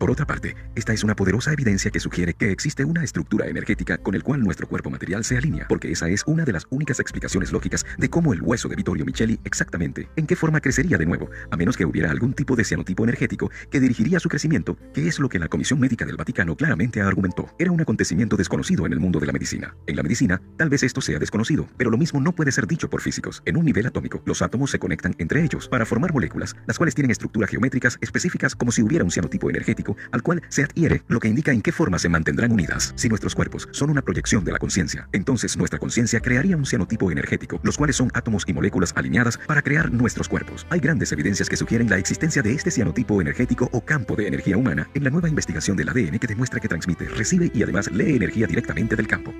Por 0.01 0.11
otra 0.11 0.27
parte, 0.27 0.57
esta 0.75 0.95
es 0.95 1.05
una 1.05 1.15
poderosa 1.15 1.53
evidencia 1.53 1.91
que 1.91 2.01
sugiere 2.01 2.33
que 2.33 2.51
existe 2.51 2.87
una 2.87 3.05
estructura 3.05 3.49
energética 3.49 3.99
con 3.99 4.15
el 4.15 4.23
cual 4.23 4.43
nuestro 4.43 4.67
cuerpo 4.67 4.89
material 4.89 5.25
se 5.25 5.37
alinea, 5.37 5.69
porque 5.69 5.93
esa 5.93 6.09
es 6.09 6.23
una 6.27 6.47
de 6.47 6.55
las 6.55 6.67
únicas 6.71 7.01
explicaciones 7.01 7.53
lógicas 7.53 7.85
de 7.99 8.09
cómo 8.09 8.33
el 8.33 8.41
hueso 8.41 8.71
de 8.71 8.77
Vittorio 8.77 9.05
Micheli 9.05 9.39
exactamente, 9.45 10.09
en 10.17 10.27
qué 10.27 10.37
forma 10.37 10.63
crecería 10.63 10.97
de 10.97 11.05
nuevo, 11.05 11.29
a 11.51 11.57
menos 11.59 11.77
que 11.77 11.85
hubiera 11.85 12.11
algún 12.11 12.33
tipo 12.33 12.57
de 12.57 12.65
cianotipo 12.65 13.05
energético 13.05 13.51
que 13.71 13.79
dirigiría 13.79 14.21
su 14.21 14.31
crecimiento, 14.31 14.79
que 14.95 15.07
es 15.07 15.19
lo 15.19 15.29
que 15.29 15.39
la 15.39 15.49
Comisión 15.49 15.79
Médica 15.79 16.07
del 16.07 16.17
Vaticano 16.17 16.57
claramente 16.57 17.03
argumentó. 17.03 17.55
Era 17.59 17.71
un 17.71 17.83
acontecimiento 17.83 18.39
desconocido 18.39 18.87
en 18.87 18.95
el 18.95 19.01
mundo 19.01 19.21
de 19.21 19.27
la 19.27 19.35
medicina. 19.35 19.77
En 19.87 19.97
la 19.97 20.03
medicina, 20.03 20.41
tal 20.57 20.71
vez 20.71 20.83
esto 20.83 21.03
sea 21.03 21.19
desconocido, 21.19 21.69
pero 21.77 21.91
lo 21.91 21.99
mismo 21.99 22.23
no 22.23 22.35
puede 22.35 22.53
ser 22.53 22.67
dicho 22.67 22.89
por 22.89 23.03
físicos. 23.03 23.43
En 23.45 23.59
un 23.59 23.67
nivel 23.67 23.85
atómico, 23.85 24.23
los 24.25 24.41
átomos 24.41 24.71
se 24.71 24.79
conectan 24.79 25.15
entre 25.19 25.45
ellos 25.45 25.69
para 25.69 25.85
formar 25.85 26.15
moléculas, 26.15 26.57
las 26.67 26.79
cuales 26.79 26.95
tienen 26.95 27.11
estructuras 27.11 27.51
geométricas 27.51 27.99
específicas 28.01 28.57
como 28.57 28.73
si 28.73 28.81
hubiera 28.81 29.05
un 29.05 29.11
cianotipo 29.11 29.51
energético 29.51 29.90
al 30.13 30.23
cual 30.23 30.43
se 30.49 30.65
adhiere, 30.65 31.03
lo 31.09 31.21
que 31.21 31.29
indica 31.29 31.53
en 31.53 31.63
qué 31.63 31.73
forma 31.73 31.99
se 31.99 32.09
mantendrán 32.09 32.53
unidas. 32.53 32.93
Si 32.97 33.09
nuestros 33.09 33.35
cuerpos 33.35 33.69
son 33.73 33.91
una 33.91 34.03
proyección 34.03 34.45
de 34.45 34.53
la 34.53 34.59
conciencia, 34.59 35.09
entonces 35.13 35.57
nuestra 35.57 35.79
conciencia 35.79 36.21
crearía 36.21 36.57
un 36.57 36.67
cianotipo 36.67 37.11
energético, 37.11 37.61
los 37.63 37.77
cuales 37.77 37.97
son 37.97 38.11
átomos 38.15 38.45
y 38.47 38.53
moléculas 38.53 38.93
alineadas 38.97 39.39
para 39.39 39.63
crear 39.63 39.93
nuestros 39.93 40.29
cuerpos. 40.29 40.67
Hay 40.71 40.81
grandes 40.81 41.13
evidencias 41.13 41.49
que 41.49 41.57
sugieren 41.57 41.91
la 41.91 41.99
existencia 41.99 42.43
de 42.43 42.53
este 42.53 42.71
cianotipo 42.71 43.21
energético 43.21 43.69
o 43.73 43.85
campo 43.85 44.17
de 44.17 44.27
energía 44.29 44.57
humana 44.57 44.89
en 44.95 45.05
la 45.05 45.11
nueva 45.11 45.29
investigación 45.29 45.77
del 45.77 45.89
ADN 45.89 46.19
que 46.19 46.27
demuestra 46.27 46.61
que 46.61 46.69
transmite, 46.69 47.07
recibe 47.07 47.51
y 47.55 47.63
además 47.63 47.91
lee 47.91 48.17
energía 48.17 48.47
directamente 48.47 48.97
del 48.97 49.07
campo. 49.07 49.33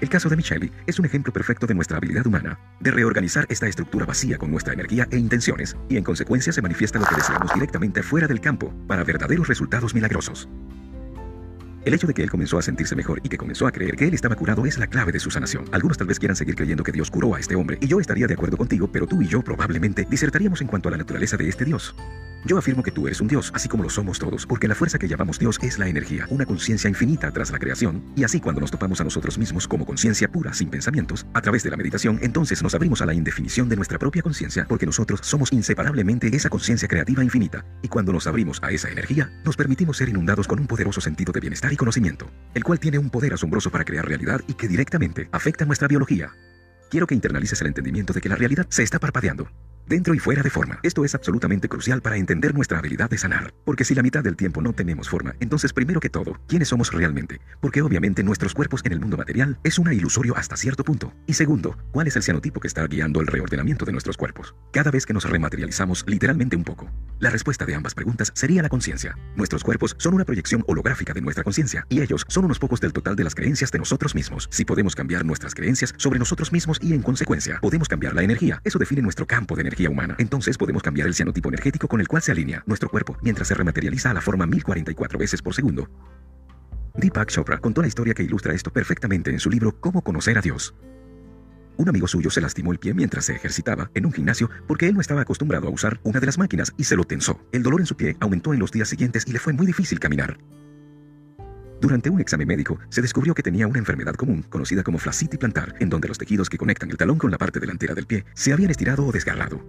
El 0.00 0.08
caso 0.08 0.30
de 0.30 0.36
Micheli 0.36 0.72
es 0.86 0.98
un 0.98 1.04
ejemplo 1.04 1.30
perfecto 1.30 1.66
de 1.66 1.74
nuestra 1.74 1.98
habilidad 1.98 2.26
humana 2.26 2.58
de 2.80 2.90
reorganizar 2.90 3.44
esta 3.50 3.66
estructura 3.66 4.06
vacía 4.06 4.38
con 4.38 4.50
nuestra 4.50 4.72
energía 4.72 5.06
e 5.10 5.18
intenciones, 5.18 5.76
y 5.90 5.98
en 5.98 6.04
consecuencia 6.04 6.54
se 6.54 6.62
manifiesta 6.62 6.98
lo 6.98 7.04
que 7.04 7.16
deseamos 7.16 7.52
directamente 7.52 8.02
fuera 8.02 8.26
del 8.26 8.40
campo 8.40 8.72
para 8.86 9.04
verdaderos 9.04 9.46
resultados 9.46 9.94
milagrosos. 9.94 10.48
El 11.84 11.92
hecho 11.92 12.06
de 12.06 12.14
que 12.14 12.22
él 12.22 12.30
comenzó 12.30 12.58
a 12.58 12.62
sentirse 12.62 12.96
mejor 12.96 13.20
y 13.22 13.28
que 13.28 13.36
comenzó 13.36 13.66
a 13.66 13.72
creer 13.72 13.96
que 13.96 14.06
él 14.06 14.14
estaba 14.14 14.36
curado 14.36 14.64
es 14.64 14.78
la 14.78 14.86
clave 14.86 15.12
de 15.12 15.18
su 15.18 15.30
sanación. 15.30 15.64
Algunos 15.72 15.98
tal 15.98 16.06
vez 16.06 16.18
quieran 16.18 16.36
seguir 16.36 16.54
creyendo 16.54 16.82
que 16.82 16.92
Dios 16.92 17.10
curó 17.10 17.34
a 17.34 17.40
este 17.40 17.54
hombre, 17.54 17.76
y 17.80 17.86
yo 17.86 18.00
estaría 18.00 18.26
de 18.26 18.34
acuerdo 18.34 18.56
contigo, 18.56 18.90
pero 18.90 19.06
tú 19.06 19.20
y 19.20 19.26
yo 19.26 19.42
probablemente 19.42 20.06
disertaríamos 20.08 20.62
en 20.62 20.66
cuanto 20.66 20.88
a 20.88 20.92
la 20.92 20.98
naturaleza 20.98 21.36
de 21.36 21.48
este 21.48 21.66
Dios. 21.66 21.94
Yo 22.46 22.56
afirmo 22.56 22.82
que 22.82 22.90
tú 22.90 23.06
eres 23.06 23.20
un 23.20 23.28
Dios, 23.28 23.52
así 23.54 23.68
como 23.68 23.82
lo 23.82 23.90
somos 23.90 24.18
todos, 24.18 24.46
porque 24.46 24.66
la 24.66 24.74
fuerza 24.74 24.98
que 24.98 25.06
llamamos 25.06 25.38
Dios 25.38 25.58
es 25.62 25.78
la 25.78 25.88
energía, 25.88 26.26
una 26.30 26.46
conciencia 26.46 26.88
infinita 26.88 27.30
tras 27.30 27.50
la 27.50 27.58
creación, 27.58 28.02
y 28.16 28.24
así 28.24 28.40
cuando 28.40 28.62
nos 28.62 28.70
topamos 28.70 29.00
a 29.00 29.04
nosotros 29.04 29.36
mismos 29.36 29.68
como 29.68 29.84
conciencia 29.84 30.26
pura, 30.28 30.54
sin 30.54 30.70
pensamientos, 30.70 31.26
a 31.34 31.42
través 31.42 31.62
de 31.62 31.70
la 31.70 31.76
meditación, 31.76 32.18
entonces 32.22 32.62
nos 32.62 32.74
abrimos 32.74 33.02
a 33.02 33.06
la 33.06 33.12
indefinición 33.12 33.68
de 33.68 33.76
nuestra 33.76 33.98
propia 33.98 34.22
conciencia, 34.22 34.64
porque 34.66 34.86
nosotros 34.86 35.20
somos 35.22 35.52
inseparablemente 35.52 36.34
esa 36.34 36.48
conciencia 36.48 36.88
creativa 36.88 37.22
infinita, 37.22 37.64
y 37.82 37.88
cuando 37.88 38.12
nos 38.12 38.26
abrimos 38.26 38.58
a 38.62 38.70
esa 38.70 38.88
energía, 38.88 39.30
nos 39.44 39.56
permitimos 39.56 39.98
ser 39.98 40.08
inundados 40.08 40.48
con 40.48 40.60
un 40.60 40.66
poderoso 40.66 41.02
sentido 41.02 41.32
de 41.32 41.40
bienestar 41.40 41.72
y 41.72 41.76
conocimiento, 41.76 42.30
el 42.54 42.64
cual 42.64 42.80
tiene 42.80 42.98
un 42.98 43.10
poder 43.10 43.34
asombroso 43.34 43.70
para 43.70 43.84
crear 43.84 44.06
realidad 44.06 44.40
y 44.46 44.54
que 44.54 44.66
directamente 44.66 45.28
afecta 45.30 45.66
nuestra 45.66 45.88
biología. 45.88 46.30
Quiero 46.90 47.06
que 47.06 47.14
internalices 47.14 47.60
el 47.60 47.66
entendimiento 47.66 48.14
de 48.14 48.20
que 48.22 48.28
la 48.30 48.36
realidad 48.36 48.66
se 48.70 48.82
está 48.82 48.98
parpadeando, 48.98 49.48
dentro 49.90 50.14
y 50.14 50.20
fuera 50.20 50.42
de 50.42 50.50
forma. 50.50 50.78
Esto 50.84 51.04
es 51.04 51.14
absolutamente 51.16 51.68
crucial 51.68 52.00
para 52.00 52.16
entender 52.16 52.54
nuestra 52.54 52.78
habilidad 52.78 53.10
de 53.10 53.18
sanar, 53.18 53.52
porque 53.64 53.84
si 53.84 53.94
la 53.96 54.02
mitad 54.02 54.22
del 54.22 54.36
tiempo 54.36 54.62
no 54.62 54.72
tenemos 54.72 55.08
forma, 55.08 55.34
entonces 55.40 55.72
primero 55.72 55.98
que 55.98 56.08
todo, 56.08 56.40
¿quiénes 56.46 56.68
somos 56.68 56.92
realmente? 56.92 57.40
Porque 57.60 57.82
obviamente 57.82 58.22
nuestros 58.22 58.54
cuerpos 58.54 58.82
en 58.84 58.92
el 58.92 59.00
mundo 59.00 59.16
material 59.16 59.58
es 59.64 59.80
una 59.80 59.92
ilusorio 59.92 60.36
hasta 60.36 60.56
cierto 60.56 60.84
punto. 60.84 61.12
Y 61.26 61.34
segundo, 61.34 61.76
¿cuál 61.90 62.06
es 62.06 62.14
el 62.14 62.22
cianotipo 62.22 62.60
que 62.60 62.68
está 62.68 62.86
guiando 62.86 63.20
el 63.20 63.26
reordenamiento 63.26 63.84
de 63.84 63.90
nuestros 63.90 64.16
cuerpos? 64.16 64.54
Cada 64.72 64.92
vez 64.92 65.06
que 65.06 65.12
nos 65.12 65.28
rematerializamos 65.28 66.04
literalmente 66.06 66.56
un 66.56 66.62
poco. 66.62 66.88
La 67.18 67.30
respuesta 67.30 67.66
de 67.66 67.74
ambas 67.74 67.94
preguntas 67.94 68.30
sería 68.34 68.62
la 68.62 68.68
conciencia. 68.68 69.18
Nuestros 69.34 69.64
cuerpos 69.64 69.96
son 69.98 70.14
una 70.14 70.24
proyección 70.24 70.64
holográfica 70.68 71.12
de 71.12 71.20
nuestra 71.20 71.42
conciencia, 71.42 71.84
y 71.88 72.00
ellos 72.00 72.24
son 72.28 72.44
unos 72.44 72.60
pocos 72.60 72.80
del 72.80 72.92
total 72.92 73.16
de 73.16 73.24
las 73.24 73.34
creencias 73.34 73.72
de 73.72 73.80
nosotros 73.80 74.14
mismos. 74.14 74.48
Si 74.52 74.64
podemos 74.64 74.94
cambiar 74.94 75.24
nuestras 75.24 75.54
creencias 75.54 75.94
sobre 75.96 76.20
nosotros 76.20 76.52
mismos 76.52 76.78
y 76.80 76.94
en 76.94 77.02
consecuencia 77.02 77.58
podemos 77.60 77.88
cambiar 77.88 78.14
la 78.14 78.22
energía, 78.22 78.60
eso 78.64 78.78
define 78.78 79.02
nuestro 79.02 79.26
campo 79.26 79.56
de 79.56 79.62
energía 79.62 79.79
humana. 79.88 80.16
Entonces 80.18 80.58
podemos 80.58 80.82
cambiar 80.82 81.08
el 81.08 81.14
cianotipo 81.14 81.48
energético 81.48 81.88
con 81.88 82.00
el 82.00 82.08
cual 82.08 82.22
se 82.22 82.32
alinea 82.32 82.62
nuestro 82.66 82.88
cuerpo 82.88 83.16
mientras 83.22 83.48
se 83.48 83.54
rematerializa 83.54 84.10
a 84.10 84.14
la 84.14 84.20
forma 84.20 84.46
1044 84.46 85.18
veces 85.18 85.40
por 85.40 85.54
segundo. 85.54 85.88
Deepak 86.94 87.30
Chopra 87.30 87.58
contó 87.58 87.80
la 87.80 87.88
historia 87.88 88.14
que 88.14 88.22
ilustra 88.22 88.52
esto 88.52 88.72
perfectamente 88.72 89.30
en 89.30 89.38
su 89.38 89.48
libro 89.48 89.80
Cómo 89.80 90.02
conocer 90.02 90.36
a 90.36 90.42
Dios. 90.42 90.74
Un 91.76 91.88
amigo 91.88 92.06
suyo 92.06 92.30
se 92.30 92.42
lastimó 92.42 92.72
el 92.72 92.78
pie 92.78 92.92
mientras 92.92 93.24
se 93.24 93.34
ejercitaba 93.34 93.90
en 93.94 94.04
un 94.04 94.12
gimnasio 94.12 94.50
porque 94.66 94.86
él 94.86 94.94
no 94.94 95.00
estaba 95.00 95.22
acostumbrado 95.22 95.68
a 95.68 95.70
usar 95.70 95.98
una 96.02 96.20
de 96.20 96.26
las 96.26 96.36
máquinas 96.36 96.74
y 96.76 96.84
se 96.84 96.96
lo 96.96 97.04
tensó. 97.04 97.40
El 97.52 97.62
dolor 97.62 97.80
en 97.80 97.86
su 97.86 97.96
pie 97.96 98.16
aumentó 98.20 98.52
en 98.52 98.60
los 98.60 98.70
días 98.70 98.88
siguientes 98.88 99.24
y 99.26 99.32
le 99.32 99.38
fue 99.38 99.54
muy 99.54 99.66
difícil 99.66 99.98
caminar. 99.98 100.36
Durante 101.80 102.10
un 102.10 102.20
examen 102.20 102.46
médico, 102.46 102.78
se 102.90 103.00
descubrió 103.00 103.34
que 103.34 103.42
tenía 103.42 103.66
una 103.66 103.78
enfermedad 103.78 104.14
común, 104.14 104.44
conocida 104.50 104.82
como 104.82 104.98
fascitis 104.98 105.38
plantar, 105.38 105.74
en 105.80 105.88
donde 105.88 106.08
los 106.08 106.18
tejidos 106.18 106.50
que 106.50 106.58
conectan 106.58 106.90
el 106.90 106.98
talón 106.98 107.16
con 107.16 107.30
la 107.30 107.38
parte 107.38 107.58
delantera 107.58 107.94
del 107.94 108.06
pie 108.06 108.26
se 108.34 108.52
habían 108.52 108.70
estirado 108.70 109.06
o 109.06 109.10
desgarrado. 109.10 109.62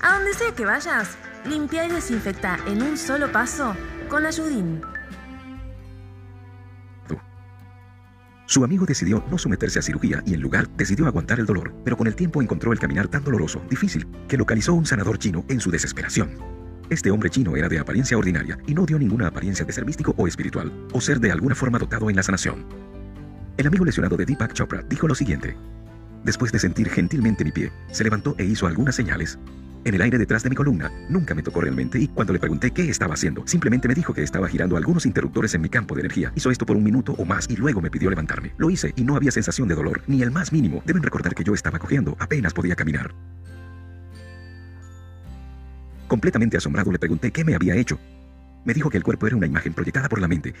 A 0.00 0.14
donde 0.14 0.32
sea 0.32 0.52
que 0.56 0.64
vayas, 0.64 1.18
limpia 1.44 1.86
y 1.86 1.90
desinfecta 1.90 2.58
en 2.66 2.82
un 2.82 2.96
solo 2.96 3.30
paso 3.30 3.76
con 4.08 4.24
Ayudín. 4.24 4.80
Su 8.52 8.64
amigo 8.64 8.84
decidió 8.84 9.24
no 9.30 9.38
someterse 9.38 9.78
a 9.78 9.82
cirugía 9.82 10.22
y 10.26 10.34
en 10.34 10.42
lugar 10.42 10.68
decidió 10.76 11.06
aguantar 11.06 11.40
el 11.40 11.46
dolor, 11.46 11.72
pero 11.84 11.96
con 11.96 12.06
el 12.06 12.14
tiempo 12.14 12.42
encontró 12.42 12.70
el 12.70 12.78
caminar 12.78 13.08
tan 13.08 13.24
doloroso, 13.24 13.62
difícil, 13.70 14.06
que 14.28 14.36
localizó 14.36 14.74
un 14.74 14.84
sanador 14.84 15.18
chino 15.18 15.42
en 15.48 15.58
su 15.58 15.70
desesperación. 15.70 16.32
Este 16.90 17.10
hombre 17.10 17.30
chino 17.30 17.56
era 17.56 17.70
de 17.70 17.78
apariencia 17.78 18.18
ordinaria 18.18 18.58
y 18.66 18.74
no 18.74 18.84
dio 18.84 18.98
ninguna 18.98 19.28
apariencia 19.28 19.64
de 19.64 19.72
ser 19.72 19.86
místico 19.86 20.12
o 20.18 20.28
espiritual, 20.28 20.70
o 20.92 21.00
ser 21.00 21.18
de 21.18 21.32
alguna 21.32 21.54
forma 21.54 21.78
dotado 21.78 22.10
en 22.10 22.16
la 22.16 22.22
sanación. 22.22 22.66
El 23.56 23.68
amigo 23.68 23.86
lesionado 23.86 24.18
de 24.18 24.26
Deepak 24.26 24.52
Chopra 24.52 24.82
dijo 24.82 25.08
lo 25.08 25.14
siguiente. 25.14 25.56
Después 26.24 26.52
de 26.52 26.58
sentir 26.60 26.88
gentilmente 26.88 27.44
mi 27.44 27.50
pie, 27.50 27.72
se 27.90 28.04
levantó 28.04 28.34
e 28.38 28.44
hizo 28.44 28.66
algunas 28.66 28.94
señales. 28.94 29.38
en 29.84 29.94
el 29.94 30.02
aire 30.02 30.16
detrás 30.16 30.44
de 30.44 30.50
mi 30.50 30.54
columna. 30.54 30.92
Nunca 31.08 31.34
me 31.34 31.42
tocó 31.42 31.60
realmente 31.60 31.98
y 31.98 32.06
cuando 32.06 32.32
le 32.32 32.38
pregunté 32.38 32.70
qué 32.70 32.88
estaba 32.88 33.14
haciendo, 33.14 33.44
simplemente 33.48 33.88
me 33.88 33.94
dijo 33.94 34.14
que 34.14 34.22
estaba 34.22 34.46
girando 34.46 34.76
algunos 34.76 35.06
interruptores 35.06 35.54
en 35.54 35.60
mi 35.60 35.68
campo 35.68 35.96
de 35.96 36.02
energía. 36.02 36.32
Hizo 36.36 36.52
esto 36.52 36.64
por 36.64 36.76
un 36.76 36.84
minuto 36.84 37.16
o 37.18 37.24
más 37.24 37.50
y 37.50 37.56
luego 37.56 37.80
me 37.80 37.90
pidió 37.90 38.08
levantarme. 38.08 38.54
Lo 38.58 38.70
hice 38.70 38.92
y 38.94 39.02
no 39.02 39.16
había 39.16 39.32
sensación 39.32 39.66
de 39.66 39.74
dolor, 39.74 40.02
ni 40.06 40.22
el 40.22 40.30
más 40.30 40.52
mínimo. 40.52 40.84
Deben 40.86 41.02
recordar 41.02 41.34
que 41.34 41.42
yo 41.42 41.52
estaba 41.52 41.80
cogiendo, 41.80 42.16
apenas 42.20 42.54
podía 42.54 42.76
caminar. 42.76 43.12
Completamente 46.06 46.56
asombrado 46.56 46.92
le 46.92 47.00
pregunté 47.00 47.32
qué 47.32 47.44
me 47.44 47.56
había 47.56 47.74
hecho. 47.74 47.98
Me 48.64 48.74
dijo 48.74 48.88
que 48.88 48.98
el 48.98 49.02
cuerpo 49.02 49.26
era 49.26 49.34
una 49.34 49.46
imagen 49.46 49.74
proyectada 49.74 50.08
por 50.08 50.20
la 50.20 50.28
mente 50.28 50.54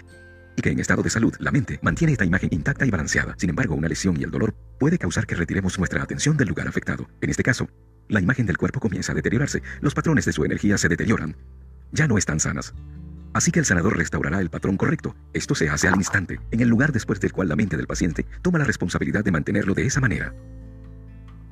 y 0.56 0.62
que 0.62 0.70
en 0.70 0.80
estado 0.80 1.02
de 1.02 1.10
salud 1.10 1.34
la 1.38 1.50
mente 1.50 1.78
mantiene 1.82 2.12
esta 2.12 2.24
imagen 2.24 2.50
intacta 2.52 2.86
y 2.86 2.90
balanceada. 2.90 3.34
Sin 3.38 3.50
embargo, 3.50 3.74
una 3.74 3.88
lesión 3.88 4.18
y 4.18 4.24
el 4.24 4.30
dolor 4.30 4.54
puede 4.78 4.98
causar 4.98 5.26
que 5.26 5.34
retiremos 5.34 5.78
nuestra 5.78 6.02
atención 6.02 6.36
del 6.36 6.48
lugar 6.48 6.68
afectado. 6.68 7.08
En 7.20 7.30
este 7.30 7.42
caso, 7.42 7.68
la 8.08 8.20
imagen 8.20 8.46
del 8.46 8.58
cuerpo 8.58 8.80
comienza 8.80 9.12
a 9.12 9.14
deteriorarse, 9.14 9.62
los 9.80 9.94
patrones 9.94 10.24
de 10.24 10.32
su 10.32 10.44
energía 10.44 10.76
se 10.78 10.88
deterioran, 10.88 11.36
ya 11.92 12.08
no 12.08 12.18
están 12.18 12.40
sanas. 12.40 12.74
Así 13.34 13.50
que 13.50 13.60
el 13.60 13.64
sanador 13.64 13.96
restaurará 13.96 14.40
el 14.40 14.50
patrón 14.50 14.76
correcto. 14.76 15.14
Esto 15.32 15.54
se 15.54 15.68
hace 15.68 15.88
al 15.88 15.96
instante, 15.96 16.40
en 16.50 16.60
el 16.60 16.68
lugar 16.68 16.92
después 16.92 17.20
del 17.20 17.32
cual 17.32 17.48
la 17.48 17.56
mente 17.56 17.76
del 17.76 17.86
paciente 17.86 18.26
toma 18.42 18.58
la 18.58 18.64
responsabilidad 18.64 19.24
de 19.24 19.30
mantenerlo 19.30 19.74
de 19.74 19.86
esa 19.86 20.00
manera. 20.00 20.34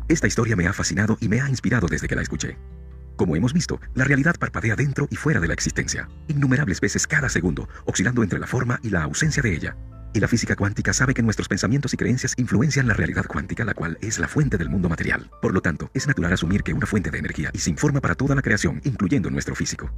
Esta 0.08 0.26
historia 0.26 0.56
me 0.56 0.66
ha 0.66 0.72
fascinado 0.72 1.16
y 1.20 1.28
me 1.28 1.40
ha 1.40 1.48
inspirado 1.48 1.86
desde 1.86 2.08
que 2.08 2.16
la 2.16 2.22
escuché. 2.22 2.58
Como 3.20 3.36
hemos 3.36 3.52
visto, 3.52 3.78
la 3.92 4.04
realidad 4.04 4.36
parpadea 4.38 4.76
dentro 4.76 5.06
y 5.10 5.16
fuera 5.16 5.40
de 5.40 5.46
la 5.46 5.52
existencia, 5.52 6.08
innumerables 6.28 6.80
veces 6.80 7.06
cada 7.06 7.28
segundo, 7.28 7.68
oscilando 7.84 8.22
entre 8.22 8.38
la 8.38 8.46
forma 8.46 8.80
y 8.82 8.88
la 8.88 9.02
ausencia 9.02 9.42
de 9.42 9.54
ella. 9.54 9.76
Y 10.14 10.20
la 10.20 10.26
física 10.26 10.56
cuántica 10.56 10.94
sabe 10.94 11.12
que 11.12 11.22
nuestros 11.22 11.46
pensamientos 11.46 11.92
y 11.92 11.98
creencias 11.98 12.32
influencian 12.38 12.88
la 12.88 12.94
realidad 12.94 13.26
cuántica, 13.26 13.66
la 13.66 13.74
cual 13.74 13.98
es 14.00 14.18
la 14.18 14.26
fuente 14.26 14.56
del 14.56 14.70
mundo 14.70 14.88
material. 14.88 15.30
Por 15.42 15.52
lo 15.52 15.60
tanto, 15.60 15.90
es 15.92 16.06
natural 16.06 16.32
asumir 16.32 16.62
que 16.62 16.72
una 16.72 16.86
fuente 16.86 17.10
de 17.10 17.18
energía 17.18 17.50
y 17.52 17.58
se 17.58 17.68
informa 17.68 18.00
para 18.00 18.14
toda 18.14 18.34
la 18.34 18.40
creación, 18.40 18.80
incluyendo 18.84 19.28
nuestro 19.28 19.54
físico. 19.54 19.92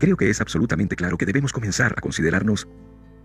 Creo 0.00 0.16
que 0.16 0.30
es 0.30 0.40
absolutamente 0.40 0.96
claro 0.96 1.16
que 1.16 1.26
debemos 1.26 1.52
comenzar 1.52 1.94
a 1.96 2.00
considerarnos 2.00 2.66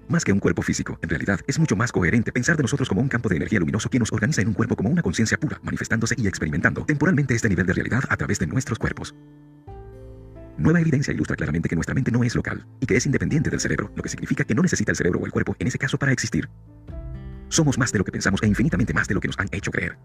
más 0.09 0.23
que 0.23 0.31
un 0.31 0.39
cuerpo 0.39 0.61
físico, 0.61 0.99
en 1.01 1.09
realidad, 1.09 1.39
es 1.47 1.59
mucho 1.59 1.75
más 1.75 1.91
coherente 1.91 2.31
pensar 2.31 2.57
de 2.57 2.63
nosotros 2.63 2.87
como 2.87 3.01
un 3.01 3.09
campo 3.09 3.29
de 3.29 3.35
energía 3.35 3.59
luminoso 3.59 3.89
que 3.89 3.99
nos 3.99 4.11
organiza 4.11 4.41
en 4.41 4.49
un 4.49 4.53
cuerpo 4.53 4.75
como 4.75 4.89
una 4.89 5.01
conciencia 5.01 5.37
pura, 5.37 5.59
manifestándose 5.63 6.15
y 6.17 6.27
experimentando 6.27 6.85
temporalmente 6.85 7.35
este 7.35 7.49
nivel 7.49 7.65
de 7.65 7.73
realidad 7.73 8.03
a 8.09 8.17
través 8.17 8.39
de 8.39 8.47
nuestros 8.47 8.79
cuerpos. 8.79 9.15
Nueva 10.57 10.81
evidencia 10.81 11.13
ilustra 11.13 11.35
claramente 11.35 11.69
que 11.69 11.75
nuestra 11.75 11.93
mente 11.93 12.11
no 12.11 12.23
es 12.23 12.35
local 12.35 12.65
y 12.79 12.87
que 12.87 12.97
es 12.97 13.05
independiente 13.05 13.49
del 13.49 13.59
cerebro, 13.59 13.91
lo 13.95 14.01
que 14.01 14.09
significa 14.09 14.43
que 14.43 14.55
no 14.55 14.63
necesita 14.63 14.91
el 14.91 14.95
cerebro 14.95 15.19
o 15.19 15.25
el 15.25 15.31
cuerpo 15.31 15.55
en 15.59 15.67
ese 15.67 15.77
caso 15.77 15.99
para 15.99 16.11
existir. 16.11 16.49
Somos 17.49 17.77
más 17.77 17.91
de 17.91 17.99
lo 17.99 18.05
que 18.05 18.11
pensamos 18.11 18.41
e 18.41 18.47
infinitamente 18.47 18.93
más 18.93 19.07
de 19.07 19.13
lo 19.13 19.21
que 19.21 19.27
nos 19.27 19.37
han 19.39 19.47
hecho 19.51 19.71
creer. 19.71 19.97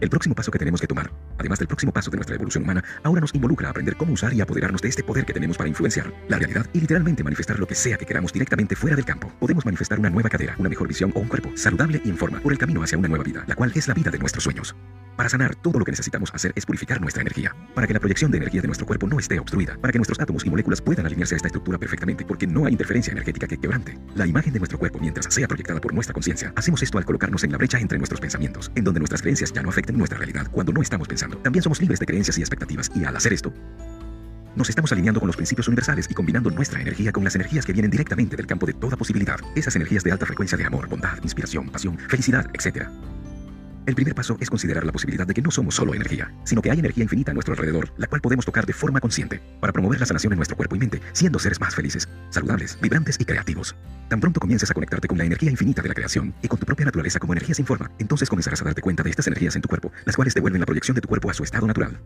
El 0.00 0.08
próximo 0.08 0.34
paso 0.34 0.50
que 0.50 0.58
tenemos 0.58 0.80
que 0.80 0.86
tomar, 0.86 1.12
además 1.38 1.58
del 1.58 1.68
próximo 1.68 1.92
paso 1.92 2.10
de 2.10 2.16
nuestra 2.16 2.34
evolución 2.34 2.64
humana, 2.64 2.82
ahora 3.02 3.20
nos 3.20 3.34
involucra 3.34 3.68
a 3.68 3.70
aprender 3.70 3.96
cómo 3.96 4.14
usar 4.14 4.32
y 4.32 4.40
apoderarnos 4.40 4.80
de 4.80 4.88
este 4.88 5.04
poder 5.04 5.26
que 5.26 5.34
tenemos 5.34 5.58
para 5.58 5.68
influenciar 5.68 6.10
la 6.28 6.38
realidad 6.38 6.66
y 6.72 6.80
literalmente 6.80 7.22
manifestar 7.22 7.58
lo 7.58 7.66
que 7.66 7.74
sea 7.74 7.98
que 7.98 8.06
queramos 8.06 8.32
directamente 8.32 8.76
fuera 8.76 8.96
del 8.96 9.04
campo. 9.04 9.30
Podemos 9.38 9.66
manifestar 9.66 9.98
una 9.98 10.08
nueva 10.08 10.30
cadera, 10.30 10.54
una 10.58 10.70
mejor 10.70 10.88
visión 10.88 11.12
o 11.14 11.20
un 11.20 11.28
cuerpo 11.28 11.50
saludable 11.54 12.00
y 12.02 12.08
en 12.08 12.16
forma 12.16 12.40
por 12.40 12.52
el 12.52 12.58
camino 12.58 12.82
hacia 12.82 12.96
una 12.96 13.08
nueva 13.08 13.24
vida, 13.24 13.44
la 13.46 13.54
cual 13.54 13.72
es 13.74 13.88
la 13.88 13.94
vida 13.94 14.10
de 14.10 14.18
nuestros 14.18 14.44
sueños. 14.44 14.74
Para 15.20 15.28
sanar, 15.28 15.54
todo 15.54 15.78
lo 15.78 15.84
que 15.84 15.92
necesitamos 15.92 16.32
hacer 16.32 16.50
es 16.54 16.64
purificar 16.64 16.98
nuestra 16.98 17.20
energía, 17.20 17.54
para 17.74 17.86
que 17.86 17.92
la 17.92 18.00
proyección 18.00 18.30
de 18.30 18.38
energía 18.38 18.62
de 18.62 18.68
nuestro 18.68 18.86
cuerpo 18.86 19.06
no 19.06 19.18
esté 19.18 19.38
obstruida, 19.38 19.76
para 19.76 19.92
que 19.92 19.98
nuestros 19.98 20.18
átomos 20.18 20.46
y 20.46 20.48
moléculas 20.48 20.80
puedan 20.80 21.04
alinearse 21.04 21.34
a 21.34 21.36
esta 21.36 21.48
estructura 21.48 21.76
perfectamente, 21.76 22.24
porque 22.24 22.46
no 22.46 22.64
hay 22.64 22.72
interferencia 22.72 23.10
energética 23.10 23.46
que 23.46 23.58
quebrante 23.58 23.98
la 24.14 24.26
imagen 24.26 24.50
de 24.54 24.60
nuestro 24.60 24.78
cuerpo 24.78 24.98
mientras 24.98 25.26
sea 25.34 25.46
proyectada 25.46 25.78
por 25.78 25.92
nuestra 25.92 26.14
conciencia. 26.14 26.54
Hacemos 26.56 26.82
esto 26.82 26.96
al 26.96 27.04
colocarnos 27.04 27.44
en 27.44 27.52
la 27.52 27.58
brecha 27.58 27.78
entre 27.78 27.98
nuestros 27.98 28.18
pensamientos, 28.18 28.72
en 28.74 28.82
donde 28.82 29.00
nuestras 29.00 29.20
creencias 29.20 29.52
ya 29.52 29.62
no 29.62 29.68
afecten 29.90 29.98
nuestra 29.98 30.18
realidad 30.18 30.46
cuando 30.50 30.72
no 30.72 30.82
estamos 30.82 31.08
pensando. 31.08 31.36
También 31.38 31.62
somos 31.62 31.80
libres 31.80 31.98
de 31.98 32.06
creencias 32.06 32.38
y 32.38 32.40
expectativas, 32.40 32.90
y 32.94 33.04
al 33.04 33.16
hacer 33.16 33.32
esto, 33.32 33.52
nos 34.56 34.68
estamos 34.68 34.90
alineando 34.92 35.20
con 35.20 35.26
los 35.26 35.36
principios 35.36 35.68
universales 35.68 36.08
y 36.10 36.14
combinando 36.14 36.50
nuestra 36.50 36.80
energía 36.80 37.12
con 37.12 37.24
las 37.24 37.34
energías 37.34 37.64
que 37.64 37.72
vienen 37.72 37.90
directamente 37.90 38.36
del 38.36 38.46
campo 38.46 38.66
de 38.66 38.72
toda 38.72 38.96
posibilidad, 38.96 39.38
esas 39.54 39.76
energías 39.76 40.02
de 40.02 40.12
alta 40.12 40.26
frecuencia 40.26 40.58
de 40.58 40.64
amor, 40.64 40.88
bondad, 40.88 41.18
inspiración, 41.22 41.68
pasión, 41.68 41.98
felicidad, 42.08 42.46
etc. 42.54 42.88
El 43.86 43.94
primer 43.94 44.14
paso 44.14 44.36
es 44.40 44.50
considerar 44.50 44.84
la 44.84 44.92
posibilidad 44.92 45.26
de 45.26 45.32
que 45.34 45.42
no 45.42 45.50
somos 45.50 45.74
solo 45.74 45.94
energía, 45.94 46.32
sino 46.44 46.60
que 46.60 46.70
hay 46.70 46.78
energía 46.78 47.02
infinita 47.02 47.30
a 47.30 47.34
nuestro 47.34 47.54
alrededor, 47.54 47.92
la 47.96 48.06
cual 48.06 48.20
podemos 48.20 48.44
tocar 48.44 48.66
de 48.66 48.72
forma 48.72 49.00
consciente, 49.00 49.40
para 49.58 49.72
promover 49.72 49.98
la 49.98 50.06
sanación 50.06 50.32
en 50.32 50.36
nuestro 50.36 50.56
cuerpo 50.56 50.76
y 50.76 50.78
mente, 50.78 51.00
siendo 51.12 51.38
seres 51.38 51.60
más 51.60 51.74
felices, 51.74 52.08
saludables, 52.28 52.78
vibrantes 52.80 53.16
y 53.18 53.24
creativos. 53.24 53.74
Tan 54.08 54.20
pronto 54.20 54.38
comiences 54.38 54.70
a 54.70 54.74
conectarte 54.74 55.08
con 55.08 55.18
la 55.18 55.24
energía 55.24 55.50
infinita 55.50 55.82
de 55.82 55.88
la 55.88 55.94
creación 55.94 56.34
y 56.42 56.48
con 56.48 56.58
tu 56.58 56.66
propia 56.66 56.86
naturaleza 56.86 57.18
como 57.18 57.32
energía 57.32 57.54
sin 57.54 57.66
forma, 57.66 57.90
entonces 57.98 58.28
comenzarás 58.28 58.60
a 58.60 58.64
darte 58.64 58.82
cuenta 58.82 59.02
de 59.02 59.10
estas 59.10 59.26
energías 59.26 59.56
en 59.56 59.62
tu 59.62 59.68
cuerpo, 59.68 59.92
las 60.04 60.14
cuales 60.14 60.34
devuelven 60.34 60.60
la 60.60 60.66
proyección 60.66 60.94
de 60.94 61.00
tu 61.00 61.08
cuerpo 61.08 61.30
a 61.30 61.34
su 61.34 61.42
estado 61.42 61.66
natural. 61.66 62.00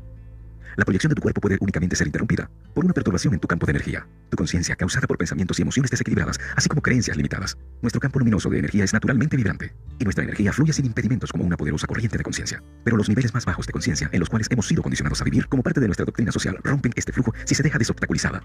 La 0.76 0.84
proyección 0.84 1.10
de 1.10 1.14
tu 1.14 1.22
cuerpo 1.22 1.40
puede 1.40 1.56
únicamente 1.60 1.94
ser 1.94 2.06
interrumpida 2.06 2.50
por 2.74 2.84
una 2.84 2.92
perturbación 2.92 3.34
en 3.34 3.40
tu 3.40 3.46
campo 3.46 3.66
de 3.66 3.70
energía, 3.70 4.06
tu 4.30 4.36
conciencia 4.36 4.74
causada 4.74 5.06
por 5.06 5.16
pensamientos 5.16 5.58
y 5.58 5.62
emociones 5.62 5.90
desequilibradas, 5.90 6.40
así 6.56 6.68
como 6.68 6.82
creencias 6.82 7.16
limitadas. 7.16 7.56
Nuestro 7.82 8.00
campo 8.00 8.18
luminoso 8.18 8.50
de 8.50 8.58
energía 8.58 8.84
es 8.84 8.92
naturalmente 8.92 9.36
vibrante, 9.36 9.72
y 9.98 10.04
nuestra 10.04 10.24
energía 10.24 10.52
fluye 10.52 10.72
sin 10.72 10.86
impedimentos 10.86 11.30
como 11.30 11.44
una 11.44 11.56
poderosa 11.56 11.86
corriente 11.86 12.18
de 12.18 12.24
conciencia. 12.24 12.62
Pero 12.82 12.96
los 12.96 13.08
niveles 13.08 13.32
más 13.32 13.44
bajos 13.44 13.66
de 13.66 13.72
conciencia, 13.72 14.08
en 14.10 14.18
los 14.18 14.28
cuales 14.28 14.48
hemos 14.50 14.66
sido 14.66 14.82
condicionados 14.82 15.20
a 15.20 15.24
vivir 15.24 15.46
como 15.46 15.62
parte 15.62 15.80
de 15.80 15.86
nuestra 15.86 16.04
doctrina 16.04 16.32
social, 16.32 16.58
rompen 16.64 16.92
este 16.96 17.12
flujo 17.12 17.32
si 17.44 17.54
se 17.54 17.62
deja 17.62 17.78
desobstaculizada. 17.78 18.42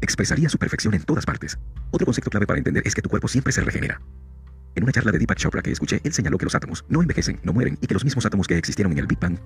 Expresaría 0.00 0.48
su 0.48 0.58
perfección 0.58 0.94
en 0.94 1.02
todas 1.02 1.26
partes. 1.26 1.58
Otro 1.90 2.06
concepto 2.06 2.30
clave 2.30 2.46
para 2.46 2.58
entender 2.58 2.82
es 2.86 2.94
que 2.94 3.02
tu 3.02 3.08
cuerpo 3.08 3.26
siempre 3.26 3.52
se 3.52 3.60
regenera. 3.62 4.00
En 4.74 4.84
una 4.84 4.92
charla 4.92 5.12
de 5.12 5.18
Deepak 5.18 5.38
Chopra 5.38 5.62
que 5.62 5.70
escuché, 5.70 6.00
él 6.04 6.12
señaló 6.12 6.38
que 6.38 6.44
los 6.44 6.54
átomos 6.54 6.84
no 6.88 7.02
envejecen, 7.02 7.40
no 7.42 7.52
mueren, 7.52 7.76
y 7.80 7.86
que 7.86 7.94
los 7.94 8.04
mismos 8.04 8.24
átomos 8.24 8.46
que 8.46 8.56
existieron 8.56 8.92
en 8.92 8.98
el 8.98 9.06
Big 9.06 9.18
Bang 9.20 9.38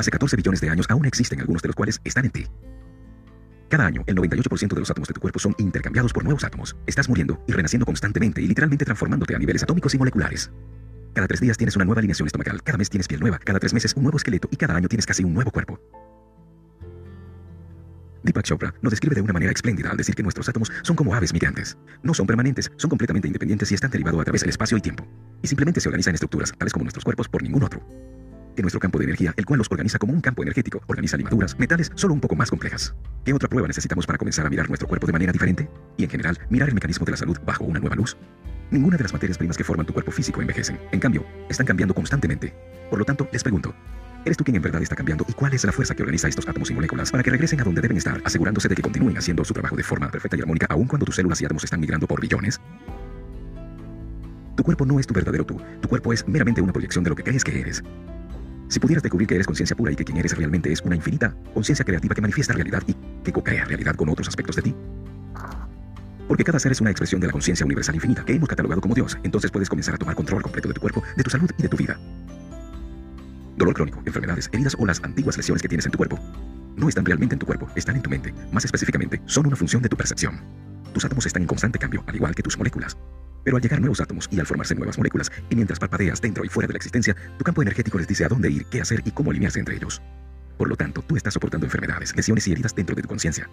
hace 0.00 0.10
14 0.10 0.36
billones 0.36 0.60
de 0.60 0.70
años 0.70 0.86
aún 0.88 1.06
existen 1.06 1.40
algunos 1.40 1.62
de 1.62 1.68
los 1.68 1.76
cuales 1.76 2.00
están 2.04 2.24
en 2.24 2.30
ti. 2.30 2.46
Cada 3.70 3.86
año, 3.86 4.02
el 4.06 4.16
98% 4.16 4.74
de 4.74 4.80
los 4.80 4.90
átomos 4.90 5.06
de 5.06 5.14
tu 5.14 5.20
cuerpo 5.20 5.38
son 5.38 5.54
intercambiados 5.58 6.12
por 6.12 6.24
nuevos 6.24 6.42
átomos. 6.42 6.76
Estás 6.86 7.08
muriendo 7.08 7.40
y 7.46 7.52
renaciendo 7.52 7.86
constantemente 7.86 8.42
y 8.42 8.48
literalmente 8.48 8.84
transformándote 8.84 9.36
a 9.36 9.38
niveles 9.38 9.62
atómicos 9.62 9.94
y 9.94 9.98
moleculares. 9.98 10.50
Cada 11.14 11.28
tres 11.28 11.40
días 11.40 11.56
tienes 11.56 11.76
una 11.76 11.84
nueva 11.84 12.00
alineación 12.00 12.26
estomacal, 12.26 12.62
cada 12.64 12.78
mes 12.78 12.90
tienes 12.90 13.06
piel 13.06 13.20
nueva, 13.20 13.38
cada 13.38 13.60
tres 13.60 13.72
meses 13.72 13.94
un 13.94 14.02
nuevo 14.02 14.16
esqueleto 14.16 14.48
y 14.50 14.56
cada 14.56 14.74
año 14.74 14.88
tienes 14.88 15.06
casi 15.06 15.22
un 15.22 15.34
nuevo 15.34 15.52
cuerpo. 15.52 15.80
Deepak 18.24 18.44
Chopra 18.44 18.74
nos 18.82 18.90
describe 18.90 19.14
de 19.14 19.22
una 19.22 19.32
manera 19.32 19.52
espléndida 19.52 19.90
al 19.90 19.96
decir 19.96 20.16
que 20.16 20.22
nuestros 20.22 20.48
átomos 20.48 20.70
son 20.82 20.96
como 20.96 21.14
aves 21.14 21.32
migrantes. 21.32 21.78
No 22.02 22.12
son 22.12 22.26
permanentes, 22.26 22.72
son 22.76 22.90
completamente 22.90 23.28
independientes 23.28 23.70
y 23.70 23.74
están 23.74 23.90
derivados 23.90 24.20
a 24.20 24.24
través 24.24 24.40
del 24.40 24.50
espacio 24.50 24.76
y 24.76 24.80
tiempo. 24.80 25.06
Y 25.42 25.46
simplemente 25.46 25.80
se 25.80 25.88
organizan 25.88 26.10
en 26.10 26.16
estructuras, 26.16 26.52
tales 26.58 26.72
como 26.72 26.84
nuestros 26.84 27.04
cuerpos, 27.04 27.28
por 27.28 27.42
ningún 27.42 27.62
otro 27.62 27.80
que 28.54 28.62
nuestro 28.62 28.80
campo 28.80 28.98
de 28.98 29.04
energía, 29.04 29.34
el 29.36 29.44
cual 29.44 29.58
los 29.58 29.68
organiza 29.70 29.98
como 29.98 30.12
un 30.12 30.20
campo 30.20 30.42
energético, 30.42 30.82
organiza 30.86 31.16
limaduras, 31.16 31.58
metales, 31.58 31.90
solo 31.94 32.14
un 32.14 32.20
poco 32.20 32.36
más 32.36 32.50
complejas. 32.50 32.94
¿Qué 33.24 33.32
otra 33.32 33.48
prueba 33.48 33.68
necesitamos 33.68 34.06
para 34.06 34.18
comenzar 34.18 34.46
a 34.46 34.50
mirar 34.50 34.68
nuestro 34.68 34.88
cuerpo 34.88 35.06
de 35.06 35.12
manera 35.12 35.32
diferente? 35.32 35.68
Y 35.96 36.04
en 36.04 36.10
general, 36.10 36.38
mirar 36.48 36.68
el 36.68 36.74
mecanismo 36.74 37.04
de 37.04 37.12
la 37.12 37.16
salud 37.16 37.38
bajo 37.44 37.64
una 37.64 37.80
nueva 37.80 37.96
luz. 37.96 38.16
Ninguna 38.70 38.96
de 38.96 39.02
las 39.02 39.12
materias 39.12 39.38
primas 39.38 39.56
que 39.56 39.64
forman 39.64 39.86
tu 39.86 39.92
cuerpo 39.92 40.12
físico 40.12 40.40
envejecen. 40.40 40.78
En 40.92 41.00
cambio, 41.00 41.24
están 41.48 41.66
cambiando 41.66 41.94
constantemente. 41.94 42.54
Por 42.88 42.98
lo 42.98 43.04
tanto, 43.04 43.28
les 43.32 43.42
pregunto, 43.42 43.74
¿Eres 44.22 44.36
tú 44.36 44.44
quien 44.44 44.56
en 44.56 44.62
verdad 44.62 44.82
está 44.82 44.94
cambiando 44.94 45.24
y 45.26 45.32
cuál 45.32 45.54
es 45.54 45.64
la 45.64 45.72
fuerza 45.72 45.94
que 45.94 46.02
organiza 46.02 46.28
estos 46.28 46.46
átomos 46.46 46.70
y 46.70 46.74
moléculas 46.74 47.10
para 47.10 47.22
que 47.22 47.30
regresen 47.30 47.58
a 47.60 47.64
donde 47.64 47.80
deben 47.80 47.96
estar, 47.96 48.20
asegurándose 48.22 48.68
de 48.68 48.74
que 48.74 48.82
continúen 48.82 49.16
haciendo 49.16 49.42
su 49.44 49.54
trabajo 49.54 49.76
de 49.76 49.82
forma 49.82 50.10
perfecta 50.10 50.36
y 50.36 50.40
armónica 50.40 50.66
aun 50.68 50.86
cuando 50.86 51.06
tus 51.06 51.16
células 51.16 51.40
y 51.40 51.46
átomos 51.46 51.64
están 51.64 51.80
migrando 51.80 52.06
por 52.06 52.20
billones? 52.20 52.60
Tu 54.56 54.62
cuerpo 54.62 54.84
no 54.84 55.00
es 55.00 55.06
tu 55.06 55.14
verdadero 55.14 55.46
tú, 55.46 55.58
tu 55.80 55.88
cuerpo 55.88 56.12
es 56.12 56.28
meramente 56.28 56.60
una 56.60 56.72
proyección 56.72 57.02
de 57.02 57.08
lo 57.08 57.16
que 57.16 57.22
crees 57.22 57.44
que 57.44 57.58
eres. 57.58 57.82
Si 58.70 58.78
pudieras 58.78 59.02
descubrir 59.02 59.26
que 59.26 59.34
eres 59.34 59.48
conciencia 59.48 59.76
pura 59.76 59.90
y 59.90 59.96
que 59.96 60.04
quien 60.04 60.16
eres 60.16 60.36
realmente 60.36 60.70
es 60.70 60.80
una 60.82 60.94
infinita 60.94 61.34
conciencia 61.52 61.84
creativa 61.84 62.14
que 62.14 62.20
manifiesta 62.20 62.52
realidad 62.54 62.84
y 62.86 62.94
que 63.24 63.32
co-crea 63.32 63.64
realidad 63.64 63.96
con 63.96 64.08
otros 64.08 64.28
aspectos 64.28 64.54
de 64.54 64.62
ti. 64.62 64.74
Porque 66.28 66.44
cada 66.44 66.60
ser 66.60 66.70
es 66.70 66.80
una 66.80 66.90
expresión 66.90 67.20
de 67.20 67.26
la 67.26 67.32
conciencia 67.32 67.66
universal 67.66 67.96
infinita 67.96 68.24
que 68.24 68.32
hemos 68.32 68.48
catalogado 68.48 68.80
como 68.80 68.94
Dios, 68.94 69.18
entonces 69.24 69.50
puedes 69.50 69.68
comenzar 69.68 69.96
a 69.96 69.98
tomar 69.98 70.14
control 70.14 70.40
completo 70.42 70.68
de 70.68 70.74
tu 70.74 70.80
cuerpo, 70.80 71.02
de 71.16 71.24
tu 71.24 71.30
salud 71.30 71.50
y 71.58 71.62
de 71.62 71.68
tu 71.68 71.76
vida. 71.76 71.98
Dolor 73.56 73.74
crónico, 73.74 74.00
enfermedades, 74.06 74.48
heridas 74.52 74.76
o 74.78 74.86
las 74.86 75.02
antiguas 75.02 75.36
lesiones 75.36 75.62
que 75.62 75.68
tienes 75.68 75.86
en 75.86 75.90
tu 75.90 75.98
cuerpo 75.98 76.20
no 76.76 76.88
están 76.88 77.04
realmente 77.04 77.34
en 77.34 77.40
tu 77.40 77.46
cuerpo, 77.46 77.68
están 77.74 77.96
en 77.96 78.02
tu 78.02 78.08
mente. 78.08 78.32
Más 78.52 78.64
específicamente, 78.64 79.20
son 79.26 79.48
una 79.48 79.56
función 79.56 79.82
de 79.82 79.88
tu 79.88 79.96
percepción. 79.96 80.40
Tus 80.94 81.04
átomos 81.04 81.26
están 81.26 81.42
en 81.42 81.48
constante 81.48 81.80
cambio, 81.80 82.04
al 82.06 82.14
igual 82.14 82.36
que 82.36 82.42
tus 82.44 82.56
moléculas. 82.56 82.96
Pero 83.44 83.56
al 83.56 83.62
llegar 83.62 83.80
nuevos 83.80 84.00
átomos 84.00 84.28
y 84.30 84.40
al 84.40 84.46
formarse 84.46 84.74
nuevas 84.74 84.98
moléculas, 84.98 85.30
y 85.48 85.56
mientras 85.56 85.78
parpadeas 85.78 86.20
dentro 86.20 86.44
y 86.44 86.48
fuera 86.48 86.66
de 86.66 86.74
la 86.74 86.78
existencia, 86.78 87.16
tu 87.38 87.44
campo 87.44 87.62
energético 87.62 87.98
les 87.98 88.08
dice 88.08 88.24
a 88.24 88.28
dónde 88.28 88.50
ir, 88.50 88.66
qué 88.66 88.80
hacer 88.80 89.02
y 89.04 89.10
cómo 89.10 89.30
alinearse 89.30 89.58
entre 89.58 89.76
ellos. 89.76 90.02
Por 90.58 90.68
lo 90.68 90.76
tanto, 90.76 91.02
tú 91.02 91.16
estás 91.16 91.34
soportando 91.34 91.66
enfermedades, 91.66 92.14
lesiones 92.14 92.46
y 92.46 92.52
heridas 92.52 92.74
dentro 92.74 92.94
de 92.94 93.02
tu 93.02 93.08
conciencia. 93.08 93.48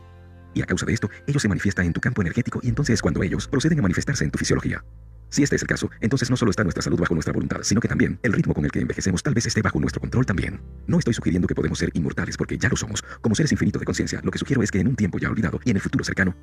Y 0.53 0.61
a 0.61 0.65
causa 0.65 0.85
de 0.85 0.93
esto, 0.93 1.09
ellos 1.27 1.41
se 1.41 1.47
manifiestan 1.47 1.85
en 1.85 1.93
tu 1.93 2.01
campo 2.01 2.21
energético 2.21 2.59
y 2.63 2.69
entonces 2.69 2.95
es 2.95 3.01
cuando 3.01 3.23
ellos 3.23 3.47
proceden 3.47 3.79
a 3.79 3.81
manifestarse 3.83 4.23
en 4.23 4.31
tu 4.31 4.37
fisiología. 4.37 4.83
Si 5.29 5.43
este 5.43 5.57
es 5.57 5.61
el 5.61 5.67
caso, 5.67 5.89
entonces 5.99 6.29
no 6.29 6.37
solo 6.37 6.51
está 6.51 6.63
nuestra 6.63 6.81
salud 6.81 6.99
bajo 6.99 7.13
nuestra 7.13 7.33
voluntad, 7.33 7.59
sino 7.61 7.81
que 7.81 7.87
también 7.87 8.17
el 8.23 8.31
ritmo 8.31 8.53
con 8.53 8.63
el 8.63 8.71
que 8.71 8.79
envejecemos 8.79 9.21
tal 9.21 9.33
vez 9.33 9.45
esté 9.45 9.61
bajo 9.61 9.79
nuestro 9.79 9.99
control 9.99 10.25
también. 10.25 10.61
No 10.87 10.99
estoy 10.99 11.13
sugiriendo 11.13 11.47
que 11.47 11.55
podemos 11.55 11.79
ser 11.79 11.91
inmortales 11.93 12.37
porque 12.37 12.57
ya 12.57 12.69
lo 12.69 12.77
somos, 12.77 13.03
como 13.21 13.35
seres 13.35 13.51
infinitos 13.51 13.79
de 13.81 13.85
conciencia, 13.85 14.21
lo 14.23 14.31
que 14.31 14.39
sugiero 14.39 14.63
es 14.63 14.71
que 14.71 14.79
en 14.79 14.87
un 14.87 14.95
tiempo 14.95 15.17
ya 15.19 15.29
olvidado 15.29 15.59
y 15.65 15.71
en 15.71 15.77
el 15.77 15.81
futuro 15.81 16.03
cercano, 16.05 16.35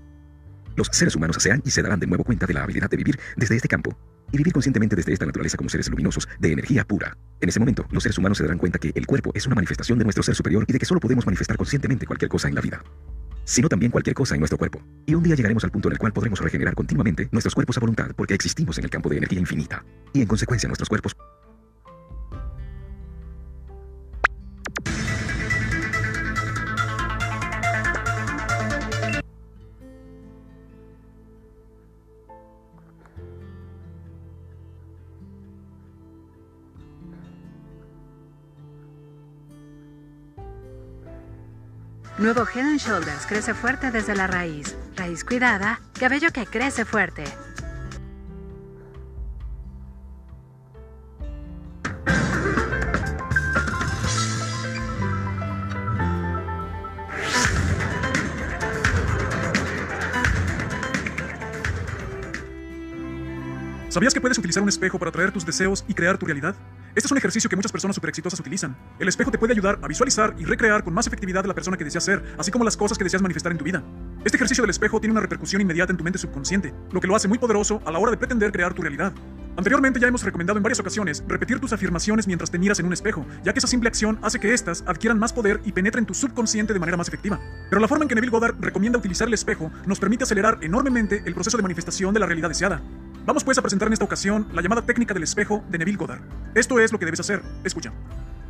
Los 0.77 0.89
seres 0.93 1.15
humanos 1.15 1.37
se 1.41 1.61
y 1.65 1.71
se 1.71 1.83
darán 1.83 2.01
de 2.01 2.07
nuevo 2.07 2.25
cuenta 2.25 2.47
de 2.47 2.55
la 2.55 2.65
habilidad 2.65 2.91
de 2.91 2.97
vivir 2.97 3.19
desde 3.37 3.57
este 3.57 3.69
campo 3.69 3.97
y 4.33 4.37
vivir 4.37 4.53
conscientemente 4.53 4.97
desde 4.97 5.13
esta 5.13 5.27
naturaleza 5.27 5.57
como 5.57 5.69
seres 5.69 5.89
luminosos 5.89 6.29
de 6.41 6.53
energía 6.53 6.85
pura. 6.85 7.17
En 7.41 7.49
ese 7.49 7.61
momento, 7.61 7.87
los 7.91 8.03
seres 8.03 8.19
humanos 8.19 8.39
se 8.39 8.45
darán 8.45 8.59
cuenta 8.59 8.79
que 8.79 8.93
el 8.95 9.07
cuerpo 9.07 9.31
es 9.35 9.47
una 9.47 9.55
manifestación 9.55 9.99
de 9.99 10.05
nuestro 10.05 10.23
ser 10.23 10.35
superior 10.35 10.65
y 10.67 10.73
de 10.73 10.79
que 10.79 10.87
solo 10.87 11.01
podemos 11.01 11.27
manifestar 11.27 11.57
conscientemente 11.57 12.07
cualquier 12.07 12.29
cosa 12.29 12.49
en 12.49 12.55
la 12.55 12.61
vida 12.61 12.83
sino 13.45 13.69
también 13.69 13.93
cualquier 13.93 14.15
cosa 14.15 14.35
en 14.35 14.41
nuestro 14.41 14.59
cuerpo. 14.59 14.83
Y 15.07 15.15
un 15.15 15.23
día 15.23 15.35
llegaremos 15.35 15.65
al 15.65 15.71
punto 15.71 15.89
en 15.89 15.93
el 15.93 15.99
cual 15.99 16.13
podremos 16.13 16.41
regenerar 16.41 16.75
continuamente 16.75 17.29
nuestros 17.31 17.55
cuerpos 17.55 17.77
a 17.77 17.81
voluntad 17.81 18.11
porque 18.17 18.35
existimos 18.35 18.79
en 18.79 18.85
el 18.85 18.91
campo 18.91 19.09
de 19.09 19.19
energía 19.19 19.39
infinita. 19.39 19.85
Y 20.13 20.23
en 20.23 20.27
consecuencia 20.27 20.67
nuestros 20.67 20.89
cuerpos 20.89 21.15
Nuevo 42.25 42.47
Head 42.49 42.79
Shoulders 42.79 43.27
crece 43.27 43.53
fuerte 43.53 43.91
desde 43.91 44.17
la 44.17 44.27
raíz. 44.27 44.75
Raíz 44.97 45.25
cuidada, 45.25 45.83
cabello 45.93 46.31
que 46.33 46.47
crece 46.47 46.87
fuerte. 46.87 47.23
¿Sabías 63.91 64.15
que 64.15 64.23
puedes 64.23 64.39
utilizar 64.39 64.63
un 64.63 64.71
espejo 64.71 64.99
para 64.99 65.11
atraer 65.11 65.31
tus 65.31 65.45
deseos 65.45 65.85
y 65.87 65.93
crear 65.93 66.17
tu 66.17 66.25
realidad? 66.25 66.57
Este 66.95 67.09
es 67.09 67.11
un 67.11 67.19
ejercicio 67.19 67.51
que 67.51 67.57
muchas 67.57 67.73
personas 67.73 67.97
super 67.97 68.09
exitosas 68.09 68.39
utilizan. 68.39 68.77
El 69.01 69.09
espejo 69.09 69.33
te 69.33 69.39
puede 69.39 69.53
ayudar 69.53 69.81
a 69.83 69.89
visualizar 69.89 70.33
y 70.39 70.45
recrear 70.45 70.85
con 70.85 70.95
más 70.95 71.09
efectividad 71.09 71.45
la 71.45 71.53
persona 71.53 71.77
que 71.77 71.83
deseas 71.83 72.05
ser, 72.05 72.23
así 72.39 72.53
como 72.53 72.65
las 72.65 72.77
cosas 72.77 72.97
que 72.97 73.03
deseas 73.03 73.21
manifestar 73.21 73.51
en 73.51 73.59
tu 73.59 73.65
vida. 73.65 73.83
Este 74.25 74.37
ejercicio 74.37 74.63
del 74.63 74.71
espejo 74.71 75.01
tiene 75.01 75.11
una 75.11 75.21
repercusión 75.21 75.61
inmediata 75.61 75.91
en 75.91 75.97
tu 75.97 76.05
mente 76.05 76.21
subconsciente, 76.21 76.73
lo 76.93 77.01
que 77.01 77.09
lo 77.09 77.17
hace 77.17 77.27
muy 77.27 77.39
poderoso 77.39 77.83
a 77.85 77.91
la 77.91 77.99
hora 77.99 78.13
de 78.13 78.17
pretender 78.17 78.53
crear 78.53 78.75
tu 78.75 78.83
realidad. 78.83 79.13
Anteriormente 79.57 79.99
ya 79.99 80.07
hemos 80.07 80.23
recomendado 80.23 80.57
en 80.57 80.63
varias 80.63 80.79
ocasiones 80.79 81.25
repetir 81.27 81.59
tus 81.59 81.73
afirmaciones 81.73 82.29
mientras 82.29 82.53
te 82.53 82.61
miras 82.61 82.79
en 82.79 82.87
un 82.87 82.93
espejo, 82.93 83.27
ya 83.43 83.53
que 83.53 83.59
esa 83.59 83.67
simple 83.67 83.89
acción 83.89 84.21
hace 84.23 84.39
que 84.39 84.55
éstas 84.55 84.85
adquieran 84.87 85.19
más 85.19 85.33
poder 85.33 85.61
y 85.65 85.73
penetren 85.73 86.07
tu 86.07 86.15
subconsciente 86.15 86.73
de 86.73 86.79
manera 86.79 86.97
más 86.97 87.09
efectiva. 87.09 87.41
Pero 87.71 87.81
la 87.81 87.89
forma 87.89 88.05
en 88.05 88.09
que 88.09 88.15
Neville 88.15 88.31
Goddard 88.31 88.55
recomienda 88.61 89.01
utilizar 89.01 89.27
el 89.27 89.35
espejo 89.35 89.73
nos 89.85 89.99
permite 89.99 90.23
acelerar 90.23 90.59
enormemente 90.63 91.25
el 91.27 91.35
proceso 91.35 91.57
de 91.57 91.65
manifestación 91.65 92.15
de 92.15 92.21
la 92.21 92.27
realidad 92.27 92.51
deseada. 92.51 92.81
Vamos 93.27 93.43
pues 93.43 93.57
a 93.57 93.63
presentar 93.63 93.87
en 93.87 93.95
esta 93.95 94.05
ocasión 94.05 94.47
la 94.53 94.61
llamada 94.61 94.83
técnica 94.83 95.15
del 95.15 95.23
espejo 95.23 95.65
de 95.71 95.79
Neville 95.79 95.97
Goddard. 95.97 96.21
Esto 96.55 96.79
es 96.79 96.93
lo 96.93 96.99
que 96.99 97.07
debes 97.07 97.21
hacer. 97.21 97.41
Escucha. 97.65 97.91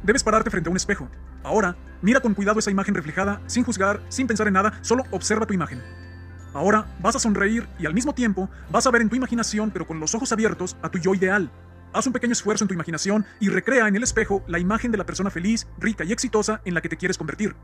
Debes 0.02 0.24
pararte 0.24 0.50
frente 0.50 0.68
a 0.68 0.72
un 0.72 0.76
espejo. 0.76 1.08
Ahora, 1.44 1.76
mira 2.02 2.18
con 2.18 2.34
cuidado 2.34 2.58
esa 2.58 2.72
imagen 2.72 2.92
reflejada, 2.92 3.40
sin 3.46 3.62
juzgar, 3.62 4.02
sin 4.08 4.26
pensar 4.26 4.48
en 4.48 4.54
nada, 4.54 4.76
solo 4.82 5.04
observa 5.12 5.46
tu 5.46 5.54
imagen. 5.54 5.80
Ahora 6.54 6.86
vas 7.00 7.14
a 7.14 7.20
sonreír 7.20 7.68
y 7.78 7.86
al 7.86 7.94
mismo 7.94 8.14
tiempo 8.14 8.50
vas 8.68 8.84
a 8.88 8.90
ver 8.90 9.02
en 9.02 9.08
tu 9.08 9.14
imaginación, 9.14 9.70
pero 9.70 9.86
con 9.86 10.00
los 10.00 10.12
ojos 10.16 10.32
abiertos, 10.32 10.76
a 10.82 10.88
tu 10.88 10.98
yo 10.98 11.14
ideal. 11.14 11.52
Haz 11.92 12.08
un 12.08 12.12
pequeño 12.12 12.32
esfuerzo 12.32 12.64
en 12.64 12.68
tu 12.68 12.74
imaginación 12.74 13.24
y 13.38 13.50
recrea 13.50 13.86
en 13.86 13.94
el 13.94 14.02
espejo 14.02 14.42
la 14.48 14.58
imagen 14.58 14.90
de 14.90 14.98
la 14.98 15.06
persona 15.06 15.30
feliz, 15.30 15.68
rica 15.78 16.02
y 16.02 16.10
exitosa 16.10 16.60
en 16.64 16.74
la 16.74 16.80
que 16.80 16.88
te 16.88 16.96
quieres 16.96 17.16
convertir. 17.16 17.54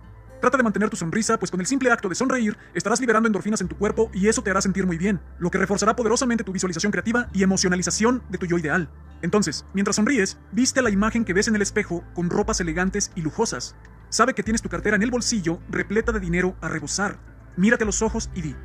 Trata 0.40 0.56
de 0.56 0.62
mantener 0.62 0.88
tu 0.88 0.96
sonrisa, 0.96 1.38
pues 1.38 1.50
con 1.50 1.60
el 1.60 1.66
simple 1.66 1.90
acto 1.90 2.08
de 2.08 2.14
sonreír 2.14 2.56
estarás 2.72 2.98
liberando 2.98 3.26
endorfinas 3.26 3.60
en 3.60 3.68
tu 3.68 3.76
cuerpo 3.76 4.10
y 4.14 4.26
eso 4.26 4.42
te 4.42 4.50
hará 4.50 4.62
sentir 4.62 4.86
muy 4.86 4.96
bien, 4.96 5.20
lo 5.38 5.50
que 5.50 5.58
reforzará 5.58 5.94
poderosamente 5.94 6.44
tu 6.44 6.52
visualización 6.52 6.90
creativa 6.90 7.28
y 7.34 7.42
emocionalización 7.42 8.22
de 8.30 8.38
tu 8.38 8.46
yo 8.46 8.56
ideal. 8.56 8.88
Entonces, 9.20 9.66
mientras 9.74 9.96
sonríes, 9.96 10.38
viste 10.50 10.80
la 10.80 10.88
imagen 10.88 11.26
que 11.26 11.34
ves 11.34 11.48
en 11.48 11.56
el 11.56 11.62
espejo 11.62 12.02
con 12.14 12.30
ropas 12.30 12.58
elegantes 12.60 13.12
y 13.14 13.20
lujosas. 13.20 13.76
Sabe 14.08 14.32
que 14.32 14.42
tienes 14.42 14.62
tu 14.62 14.70
cartera 14.70 14.96
en 14.96 15.02
el 15.02 15.10
bolsillo 15.10 15.60
repleta 15.68 16.10
de 16.10 16.20
dinero 16.20 16.56
a 16.62 16.68
rebosar. 16.68 17.18
Mírate 17.58 17.84
a 17.84 17.86
los 17.86 18.00
ojos 18.00 18.30
y 18.34 18.40
di. 18.40 18.56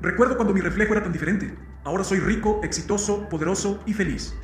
Recuerdo 0.00 0.36
cuando 0.36 0.54
mi 0.54 0.60
reflejo 0.60 0.92
era 0.92 1.02
tan 1.02 1.12
diferente. 1.12 1.52
Ahora 1.82 2.04
soy 2.04 2.20
rico, 2.20 2.60
exitoso, 2.62 3.28
poderoso 3.28 3.82
y 3.86 3.92
feliz. 3.92 4.34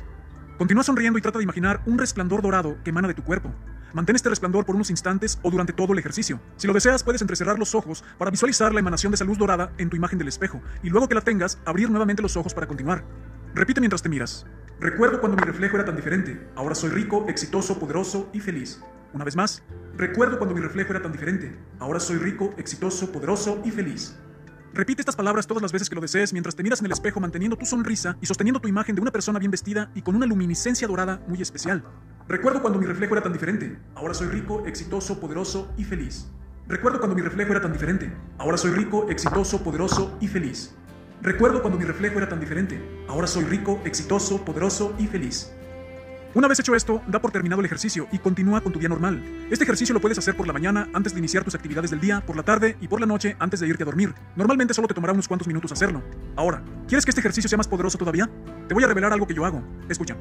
Continúa 0.57 0.83
sonriendo 0.83 1.17
y 1.17 1.21
trata 1.21 1.37
de 1.37 1.45
imaginar 1.45 1.81
un 1.85 1.97
resplandor 1.97 2.41
dorado 2.41 2.75
que 2.83 2.89
emana 2.89 3.07
de 3.07 3.13
tu 3.13 3.23
cuerpo. 3.23 3.53
Mantén 3.95 4.17
este 4.17 4.27
resplandor 4.27 4.65
por 4.65 4.75
unos 4.75 4.89
instantes 4.89 5.39
o 5.41 5.49
durante 5.49 5.71
todo 5.71 5.93
el 5.93 5.99
ejercicio. 5.99 6.41
Si 6.57 6.67
lo 6.67 6.73
deseas, 6.73 7.01
puedes 7.01 7.21
entrecerrar 7.21 7.57
los 7.57 7.75
ojos 7.75 8.03
para 8.17 8.29
visualizar 8.29 8.73
la 8.73 8.81
emanación 8.81 9.11
de 9.11 9.15
esa 9.15 9.23
luz 9.23 9.37
dorada 9.37 9.71
en 9.77 9.89
tu 9.89 9.95
imagen 9.95 10.19
del 10.19 10.27
espejo, 10.27 10.61
y 10.83 10.89
luego 10.89 11.07
que 11.07 11.15
la 11.15 11.21
tengas, 11.21 11.59
abrir 11.63 11.89
nuevamente 11.89 12.21
los 12.21 12.35
ojos 12.35 12.53
para 12.53 12.67
continuar. 12.67 13.05
Repite 13.53 13.79
mientras 13.79 14.01
te 14.01 14.09
miras. 14.09 14.45
Recuerdo 14.81 15.21
cuando 15.21 15.37
mi 15.37 15.43
reflejo 15.43 15.77
era 15.77 15.85
tan 15.85 15.95
diferente. 15.95 16.45
Ahora 16.57 16.75
soy 16.75 16.89
rico, 16.89 17.25
exitoso, 17.29 17.79
poderoso 17.79 18.29
y 18.33 18.41
feliz. 18.41 18.81
Una 19.13 19.23
vez 19.23 19.37
más. 19.37 19.63
Recuerdo 19.95 20.39
cuando 20.39 20.55
mi 20.55 20.59
reflejo 20.59 20.91
era 20.91 21.01
tan 21.01 21.13
diferente. 21.13 21.57
Ahora 21.79 22.01
soy 22.01 22.17
rico, 22.17 22.53
exitoso, 22.57 23.13
poderoso 23.13 23.61
y 23.63 23.71
feliz. 23.71 24.17
Repite 24.73 25.03
estas 25.03 25.15
palabras 25.15 25.47
todas 25.47 25.61
las 25.61 25.71
veces 25.71 25.87
que 25.87 25.95
lo 25.95 26.01
desees 26.01 26.33
mientras 26.33 26.53
te 26.53 26.63
miras 26.63 26.81
en 26.81 26.87
el 26.87 26.91
espejo 26.91 27.21
manteniendo 27.21 27.55
tu 27.55 27.65
sonrisa 27.65 28.17
y 28.19 28.25
sosteniendo 28.25 28.59
tu 28.59 28.67
imagen 28.67 28.93
de 28.93 29.01
una 29.01 29.11
persona 29.11 29.39
bien 29.39 29.51
vestida 29.51 29.89
y 29.95 30.01
con 30.01 30.17
una 30.17 30.25
luminiscencia 30.25 30.85
dorada 30.85 31.21
muy 31.29 31.41
especial. 31.41 31.81
Recuerdo 32.27 32.61
cuando 32.61 32.79
mi 32.79 32.87
reflejo 32.87 33.13
era 33.13 33.21
tan 33.21 33.33
diferente. 33.33 33.77
Ahora 33.93 34.15
soy 34.15 34.27
rico, 34.27 34.63
exitoso, 34.65 35.19
poderoso 35.19 35.71
y 35.77 35.83
feliz. 35.83 36.27
Recuerdo 36.67 36.97
cuando 36.97 37.15
mi 37.15 37.21
reflejo 37.21 37.51
era 37.51 37.61
tan 37.61 37.71
diferente. 37.71 38.11
Ahora 38.39 38.57
soy 38.57 38.71
rico, 38.71 39.07
exitoso, 39.11 39.63
poderoso 39.63 40.17
y 40.19 40.27
feliz. 40.27 40.73
Recuerdo 41.21 41.61
cuando 41.61 41.77
mi 41.77 41.85
reflejo 41.85 42.17
era 42.17 42.27
tan 42.27 42.39
diferente. 42.39 42.81
Ahora 43.07 43.27
soy 43.27 43.43
rico, 43.43 43.79
exitoso, 43.85 44.43
poderoso 44.43 44.95
y 44.97 45.05
feliz. 45.05 45.51
Una 46.33 46.47
vez 46.47 46.59
hecho 46.59 46.73
esto, 46.73 47.01
da 47.07 47.21
por 47.21 47.31
terminado 47.31 47.61
el 47.61 47.67
ejercicio 47.67 48.07
y 48.11 48.17
continúa 48.17 48.59
con 48.61 48.73
tu 48.73 48.79
día 48.79 48.89
normal. 48.89 49.23
Este 49.51 49.63
ejercicio 49.63 49.93
lo 49.93 50.01
puedes 50.01 50.17
hacer 50.17 50.35
por 50.35 50.47
la 50.47 50.53
mañana 50.53 50.89
antes 50.93 51.13
de 51.13 51.19
iniciar 51.19 51.43
tus 51.43 51.53
actividades 51.53 51.91
del 51.91 52.01
día, 52.01 52.21
por 52.25 52.35
la 52.35 52.43
tarde 52.43 52.75
y 52.81 52.87
por 52.87 52.99
la 52.99 53.05
noche 53.05 53.35
antes 53.37 53.59
de 53.59 53.67
irte 53.67 53.83
a 53.83 53.85
dormir. 53.85 54.15
Normalmente 54.35 54.73
solo 54.73 54.87
te 54.87 54.95
tomará 54.95 55.13
unos 55.13 55.27
cuantos 55.27 55.47
minutos 55.47 55.71
hacerlo. 55.71 56.01
Ahora, 56.35 56.63
¿quieres 56.87 57.05
que 57.05 57.11
este 57.11 57.21
ejercicio 57.21 57.47
sea 57.47 57.57
más 57.57 57.67
poderoso 57.67 57.99
todavía? 57.99 58.27
Te 58.67 58.73
voy 58.73 58.83
a 58.83 58.87
revelar 58.87 59.13
algo 59.13 59.27
que 59.27 59.35
yo 59.35 59.45
hago. 59.45 59.63
Escucha. 59.87 60.17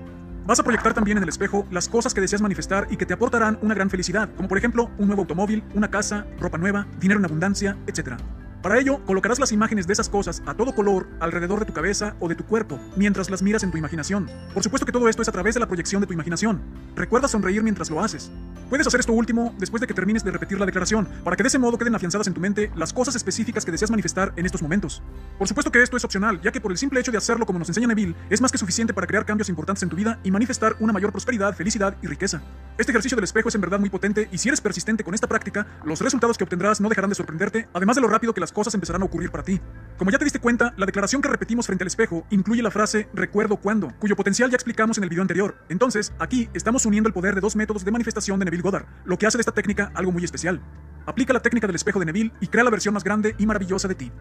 Vas 0.46 0.60
a 0.60 0.62
proyectar 0.62 0.92
también 0.92 1.16
en 1.16 1.22
el 1.22 1.28
espejo 1.30 1.66
las 1.70 1.88
cosas 1.88 2.12
que 2.12 2.20
deseas 2.20 2.42
manifestar 2.42 2.86
y 2.90 2.98
que 2.98 3.06
te 3.06 3.14
aportarán 3.14 3.58
una 3.62 3.74
gran 3.74 3.88
felicidad, 3.88 4.28
como 4.36 4.46
por 4.46 4.58
ejemplo 4.58 4.90
un 4.98 5.06
nuevo 5.06 5.22
automóvil, 5.22 5.64
una 5.72 5.90
casa, 5.90 6.26
ropa 6.38 6.58
nueva, 6.58 6.86
dinero 7.00 7.18
en 7.18 7.24
abundancia, 7.24 7.78
etc. 7.86 8.16
Para 8.60 8.78
ello, 8.78 9.02
colocarás 9.06 9.38
las 9.38 9.52
imágenes 9.52 9.86
de 9.86 9.94
esas 9.94 10.10
cosas 10.10 10.42
a 10.44 10.52
todo 10.52 10.74
color 10.74 11.08
alrededor 11.20 11.60
de 11.60 11.64
tu 11.64 11.72
cabeza 11.72 12.14
o 12.20 12.28
de 12.28 12.34
tu 12.34 12.44
cuerpo, 12.44 12.78
mientras 12.94 13.30
las 13.30 13.42
miras 13.42 13.62
en 13.62 13.70
tu 13.70 13.78
imaginación. 13.78 14.28
Por 14.52 14.62
supuesto 14.62 14.84
que 14.84 14.92
todo 14.92 15.08
esto 15.08 15.22
es 15.22 15.28
a 15.28 15.32
través 15.32 15.54
de 15.54 15.60
la 15.60 15.66
proyección 15.66 16.02
de 16.02 16.06
tu 16.06 16.12
imaginación. 16.12 16.60
Recuerda 16.94 17.26
sonreír 17.26 17.62
mientras 17.62 17.90
lo 17.90 18.00
haces. 18.00 18.30
Puedes 18.70 18.86
hacer 18.86 19.00
esto 19.00 19.12
último 19.12 19.54
después 19.58 19.80
de 19.80 19.86
que 19.86 19.94
termines 19.94 20.24
de 20.24 20.30
repetir 20.30 20.58
la 20.58 20.66
declaración, 20.66 21.06
para 21.22 21.36
que 21.36 21.42
de 21.42 21.48
ese 21.48 21.58
modo 21.58 21.76
queden 21.76 21.94
afianzadas 21.94 22.26
en 22.26 22.34
tu 22.34 22.40
mente 22.40 22.70
las 22.74 22.92
cosas 22.92 23.14
específicas 23.14 23.64
que 23.64 23.70
deseas 23.70 23.90
manifestar 23.90 24.32
en 24.36 24.46
estos 24.46 24.62
momentos. 24.62 25.02
Por 25.38 25.46
supuesto 25.46 25.70
que 25.70 25.82
esto 25.82 25.96
es 25.96 26.04
opcional, 26.04 26.40
ya 26.40 26.50
que 26.50 26.60
por 26.60 26.72
el 26.72 26.78
simple 26.78 27.00
hecho 27.00 27.12
de 27.12 27.18
hacerlo 27.18 27.44
como 27.44 27.58
nos 27.58 27.68
enseña 27.68 27.88
Neville, 27.88 28.14
es 28.30 28.40
más 28.40 28.50
que 28.50 28.58
suficiente 28.58 28.94
para 28.94 29.06
crear 29.06 29.26
cambios 29.26 29.48
importantes 29.48 29.82
en 29.82 29.90
tu 29.90 29.96
vida 29.96 30.18
y 30.24 30.30
manifestar 30.30 30.76
una 30.80 30.92
mayor 30.92 31.12
prosperidad, 31.12 31.54
felicidad 31.54 31.96
y 32.02 32.06
riqueza. 32.06 32.42
Este 32.78 32.90
ejercicio 32.90 33.16
del 33.16 33.24
espejo 33.24 33.48
es 33.48 33.54
en 33.54 33.60
verdad 33.60 33.78
muy 33.78 33.90
potente 33.90 34.28
y 34.32 34.38
si 34.38 34.48
eres 34.48 34.60
persistente 34.60 35.04
con 35.04 35.14
esta 35.14 35.28
práctica, 35.28 35.66
los 35.84 36.00
resultados 36.00 36.38
que 36.38 36.44
obtendrás 36.44 36.80
no 36.80 36.88
dejarán 36.88 37.10
de 37.10 37.16
sorprenderte, 37.16 37.68
además 37.74 37.96
de 37.96 38.02
lo 38.02 38.08
rápido 38.08 38.32
que 38.32 38.40
las 38.40 38.50
cosas 38.50 38.74
empezarán 38.74 39.02
a 39.02 39.04
ocurrir 39.04 39.30
para 39.30 39.44
ti. 39.44 39.60
Como 39.98 40.10
ya 40.10 40.18
te 40.18 40.24
diste 40.24 40.40
cuenta, 40.40 40.72
la 40.76 40.86
declaración 40.86 41.22
que 41.22 41.28
repetimos 41.28 41.66
frente 41.66 41.84
al 41.84 41.88
espejo 41.88 42.26
incluye 42.30 42.62
la 42.62 42.70
frase 42.70 43.08
recuerdo 43.14 43.58
cuándo, 43.58 43.92
cuyo 44.00 44.16
potencial 44.16 44.50
ya 44.50 44.56
explicamos 44.56 44.98
en 44.98 45.04
el 45.04 45.10
video 45.10 45.22
anterior. 45.22 45.56
Entonces, 45.68 46.12
aquí 46.18 46.48
estamos 46.54 46.86
uniendo 46.86 47.08
el 47.08 47.12
poder 47.12 47.34
de 47.34 47.40
dos 47.40 47.54
métodos 47.54 47.84
de 47.84 47.92
manifestación 47.92 48.38
de 48.38 48.46
Neville 48.46 48.53
Goddard, 48.62 48.86
lo 49.04 49.18
que 49.18 49.26
hace 49.26 49.38
de 49.38 49.42
esta 49.42 49.52
técnica 49.52 49.90
algo 49.94 50.12
muy 50.12 50.24
especial. 50.24 50.60
Aplica 51.06 51.32
la 51.32 51.40
técnica 51.40 51.66
del 51.66 51.76
espejo 51.76 51.98
de 52.00 52.06
Neville 52.06 52.32
y 52.40 52.46
crea 52.46 52.64
la 52.64 52.70
versión 52.70 52.94
más 52.94 53.04
grande 53.04 53.34
y 53.38 53.46
maravillosa 53.46 53.88
de 53.88 53.94
ti. 53.94 54.12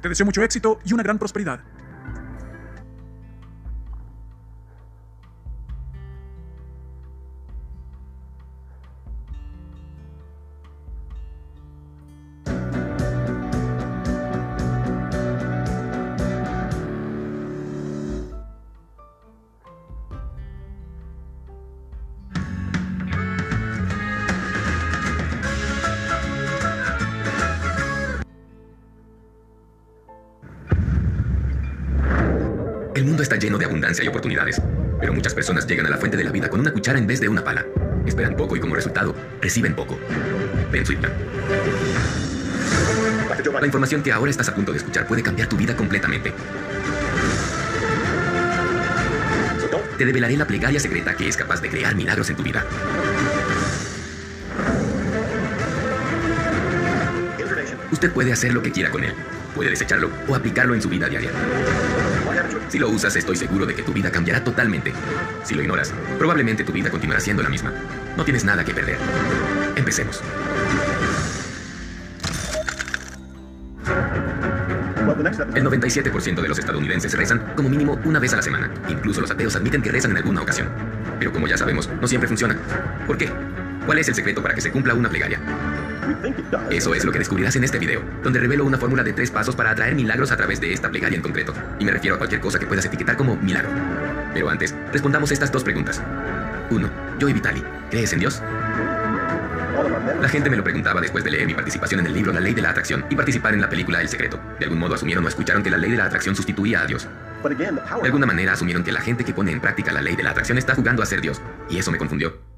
Te 0.00 0.08
deseo 0.08 0.26
mucho 0.26 0.42
éxito 0.42 0.78
y 0.84 0.92
una 0.92 1.02
gran 1.02 1.18
prosperidad. 1.18 1.60
Abundancia 33.80 34.10
oportunidades, 34.10 34.60
pero 35.00 35.14
muchas 35.14 35.32
personas 35.32 35.66
llegan 35.66 35.86
a 35.86 35.88
la 35.88 35.96
fuente 35.96 36.18
de 36.18 36.24
la 36.24 36.30
vida 36.30 36.50
con 36.50 36.60
una 36.60 36.70
cuchara 36.70 36.98
en 36.98 37.06
vez 37.06 37.18
de 37.18 37.30
una 37.30 37.42
pala. 37.42 37.64
Esperan 38.04 38.36
poco 38.36 38.54
y 38.54 38.60
como 38.60 38.74
resultado, 38.74 39.14
reciben 39.40 39.74
poco. 39.74 39.98
Ben 40.70 40.84
Sweetman. 40.84 41.10
La 43.58 43.66
información 43.66 44.02
que 44.02 44.12
ahora 44.12 44.30
estás 44.30 44.50
a 44.50 44.54
punto 44.54 44.72
de 44.72 44.78
escuchar 44.78 45.06
puede 45.06 45.22
cambiar 45.22 45.48
tu 45.48 45.56
vida 45.56 45.74
completamente. 45.74 46.30
Te 49.96 50.04
develaré 50.04 50.36
la 50.36 50.46
plegaria 50.46 50.78
secreta 50.78 51.14
que 51.14 51.28
es 51.28 51.36
capaz 51.38 51.62
de 51.62 51.70
crear 51.70 51.94
milagros 51.94 52.28
en 52.28 52.36
tu 52.36 52.42
vida. 52.42 52.64
Usted 57.90 58.12
puede 58.12 58.32
hacer 58.32 58.52
lo 58.52 58.60
que 58.60 58.72
quiera 58.72 58.90
con 58.90 59.04
él. 59.04 59.14
Puede 59.54 59.70
desecharlo 59.70 60.10
o 60.28 60.34
aplicarlo 60.34 60.74
en 60.74 60.82
su 60.82 60.90
vida 60.90 61.08
diaria. 61.08 61.30
Si 62.68 62.78
lo 62.78 62.88
usas, 62.88 63.16
estoy 63.16 63.36
seguro 63.36 63.66
de 63.66 63.74
que 63.74 63.82
tu 63.82 63.92
vida 63.92 64.10
cambiará 64.10 64.44
totalmente. 64.44 64.92
Si 65.44 65.54
lo 65.54 65.62
ignoras, 65.62 65.92
probablemente 66.18 66.64
tu 66.64 66.72
vida 66.72 66.90
continuará 66.90 67.20
siendo 67.20 67.42
la 67.42 67.48
misma. 67.48 67.72
No 68.16 68.24
tienes 68.24 68.44
nada 68.44 68.64
que 68.64 68.74
perder. 68.74 68.98
Empecemos. 69.76 70.22
El 75.54 75.64
97% 75.64 76.40
de 76.40 76.48
los 76.48 76.58
estadounidenses 76.58 77.12
rezan 77.14 77.52
como 77.54 77.68
mínimo 77.68 77.98
una 78.04 78.18
vez 78.18 78.32
a 78.32 78.36
la 78.36 78.42
semana. 78.42 78.70
Incluso 78.88 79.20
los 79.20 79.30
ateos 79.30 79.54
admiten 79.56 79.82
que 79.82 79.90
rezan 79.90 80.12
en 80.12 80.18
alguna 80.18 80.42
ocasión. 80.42 80.68
Pero 81.18 81.32
como 81.32 81.46
ya 81.46 81.58
sabemos, 81.58 81.90
no 82.00 82.08
siempre 82.08 82.28
funciona. 82.28 82.56
¿Por 83.06 83.18
qué? 83.18 83.30
¿Cuál 83.84 83.98
es 83.98 84.08
el 84.08 84.14
secreto 84.14 84.42
para 84.42 84.54
que 84.54 84.60
se 84.60 84.70
cumpla 84.70 84.94
una 84.94 85.10
plegaria? 85.10 85.40
Eso 86.70 86.94
es 86.94 87.04
lo 87.04 87.12
que 87.12 87.18
descubrirás 87.18 87.56
en 87.56 87.64
este 87.64 87.78
video, 87.78 88.02
donde 88.22 88.40
revelo 88.40 88.64
una 88.64 88.78
fórmula 88.78 89.02
de 89.02 89.12
tres 89.12 89.30
pasos 89.30 89.56
para 89.56 89.70
atraer 89.70 89.94
milagros 89.94 90.32
a 90.32 90.36
través 90.36 90.60
de 90.60 90.72
esta 90.72 90.90
plegaria 90.90 91.16
en 91.16 91.22
concreto. 91.22 91.54
Y 91.78 91.84
me 91.84 91.92
refiero 91.92 92.16
a 92.16 92.18
cualquier 92.18 92.40
cosa 92.40 92.58
que 92.58 92.66
puedas 92.66 92.84
etiquetar 92.84 93.16
como 93.16 93.36
milagro. 93.36 93.70
Pero 94.32 94.48
antes, 94.48 94.74
respondamos 94.92 95.30
estas 95.32 95.50
dos 95.52 95.64
preguntas. 95.64 96.00
1. 96.70 96.90
Yo 97.18 97.28
y 97.28 97.32
Vitali, 97.32 97.62
¿crees 97.90 98.12
en 98.12 98.20
Dios? 98.20 98.42
La 100.20 100.28
gente 100.28 100.50
me 100.50 100.56
lo 100.56 100.64
preguntaba 100.64 101.00
después 101.00 101.24
de 101.24 101.30
leer 101.30 101.46
mi 101.46 101.54
participación 101.54 102.00
en 102.00 102.06
el 102.06 102.12
libro 102.12 102.32
La 102.32 102.40
Ley 102.40 102.54
de 102.54 102.62
la 102.62 102.70
Atracción 102.70 103.04
y 103.08 103.16
participar 103.16 103.54
en 103.54 103.60
la 103.60 103.68
película 103.68 104.00
El 104.00 104.08
Secreto. 104.08 104.38
De 104.58 104.66
algún 104.66 104.78
modo 104.78 104.94
asumieron 104.94 105.24
o 105.24 105.28
escucharon 105.28 105.62
que 105.62 105.70
la 105.70 105.78
ley 105.78 105.90
de 105.90 105.96
la 105.96 106.04
atracción 106.04 106.36
sustituía 106.36 106.82
a 106.82 106.86
Dios. 106.86 107.08
De 107.42 108.06
alguna 108.06 108.26
manera 108.26 108.52
asumieron 108.52 108.84
que 108.84 108.92
la 108.92 109.00
gente 109.00 109.24
que 109.24 109.32
pone 109.32 109.52
en 109.52 109.60
práctica 109.60 109.92
la 109.92 110.02
ley 110.02 110.16
de 110.16 110.22
la 110.22 110.30
atracción 110.30 110.58
está 110.58 110.74
jugando 110.74 111.02
a 111.02 111.06
ser 111.06 111.20
Dios. 111.20 111.40
Y 111.70 111.78
eso 111.78 111.90
me 111.90 111.98
confundió. 111.98 112.49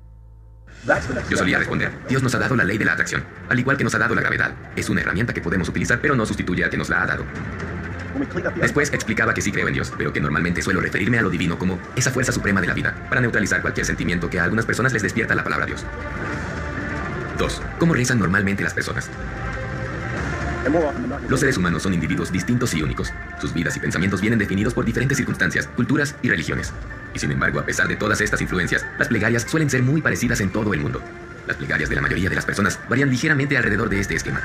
Yo 1.30 1.36
solía 1.36 1.58
responder, 1.58 1.92
Dios 2.08 2.22
nos 2.22 2.34
ha 2.34 2.38
dado 2.38 2.56
la 2.56 2.64
ley 2.64 2.76
de 2.76 2.84
la 2.84 2.94
atracción, 2.94 3.22
al 3.48 3.58
igual 3.58 3.76
que 3.76 3.84
nos 3.84 3.94
ha 3.94 3.98
dado 3.98 4.16
la 4.16 4.20
gravedad. 4.20 4.52
Es 4.74 4.90
una 4.90 5.00
herramienta 5.00 5.32
que 5.32 5.40
podemos 5.40 5.68
utilizar, 5.68 6.00
pero 6.00 6.16
no 6.16 6.26
sustituye 6.26 6.64
a 6.64 6.70
que 6.70 6.76
nos 6.76 6.88
la 6.88 7.02
ha 7.02 7.06
dado. 7.06 7.24
Después 8.60 8.92
explicaba 8.92 9.32
que 9.32 9.40
sí 9.40 9.52
creo 9.52 9.68
en 9.68 9.74
Dios, 9.74 9.92
pero 9.96 10.12
que 10.12 10.20
normalmente 10.20 10.60
suelo 10.60 10.80
referirme 10.80 11.18
a 11.18 11.22
lo 11.22 11.30
divino 11.30 11.56
como 11.58 11.78
esa 11.94 12.10
fuerza 12.10 12.32
suprema 12.32 12.60
de 12.60 12.66
la 12.66 12.74
vida, 12.74 12.94
para 13.08 13.20
neutralizar 13.20 13.62
cualquier 13.62 13.86
sentimiento 13.86 14.28
que 14.28 14.40
a 14.40 14.44
algunas 14.44 14.66
personas 14.66 14.92
les 14.92 15.02
despierta 15.02 15.34
la 15.34 15.44
palabra 15.44 15.66
Dios. 15.66 15.84
2. 17.38 17.62
¿Cómo 17.78 17.94
rezan 17.94 18.18
normalmente 18.18 18.62
las 18.62 18.74
personas? 18.74 19.08
Los 21.28 21.40
seres 21.40 21.56
humanos 21.56 21.82
son 21.82 21.94
individuos 21.94 22.30
distintos 22.30 22.74
y 22.74 22.82
únicos. 22.82 23.12
Sus 23.40 23.52
vidas 23.52 23.76
y 23.76 23.80
pensamientos 23.80 24.20
vienen 24.20 24.38
definidos 24.38 24.74
por 24.74 24.84
diferentes 24.84 25.18
circunstancias, 25.18 25.68
culturas 25.74 26.14
y 26.22 26.30
religiones. 26.30 26.72
Y 27.14 27.18
sin 27.18 27.32
embargo, 27.32 27.60
a 27.60 27.64
pesar 27.64 27.88
de 27.88 27.96
todas 27.96 28.20
estas 28.20 28.40
influencias, 28.40 28.84
las 28.98 29.08
plegarias 29.08 29.42
suelen 29.42 29.70
ser 29.70 29.82
muy 29.82 30.00
parecidas 30.00 30.40
en 30.40 30.50
todo 30.50 30.72
el 30.74 30.80
mundo. 30.80 31.02
Las 31.46 31.56
plegarias 31.56 31.90
de 31.90 31.96
la 31.96 32.02
mayoría 32.02 32.28
de 32.28 32.36
las 32.36 32.46
personas 32.46 32.78
varían 32.88 33.10
ligeramente 33.10 33.56
alrededor 33.56 33.88
de 33.88 34.00
este 34.00 34.14
esquema. 34.14 34.40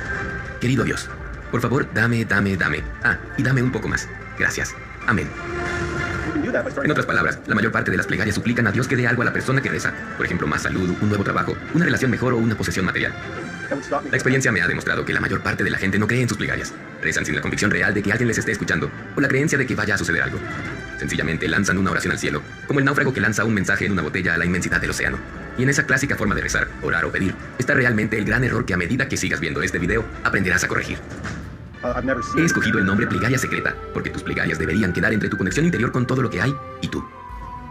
Querido 0.60 0.84
Dios, 0.84 1.08
por 1.52 1.62
favor, 1.62 1.88
dame, 1.94 2.26
dame, 2.26 2.58
dame. 2.58 2.84
Ah, 3.04 3.18
y 3.38 3.44
dame 3.44 3.62
un 3.62 3.72
poco 3.72 3.88
más. 3.88 4.08
Gracias. 4.38 4.74
Amén. 5.06 5.30
En 6.84 6.92
otras 6.92 7.06
palabras, 7.06 7.40
la 7.46 7.56
mayor 7.56 7.72
parte 7.72 7.92
de 7.92 7.98
las 7.98 8.08
plegarias 8.08 8.36
suplican 8.36 8.68
a 8.68 8.72
Dios 8.72 8.88
que 8.88 8.96
dé 8.96 9.08
algo 9.08 9.22
a 9.22 9.26
la 9.26 9.34
persona 9.34 9.62
que 9.62 9.70
reza. 9.70 9.94
Por 10.18 10.26
ejemplo, 10.26 10.48
más 10.48 10.64
salud, 10.64 10.96
un 11.02 11.10
nuevo 11.10 11.24
trabajo, 11.24 11.56
una 11.74 11.86
relación 11.86 12.10
mejor 12.10 12.34
o 12.34 12.38
una 12.38 12.56
posesión 12.56 12.86
material. 12.86 13.14
La 13.70 14.18
experiencia 14.18 14.52
me 14.52 14.62
ha 14.62 14.68
demostrado 14.68 15.04
que 15.06 15.14
la 15.14 15.20
mayor 15.20 15.42
parte 15.42 15.64
de 15.64 15.70
la 15.70 15.78
gente 15.78 16.00
no 16.00 16.08
cree 16.08 16.22
en 16.22 16.30
sus 16.30 16.38
plegarias. 16.38 16.74
Rezan 17.02 17.26
sin 17.26 17.36
la 17.36 17.42
convicción 17.42 17.72
real 17.72 17.94
de 17.94 18.02
que 18.02 18.12
alguien 18.12 18.28
les 18.28 18.38
esté 18.38 18.52
escuchando 18.52 18.90
o 19.16 19.22
la 19.22 19.28
creencia 19.28 19.58
de 19.58 19.66
que 19.66 19.76
vaya 19.76 19.96
a 19.96 19.98
suceder 19.98 20.22
algo. 20.22 20.40
Sencillamente 20.98 21.48
lanzan 21.48 21.78
una 21.78 21.92
oración 21.92 22.12
al 22.12 22.20
cielo, 22.20 22.42
como 22.66 22.80
el 22.80 22.86
náufrago 22.86 23.14
que 23.14 23.22
lanza 23.22 23.44
un 23.44 23.54
mensaje 23.54 23.86
en 23.86 23.92
una 23.92 24.02
botella 24.02 24.34
a 24.34 24.38
la 24.38 24.46
inmensidad 24.46 24.82
del 24.82 24.92
océano. 24.92 25.18
Y 25.58 25.64
en 25.64 25.70
esa 25.70 25.86
clásica 25.86 26.16
forma 26.16 26.36
de 26.36 26.42
rezar, 26.42 26.68
orar 26.82 27.06
o 27.06 27.12
pedir, 27.12 27.34
está 27.58 27.74
realmente 27.74 28.18
el 28.18 28.26
gran 28.26 28.44
error 28.44 28.66
que 28.66 28.74
a 28.74 28.78
medida 28.78 29.08
que 29.08 29.18
sigas 29.18 29.40
viendo 29.40 29.62
este 29.62 29.80
video, 29.80 30.06
aprenderás 30.24 30.64
a 30.64 30.68
corregir. 30.68 31.00
He 32.38 32.44
escogido 32.44 32.80
el 32.80 32.86
nombre 32.86 33.08
plegaria 33.08 33.38
secreta, 33.38 33.76
porque 33.94 34.10
tus 34.10 34.24
plegarias 34.24 34.60
deberían 34.60 34.94
quedar 34.94 35.14
entre 35.14 35.30
tu 35.30 35.38
conexión 35.38 35.66
interior 35.66 35.92
con 35.92 36.08
todo 36.08 36.22
lo 36.22 36.30
que 36.30 36.42
hay 36.42 36.54
y 36.82 36.88
tú. 36.88 37.04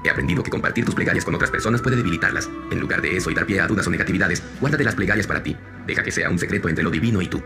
He 0.06 0.10
aprendido 0.10 0.44
que 0.44 0.52
compartir 0.52 0.84
tus 0.84 0.94
plegarias 0.94 1.24
con 1.24 1.34
otras 1.34 1.50
personas 1.50 1.82
puede 1.82 1.96
debilitarlas. 1.96 2.48
En 2.70 2.78
lugar 2.78 3.02
de 3.02 3.16
eso 3.16 3.28
y 3.28 3.34
dar 3.34 3.44
pie 3.44 3.60
a 3.60 3.66
dudas 3.66 3.88
o 3.88 3.90
negatividades, 3.90 4.40
guárdate 4.60 4.84
las 4.84 4.94
plegarias 4.94 5.26
para 5.26 5.42
ti. 5.42 5.56
Deja 5.84 6.04
que 6.04 6.12
sea 6.12 6.30
un 6.30 6.38
secreto 6.38 6.68
entre 6.68 6.84
lo 6.84 6.90
divino 6.90 7.20
y 7.20 7.26
tú. 7.26 7.42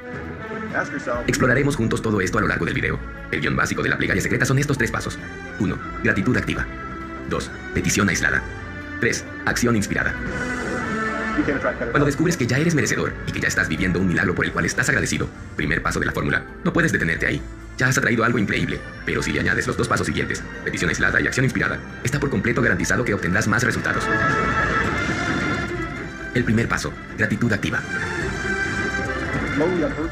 Exploraremos 1.27 1.75
juntos 1.77 2.03
todo 2.03 2.21
esto 2.21 2.37
a 2.37 2.43
lo 2.43 2.49
largo 2.49 2.67
del 2.67 2.75
video. 2.75 3.01
El 3.31 3.41
guion 3.41 3.57
básico 3.57 3.83
de 3.83 3.89
la 3.89 3.97
plegaria 3.97 4.21
secreta 4.21 4.45
son 4.45 4.59
estos 4.59 4.77
tres 4.77 4.91
pasos. 4.91 5.19
1. 5.59 5.79
Gratitud 6.05 6.37
activa. 6.37 6.67
2. 7.31 7.51
Petición 7.73 8.11
aislada. 8.11 8.43
3. 9.01 9.25
Acción 9.47 9.75
inspirada. 9.75 10.15
Cuando 11.93 12.05
descubres 12.05 12.37
que 12.37 12.47
ya 12.47 12.59
eres 12.59 12.75
merecedor 12.75 13.15
y 13.27 13.33
que 13.33 13.41
ya 13.41 13.49
estás 13.49 13.71
viviendo 13.71 13.99
un 13.99 14.09
milagro 14.09 14.35
por 14.35 14.45
el 14.45 14.53
cual 14.53 14.67
estás 14.67 14.87
agradecido, 14.91 15.31
primer 15.57 15.83
paso 15.83 15.99
de 15.99 16.05
la 16.05 16.13
fórmula, 16.13 16.45
no 16.63 16.75
puedes 16.75 16.93
detenerte 16.93 17.27
ahí. 17.27 17.41
Ya 17.81 17.89
has 17.89 17.97
atraído 17.97 18.25
algo 18.25 18.39
increíble, 18.39 18.79
pero 19.07 19.23
si 19.23 19.33
le 19.33 19.41
añades 19.41 19.67
los 19.67 19.75
dos 19.75 19.89
pasos 19.89 20.07
siguientes, 20.07 20.43
petición 20.67 20.91
aislada 20.91 21.19
y 21.19 21.27
acción 21.27 21.45
inspirada, 21.45 21.81
está 22.05 22.21
por 22.21 22.29
completo 22.29 22.61
garantizado 22.61 23.07
que 23.07 23.15
obtendrás 23.15 23.49
más 23.49 23.63
resultados. 23.63 24.05
El 26.35 26.45
primer 26.45 26.69
paso, 26.69 26.93
gratitud 27.17 27.51
activa. 27.51 27.81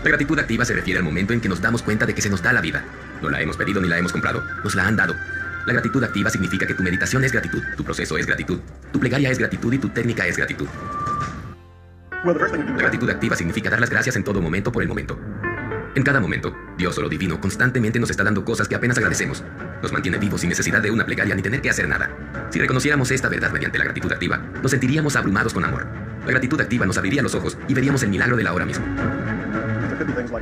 La 0.03 0.09
gratitud 0.09 0.39
activa 0.39 0.65
se 0.65 0.73
refiere 0.73 0.97
al 0.97 1.05
momento 1.05 1.35
en 1.35 1.43
que 1.43 1.51
nos 1.51 1.61
damos 1.61 1.83
cuenta 1.83 2.07
de 2.07 2.15
que 2.15 2.23
se 2.23 2.31
nos 2.31 2.41
da 2.41 2.55
la 2.55 2.63
vida. 2.63 2.83
No 3.21 3.29
la 3.29 3.43
hemos 3.43 3.59
pedido 3.59 3.83
ni 3.83 3.89
la 3.89 3.99
hemos 3.99 4.13
comprado, 4.13 4.43
nos 4.65 4.75
la 4.75 4.87
han 4.87 4.97
dado. 4.97 5.15
La 5.67 5.75
gratitud 5.75 6.03
activa 6.03 6.31
significa 6.31 6.67
que 6.67 6.73
tu 6.73 6.83
meditación 6.83 7.23
es 7.23 7.33
gratitud, 7.33 7.63
tu 7.77 7.85
proceso 7.85 8.17
es 8.17 8.25
gratitud, 8.25 8.61
tu 8.93 8.99
plegaria 8.99 9.31
es 9.31 9.39
gratitud 9.39 9.75
y 9.75 9.79
tu 9.79 9.91
técnica 9.91 10.27
es 10.27 10.39
gratitud. 10.39 10.69
La 12.25 12.33
gratitud 12.33 13.11
activa 13.11 13.37
significa 13.37 13.69
dar 13.69 13.81
las 13.81 13.91
gracias 13.91 14.17
en 14.17 14.25
todo 14.25 14.41
momento 14.41 14.73
por 14.73 14.83
el 14.83 14.89
momento. 14.89 15.19
En 15.95 16.03
cada 16.03 16.21
momento, 16.21 16.55
Dios 16.77 16.97
o 16.99 17.03
lo 17.03 17.09
divino 17.09 17.41
constantemente 17.41 17.99
nos 17.99 18.11
está 18.11 18.23
dando 18.23 18.45
cosas 18.45 18.69
que 18.69 18.75
apenas 18.75 18.99
agradecemos. 18.99 19.43
Nos 19.83 19.93
mantiene 19.93 20.19
vivos 20.19 20.41
sin 20.41 20.51
necesidad 20.51 20.83
de 20.83 20.91
una 20.91 21.07
plegaria 21.07 21.35
ni 21.35 21.43
tener 21.43 21.61
que 21.61 21.71
hacer 21.71 21.89
nada. 21.89 22.11
Si 22.51 22.59
reconociéramos 22.59 23.11
esta 23.11 23.29
verdad 23.29 23.51
mediante 23.53 23.79
la 23.79 23.85
gratitud 23.85 24.13
activa, 24.13 24.39
nos 24.63 24.71
sentiríamos 24.71 25.17
abrumados 25.17 25.55
con 25.55 25.65
amor. 25.65 25.87
La 26.25 26.33
gratitud 26.33 26.61
activa 26.61 26.87
nos 26.87 26.99
abriría 26.99 27.23
los 27.23 27.35
ojos 27.35 27.57
y 27.69 27.75
veríamos 27.75 28.03
el 28.03 28.11
milagro 28.11 28.37
de 28.37 28.45
la 28.45 28.53
hora 28.53 28.67
mismo. 28.67 28.85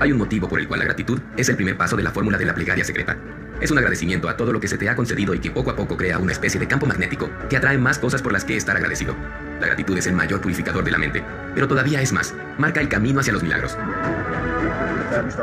Hay 0.00 0.12
un 0.12 0.18
motivo 0.18 0.48
por 0.48 0.60
el 0.60 0.68
cual 0.68 0.80
la 0.80 0.86
gratitud 0.86 1.20
es 1.36 1.48
el 1.48 1.56
primer 1.56 1.76
paso 1.76 1.96
de 1.96 2.02
la 2.02 2.10
fórmula 2.10 2.38
de 2.38 2.44
la 2.44 2.54
plegaria 2.54 2.84
secreta. 2.84 3.16
Es 3.60 3.70
un 3.70 3.78
agradecimiento 3.78 4.28
a 4.28 4.36
todo 4.36 4.52
lo 4.52 4.60
que 4.60 4.68
se 4.68 4.76
te 4.76 4.88
ha 4.88 4.96
concedido 4.96 5.32
y 5.34 5.38
que 5.38 5.50
poco 5.50 5.70
a 5.70 5.76
poco 5.76 5.96
crea 5.96 6.18
una 6.18 6.32
especie 6.32 6.60
de 6.60 6.68
campo 6.68 6.86
magnético 6.86 7.30
que 7.48 7.56
atrae 7.56 7.78
más 7.78 7.98
cosas 7.98 8.20
por 8.20 8.32
las 8.32 8.44
que 8.44 8.56
estar 8.56 8.76
agradecido. 8.76 9.14
La 9.60 9.68
gratitud 9.68 9.96
es 9.96 10.06
el 10.06 10.12
mayor 10.12 10.42
purificador 10.42 10.84
de 10.84 10.90
la 10.90 10.98
mente, 10.98 11.24
pero 11.54 11.66
todavía 11.66 12.02
es 12.02 12.12
más, 12.12 12.34
marca 12.58 12.80
el 12.80 12.88
camino 12.88 13.20
hacia 13.20 13.32
los 13.32 13.42
milagros. 13.42 13.78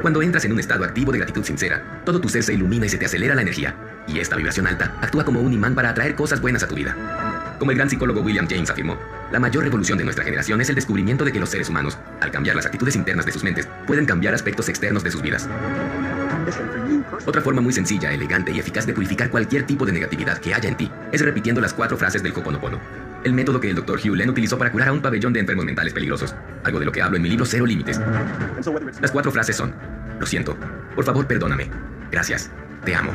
Cuando 0.02 0.22
entras 0.22 0.46
en 0.46 0.54
un 0.54 0.60
estado 0.60 0.84
activo 0.84 1.12
de 1.12 1.20
gratitud 1.20 1.44
sincera, 1.44 2.02
todo 2.06 2.20
tu 2.20 2.30
ser 2.30 2.44
se 2.44 2.54
ilumina 2.54 2.86
y 2.86 2.90
se 2.90 2.98
te 2.98 3.06
acelera 3.06 3.36
la 3.36 3.42
energía, 3.42 3.76
y 4.08 4.20
esta 4.20 4.36
vibración 4.36 4.68
alta 4.68 4.94
actúa 5.02 5.24
como 5.24 5.42
un 5.42 5.54
imán 5.54 5.76
para 5.76 5.90
atraer 5.90 6.16
cosas 6.16 6.42
buenas 6.42 6.64
a 6.64 6.68
tu 6.68 6.76
vida. 6.76 6.96
Como 7.60 7.72
el 7.72 7.78
gran 7.78 7.90
psicólogo 7.90 8.22
William 8.22 8.48
James 8.50 8.70
afirmó, 8.70 8.98
la 9.32 9.40
mayor 9.40 9.64
revolución 9.64 9.98
de 9.98 10.04
nuestra 10.04 10.26
generación 10.26 10.60
es 10.62 10.70
el 10.70 10.76
descubrimiento 10.76 11.24
de 11.24 11.32
que 11.32 11.40
los 11.40 11.50
seres 11.50 11.70
humanos, 11.70 11.98
al 12.20 12.32
cambiar 12.32 12.56
las 12.56 12.66
actitudes 12.66 12.96
internas 12.96 13.26
de 13.26 13.32
sus 13.32 13.44
mentes, 13.44 13.68
pueden 13.88 14.06
cambiar 14.06 14.34
aspectos 14.34 14.70
externos 14.70 15.04
de 15.04 15.12
sus 15.12 15.22
vidas. 15.22 15.48
Otra 17.26 17.42
forma 17.42 17.62
muy 17.62 17.74
sencilla, 17.74 18.12
elegante 18.12 18.52
y 18.52 18.60
eficaz 18.60 18.86
de 18.86 18.94
purificar 18.94 19.30
cualquier 19.30 19.64
tipo 19.64 19.86
de 19.86 19.94
negatividad 19.94 20.40
que 20.40 20.54
haya 20.54 20.70
en 20.70 20.76
ti 20.76 20.92
es 21.12 21.22
repitiendo 21.22 21.62
las 21.62 21.74
cuatro 21.74 21.98
frases 21.98 22.22
del 22.22 22.34
Ho'oponopono. 22.34 22.80
El 23.24 23.34
método 23.34 23.60
que 23.60 23.70
el 23.70 23.76
Dr. 23.76 24.00
Hugh 24.00 24.16
Len 24.16 24.30
utilizó 24.30 24.58
para 24.58 24.72
curar 24.72 24.90
a 24.90 24.92
un 24.92 25.02
pabellón 25.02 25.32
de 25.32 25.40
enfermos 25.40 25.66
mentales 25.66 25.94
peligrosos. 25.94 26.36
Algo 26.64 26.80
de 26.80 26.86
lo 26.86 26.92
que 26.92 27.02
hablo 27.02 27.16
en 27.16 27.24
mi 27.24 27.30
libro 27.30 27.46
Cero 27.46 27.66
Límites. 27.66 28.00
Las 29.02 29.12
cuatro 29.12 29.32
frases 29.32 29.56
son: 29.56 29.74
Lo 30.20 30.26
siento. 30.26 30.58
Por 30.96 31.06
favor, 31.06 31.26
perdóname. 31.26 31.70
Gracias. 32.12 32.52
Te 32.84 32.94
amo. 32.96 33.12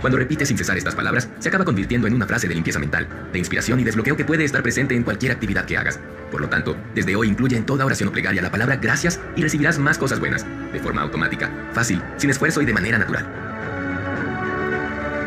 Cuando 0.00 0.16
repites 0.16 0.46
sin 0.46 0.56
cesar 0.56 0.78
estas 0.78 0.94
palabras, 0.94 1.28
se 1.40 1.48
acaba 1.48 1.64
convirtiendo 1.64 2.06
en 2.06 2.14
una 2.14 2.26
frase 2.26 2.46
de 2.46 2.54
limpieza 2.54 2.78
mental, 2.78 3.08
de 3.32 3.38
inspiración 3.38 3.80
y 3.80 3.84
desbloqueo 3.84 4.16
que 4.16 4.24
puede 4.24 4.44
estar 4.44 4.62
presente 4.62 4.94
en 4.94 5.02
cualquier 5.02 5.32
actividad 5.32 5.64
que 5.64 5.76
hagas. 5.76 5.98
Por 6.30 6.40
lo 6.40 6.48
tanto, 6.48 6.76
desde 6.94 7.16
hoy 7.16 7.28
incluye 7.28 7.56
en 7.56 7.66
toda 7.66 7.84
oración 7.84 8.10
o 8.10 8.12
plegaria 8.12 8.42
la 8.42 8.50
palabra 8.50 8.76
gracias 8.76 9.18
y 9.34 9.42
recibirás 9.42 9.78
más 9.78 9.98
cosas 9.98 10.20
buenas, 10.20 10.46
de 10.72 10.78
forma 10.78 11.02
automática, 11.02 11.50
fácil, 11.72 12.00
sin 12.16 12.30
esfuerzo 12.30 12.62
y 12.62 12.66
de 12.66 12.74
manera 12.74 12.98
natural. 12.98 13.26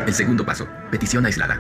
El 0.08 0.14
segundo 0.14 0.46
paso, 0.46 0.68
petición 0.90 1.26
aislada. 1.26 1.60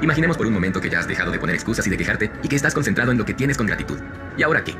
Imaginemos 0.00 0.36
por 0.36 0.46
un 0.46 0.52
momento 0.52 0.80
que 0.80 0.90
ya 0.90 1.00
has 1.00 1.08
dejado 1.08 1.30
de 1.30 1.38
poner 1.38 1.54
excusas 1.54 1.86
y 1.86 1.90
de 1.90 1.96
quejarte 1.96 2.30
y 2.42 2.48
que 2.48 2.56
estás 2.56 2.74
concentrado 2.74 3.12
en 3.12 3.18
lo 3.18 3.24
que 3.24 3.34
tienes 3.34 3.56
con 3.56 3.66
gratitud. 3.66 3.98
¿Y 4.36 4.42
ahora 4.42 4.64
qué? 4.64 4.74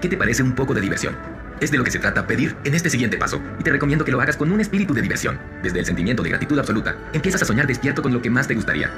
¿Qué 0.00 0.08
te 0.08 0.16
parece 0.16 0.42
un 0.42 0.52
poco 0.52 0.74
de 0.74 0.80
diversión? 0.80 1.16
Es 1.60 1.70
de 1.70 1.78
lo 1.78 1.84
que 1.84 1.90
se 1.90 1.98
trata 1.98 2.26
pedir 2.26 2.56
en 2.64 2.74
este 2.74 2.90
siguiente 2.90 3.16
paso, 3.16 3.40
y 3.58 3.62
te 3.62 3.70
recomiendo 3.70 4.04
que 4.04 4.10
lo 4.10 4.20
hagas 4.20 4.36
con 4.36 4.50
un 4.50 4.60
espíritu 4.60 4.92
de 4.92 5.02
diversión. 5.02 5.38
Desde 5.62 5.78
el 5.78 5.86
sentimiento 5.86 6.22
de 6.22 6.30
gratitud 6.30 6.58
absoluta, 6.58 6.96
empiezas 7.12 7.42
a 7.42 7.44
soñar 7.44 7.66
despierto 7.66 8.02
con 8.02 8.12
lo 8.12 8.20
que 8.20 8.28
más 8.28 8.48
te 8.48 8.54
gustaría. 8.54 8.90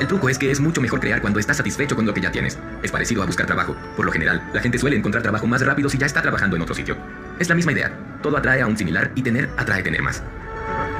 El 0.00 0.06
truco 0.08 0.28
es 0.28 0.38
que 0.38 0.50
es 0.50 0.60
mucho 0.60 0.80
mejor 0.80 1.00
crear 1.00 1.20
cuando 1.20 1.38
estás 1.38 1.56
satisfecho 1.58 1.94
con 1.94 2.04
lo 2.04 2.12
que 2.12 2.20
ya 2.20 2.32
tienes. 2.32 2.58
Es 2.82 2.90
parecido 2.90 3.22
a 3.22 3.26
buscar 3.26 3.46
trabajo. 3.46 3.76
Por 3.96 4.04
lo 4.04 4.12
general, 4.12 4.42
la 4.52 4.60
gente 4.60 4.78
suele 4.78 4.96
encontrar 4.96 5.22
trabajo 5.22 5.46
más 5.46 5.64
rápido 5.64 5.88
si 5.88 5.98
ya 5.98 6.06
está 6.06 6.20
trabajando 6.20 6.56
en 6.56 6.62
otro 6.62 6.74
sitio. 6.74 6.96
Es 7.38 7.48
la 7.48 7.54
misma 7.54 7.72
idea. 7.72 7.92
Todo 8.22 8.36
atrae 8.36 8.60
a 8.60 8.66
un 8.66 8.76
similar 8.76 9.12
y 9.14 9.22
tener 9.22 9.48
atrae 9.56 9.82
tener 9.82 10.02
más. 10.02 10.22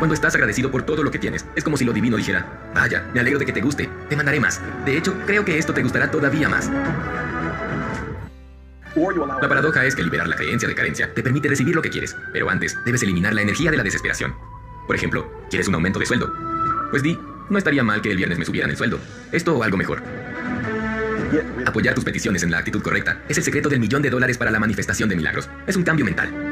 Cuando 0.03 0.15
estás 0.15 0.35
agradecido 0.35 0.69
por 0.69 0.83
todo 0.83 1.05
lo 1.05 1.13
que 1.13 1.21
tienes, 1.21 1.47
es 1.55 1.63
como 1.63 1.77
si 1.77 1.85
lo 1.85 1.93
divino 1.93 2.17
dijera, 2.17 2.45
vaya, 2.75 3.09
me 3.15 3.21
alegro 3.21 3.39
de 3.39 3.47
que 3.47 3.53
te 3.53 3.61
guste, 3.61 3.89
te 4.09 4.17
mandaré 4.17 4.41
más. 4.41 4.61
De 4.85 4.99
hecho, 4.99 5.15
creo 5.27 5.45
que 5.45 5.57
esto 5.57 5.73
te 5.73 5.81
gustará 5.81 6.11
todavía 6.11 6.49
más. 6.49 6.69
La 8.97 9.49
paradoja 9.49 9.85
es 9.85 9.95
que 9.95 10.03
liberar 10.03 10.27
la 10.27 10.35
creencia 10.35 10.67
de 10.67 10.75
carencia 10.75 11.15
te 11.15 11.23
permite 11.23 11.49
recibir 11.49 11.77
lo 11.77 11.83
que 11.83 11.91
quieres, 11.91 12.17
pero 12.33 12.51
antes 12.51 12.77
debes 12.85 13.05
eliminar 13.05 13.33
la 13.33 13.43
energía 13.43 13.71
de 13.71 13.77
la 13.77 13.85
desesperación. 13.85 14.35
Por 14.89 14.97
ejemplo, 14.97 15.33
¿quieres 15.49 15.69
un 15.69 15.77
aumento 15.77 16.01
de 16.01 16.07
sueldo? 16.07 16.35
Pues 16.91 17.05
di, 17.05 17.17
no 17.49 17.57
estaría 17.57 17.85
mal 17.85 18.03
que 18.03 18.11
el 18.11 18.17
viernes 18.17 18.41
me 18.41 18.45
subieran 18.45 18.71
el 18.71 18.77
sueldo. 18.77 18.99
Esto 19.31 19.57
o 19.57 19.63
algo 19.63 19.77
mejor. 19.77 20.03
Apoyar 21.65 21.95
tus 21.95 22.03
peticiones 22.03 22.43
en 22.43 22.51
la 22.51 22.59
actitud 22.59 22.83
correcta 22.83 23.23
es 23.29 23.39
el 23.39 23.45
secreto 23.45 23.69
del 23.69 23.79
millón 23.79 24.03
de 24.03 24.11
dólares 24.11 24.37
para 24.37 24.51
la 24.51 24.59
manifestación 24.59 25.09
de 25.09 25.15
milagros. 25.15 25.49
Es 25.69 25.77
un 25.77 25.85
cambio 25.85 26.05
mental. 26.05 26.52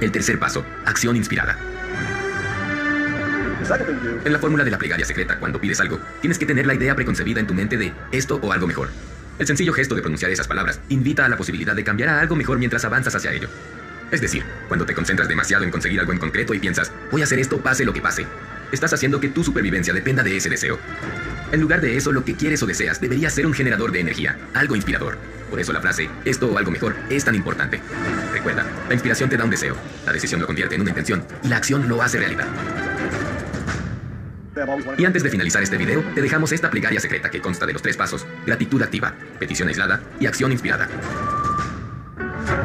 El 0.00 0.12
tercer 0.12 0.38
paso, 0.38 0.64
acción 0.84 1.16
inspirada. 1.16 1.58
En 4.24 4.32
la 4.32 4.38
fórmula 4.38 4.64
de 4.64 4.70
la 4.70 4.78
plegaria 4.78 5.04
secreta, 5.04 5.38
cuando 5.38 5.60
pides 5.60 5.80
algo, 5.80 5.98
tienes 6.20 6.38
que 6.38 6.46
tener 6.46 6.66
la 6.66 6.74
idea 6.74 6.94
preconcebida 6.94 7.40
en 7.40 7.46
tu 7.46 7.54
mente 7.54 7.76
de 7.76 7.92
esto 8.12 8.38
o 8.40 8.52
algo 8.52 8.66
mejor. 8.66 8.90
El 9.38 9.46
sencillo 9.46 9.72
gesto 9.72 9.94
de 9.94 10.02
pronunciar 10.02 10.30
esas 10.30 10.48
palabras 10.48 10.80
invita 10.88 11.24
a 11.24 11.28
la 11.28 11.36
posibilidad 11.36 11.74
de 11.74 11.84
cambiar 11.84 12.10
a 12.10 12.20
algo 12.20 12.36
mejor 12.36 12.58
mientras 12.58 12.84
avanzas 12.84 13.14
hacia 13.14 13.32
ello. 13.32 13.48
Es 14.10 14.20
decir, 14.20 14.44
cuando 14.68 14.86
te 14.86 14.94
concentras 14.94 15.28
demasiado 15.28 15.64
en 15.64 15.70
conseguir 15.70 16.00
algo 16.00 16.12
en 16.12 16.18
concreto 16.18 16.54
y 16.54 16.58
piensas, 16.58 16.92
voy 17.10 17.20
a 17.20 17.24
hacer 17.24 17.38
esto 17.38 17.60
pase 17.60 17.84
lo 17.84 17.92
que 17.92 18.00
pase, 18.00 18.26
estás 18.72 18.92
haciendo 18.92 19.20
que 19.20 19.28
tu 19.28 19.44
supervivencia 19.44 19.92
dependa 19.92 20.22
de 20.22 20.36
ese 20.36 20.48
deseo. 20.48 20.78
En 21.50 21.60
lugar 21.60 21.80
de 21.80 21.96
eso, 21.96 22.12
lo 22.12 22.24
que 22.24 22.34
quieres 22.34 22.62
o 22.62 22.66
deseas 22.66 23.00
debería 23.00 23.30
ser 23.30 23.46
un 23.46 23.54
generador 23.54 23.90
de 23.90 24.00
energía, 24.00 24.36
algo 24.52 24.76
inspirador. 24.76 25.16
Por 25.48 25.58
eso 25.58 25.72
la 25.72 25.80
frase, 25.80 26.10
esto 26.26 26.50
o 26.52 26.58
algo 26.58 26.70
mejor, 26.70 26.94
es 27.08 27.24
tan 27.24 27.34
importante. 27.34 27.80
Recuerda, 28.32 28.66
la 28.86 28.94
inspiración 28.94 29.30
te 29.30 29.38
da 29.38 29.44
un 29.44 29.50
deseo, 29.50 29.74
la 30.04 30.12
decisión 30.12 30.40
lo 30.40 30.46
convierte 30.46 30.74
en 30.74 30.82
una 30.82 30.90
intención 30.90 31.24
y 31.42 31.48
la 31.48 31.56
acción 31.56 31.88
lo 31.88 32.02
hace 32.02 32.18
realidad. 32.18 32.46
Y 34.98 35.04
antes 35.04 35.22
de 35.22 35.30
finalizar 35.30 35.62
este 35.62 35.78
video, 35.78 36.04
te 36.14 36.20
dejamos 36.20 36.52
esta 36.52 36.70
plegaria 36.70 37.00
secreta 37.00 37.30
que 37.30 37.40
consta 37.40 37.64
de 37.64 37.72
los 37.72 37.80
tres 37.80 37.96
pasos, 37.96 38.26
gratitud 38.44 38.82
activa, 38.82 39.14
petición 39.38 39.68
aislada 39.68 40.02
y 40.20 40.26
acción 40.26 40.52
inspirada. 40.52 40.88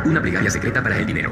Una 0.04 0.22
plegaria 0.22 0.50
secreta 0.50 0.84
para 0.84 0.98
el 0.98 1.06
dinero. 1.06 1.32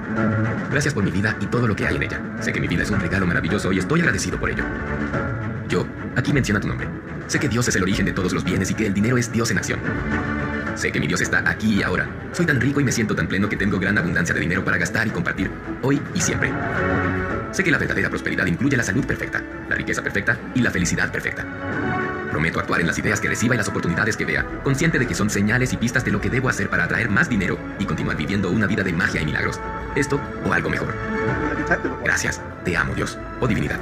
Gracias 0.70 0.94
por 0.94 1.04
mi 1.04 1.12
vida 1.12 1.36
y 1.42 1.48
todo 1.48 1.68
lo 1.68 1.76
que 1.76 1.88
hay 1.88 1.96
en 1.96 2.04
ella. 2.04 2.22
Sé 2.40 2.54
que 2.54 2.62
mi 2.62 2.68
vida 2.68 2.84
es 2.84 2.92
un 2.92 3.00
regalo 3.00 3.26
maravilloso 3.26 3.72
y 3.74 3.80
estoy 3.80 4.02
agradecido 4.02 4.40
por 4.40 4.52
ello. 4.52 4.64
Yo, 5.72 5.88
aquí 6.18 6.34
menciona 6.34 6.60
tu 6.60 6.68
nombre. 6.68 6.86
Sé 7.28 7.40
que 7.40 7.48
Dios 7.48 7.66
es 7.70 7.76
el 7.78 7.84
origen 7.84 8.06
de 8.06 8.12
todos 8.12 8.34
los 8.34 8.44
bienes 8.44 8.70
y 8.72 8.74
que 8.74 8.88
el 8.88 8.94
dinero 8.94 9.18
es 9.18 9.32
Dios 9.32 9.52
en 9.52 9.58
acción. 9.58 9.80
Sé 10.76 10.92
que 10.92 11.00
mi 11.00 11.08
Dios 11.08 11.22
está 11.22 11.50
aquí 11.50 11.76
y 11.80 11.82
ahora. 11.82 12.10
Soy 12.34 12.46
tan 12.46 12.60
rico 12.60 12.82
y 12.82 12.84
me 12.84 12.92
siento 12.92 13.16
tan 13.16 13.30
pleno 13.30 13.48
que 13.48 13.56
tengo 13.56 13.80
gran 13.80 13.98
abundancia 13.98 14.36
de 14.36 14.42
dinero 14.42 14.66
para 14.66 14.78
gastar 14.78 15.08
y 15.08 15.12
compartir, 15.12 15.50
hoy 15.82 16.02
y 16.14 16.20
siempre. 16.20 16.52
Sé 17.54 17.64
que 17.64 17.72
la 17.72 17.78
verdadera 17.78 18.10
prosperidad 18.10 18.48
incluye 18.48 18.76
la 18.76 18.84
salud 18.84 19.06
perfecta, 19.06 19.42
la 19.70 19.76
riqueza 19.78 20.02
perfecta 20.02 20.38
y 20.54 20.60
la 20.60 20.72
felicidad 20.72 21.10
perfecta. 21.10 21.46
Prometo 22.32 22.60
actuar 22.60 22.82
en 22.82 22.88
las 22.88 23.00
ideas 23.00 23.22
que 23.22 23.30
reciba 23.30 23.56
y 23.56 23.58
las 23.58 23.70
oportunidades 23.70 24.18
que 24.18 24.26
vea, 24.26 24.46
consciente 24.66 25.00
de 25.00 25.08
que 25.08 25.16
son 25.16 25.30
señales 25.30 25.72
y 25.72 25.78
pistas 25.78 26.04
de 26.04 26.12
lo 26.12 26.20
que 26.20 26.30
debo 26.30 26.50
hacer 26.50 26.70
para 26.70 26.84
atraer 26.84 27.10
más 27.10 27.30
dinero 27.30 27.58
y 27.80 27.86
continuar 27.86 28.18
viviendo 28.18 28.50
una 28.50 28.68
vida 28.68 28.84
de 28.84 28.92
magia 28.92 29.22
y 29.22 29.26
milagros. 29.26 29.58
Esto 29.96 30.20
o 30.44 30.52
algo 30.52 30.70
mejor. 30.70 30.94
Gracias. 32.04 32.42
Te 32.66 32.76
amo, 32.76 32.94
Dios. 32.94 33.18
O 33.40 33.48
divinidad. 33.48 33.80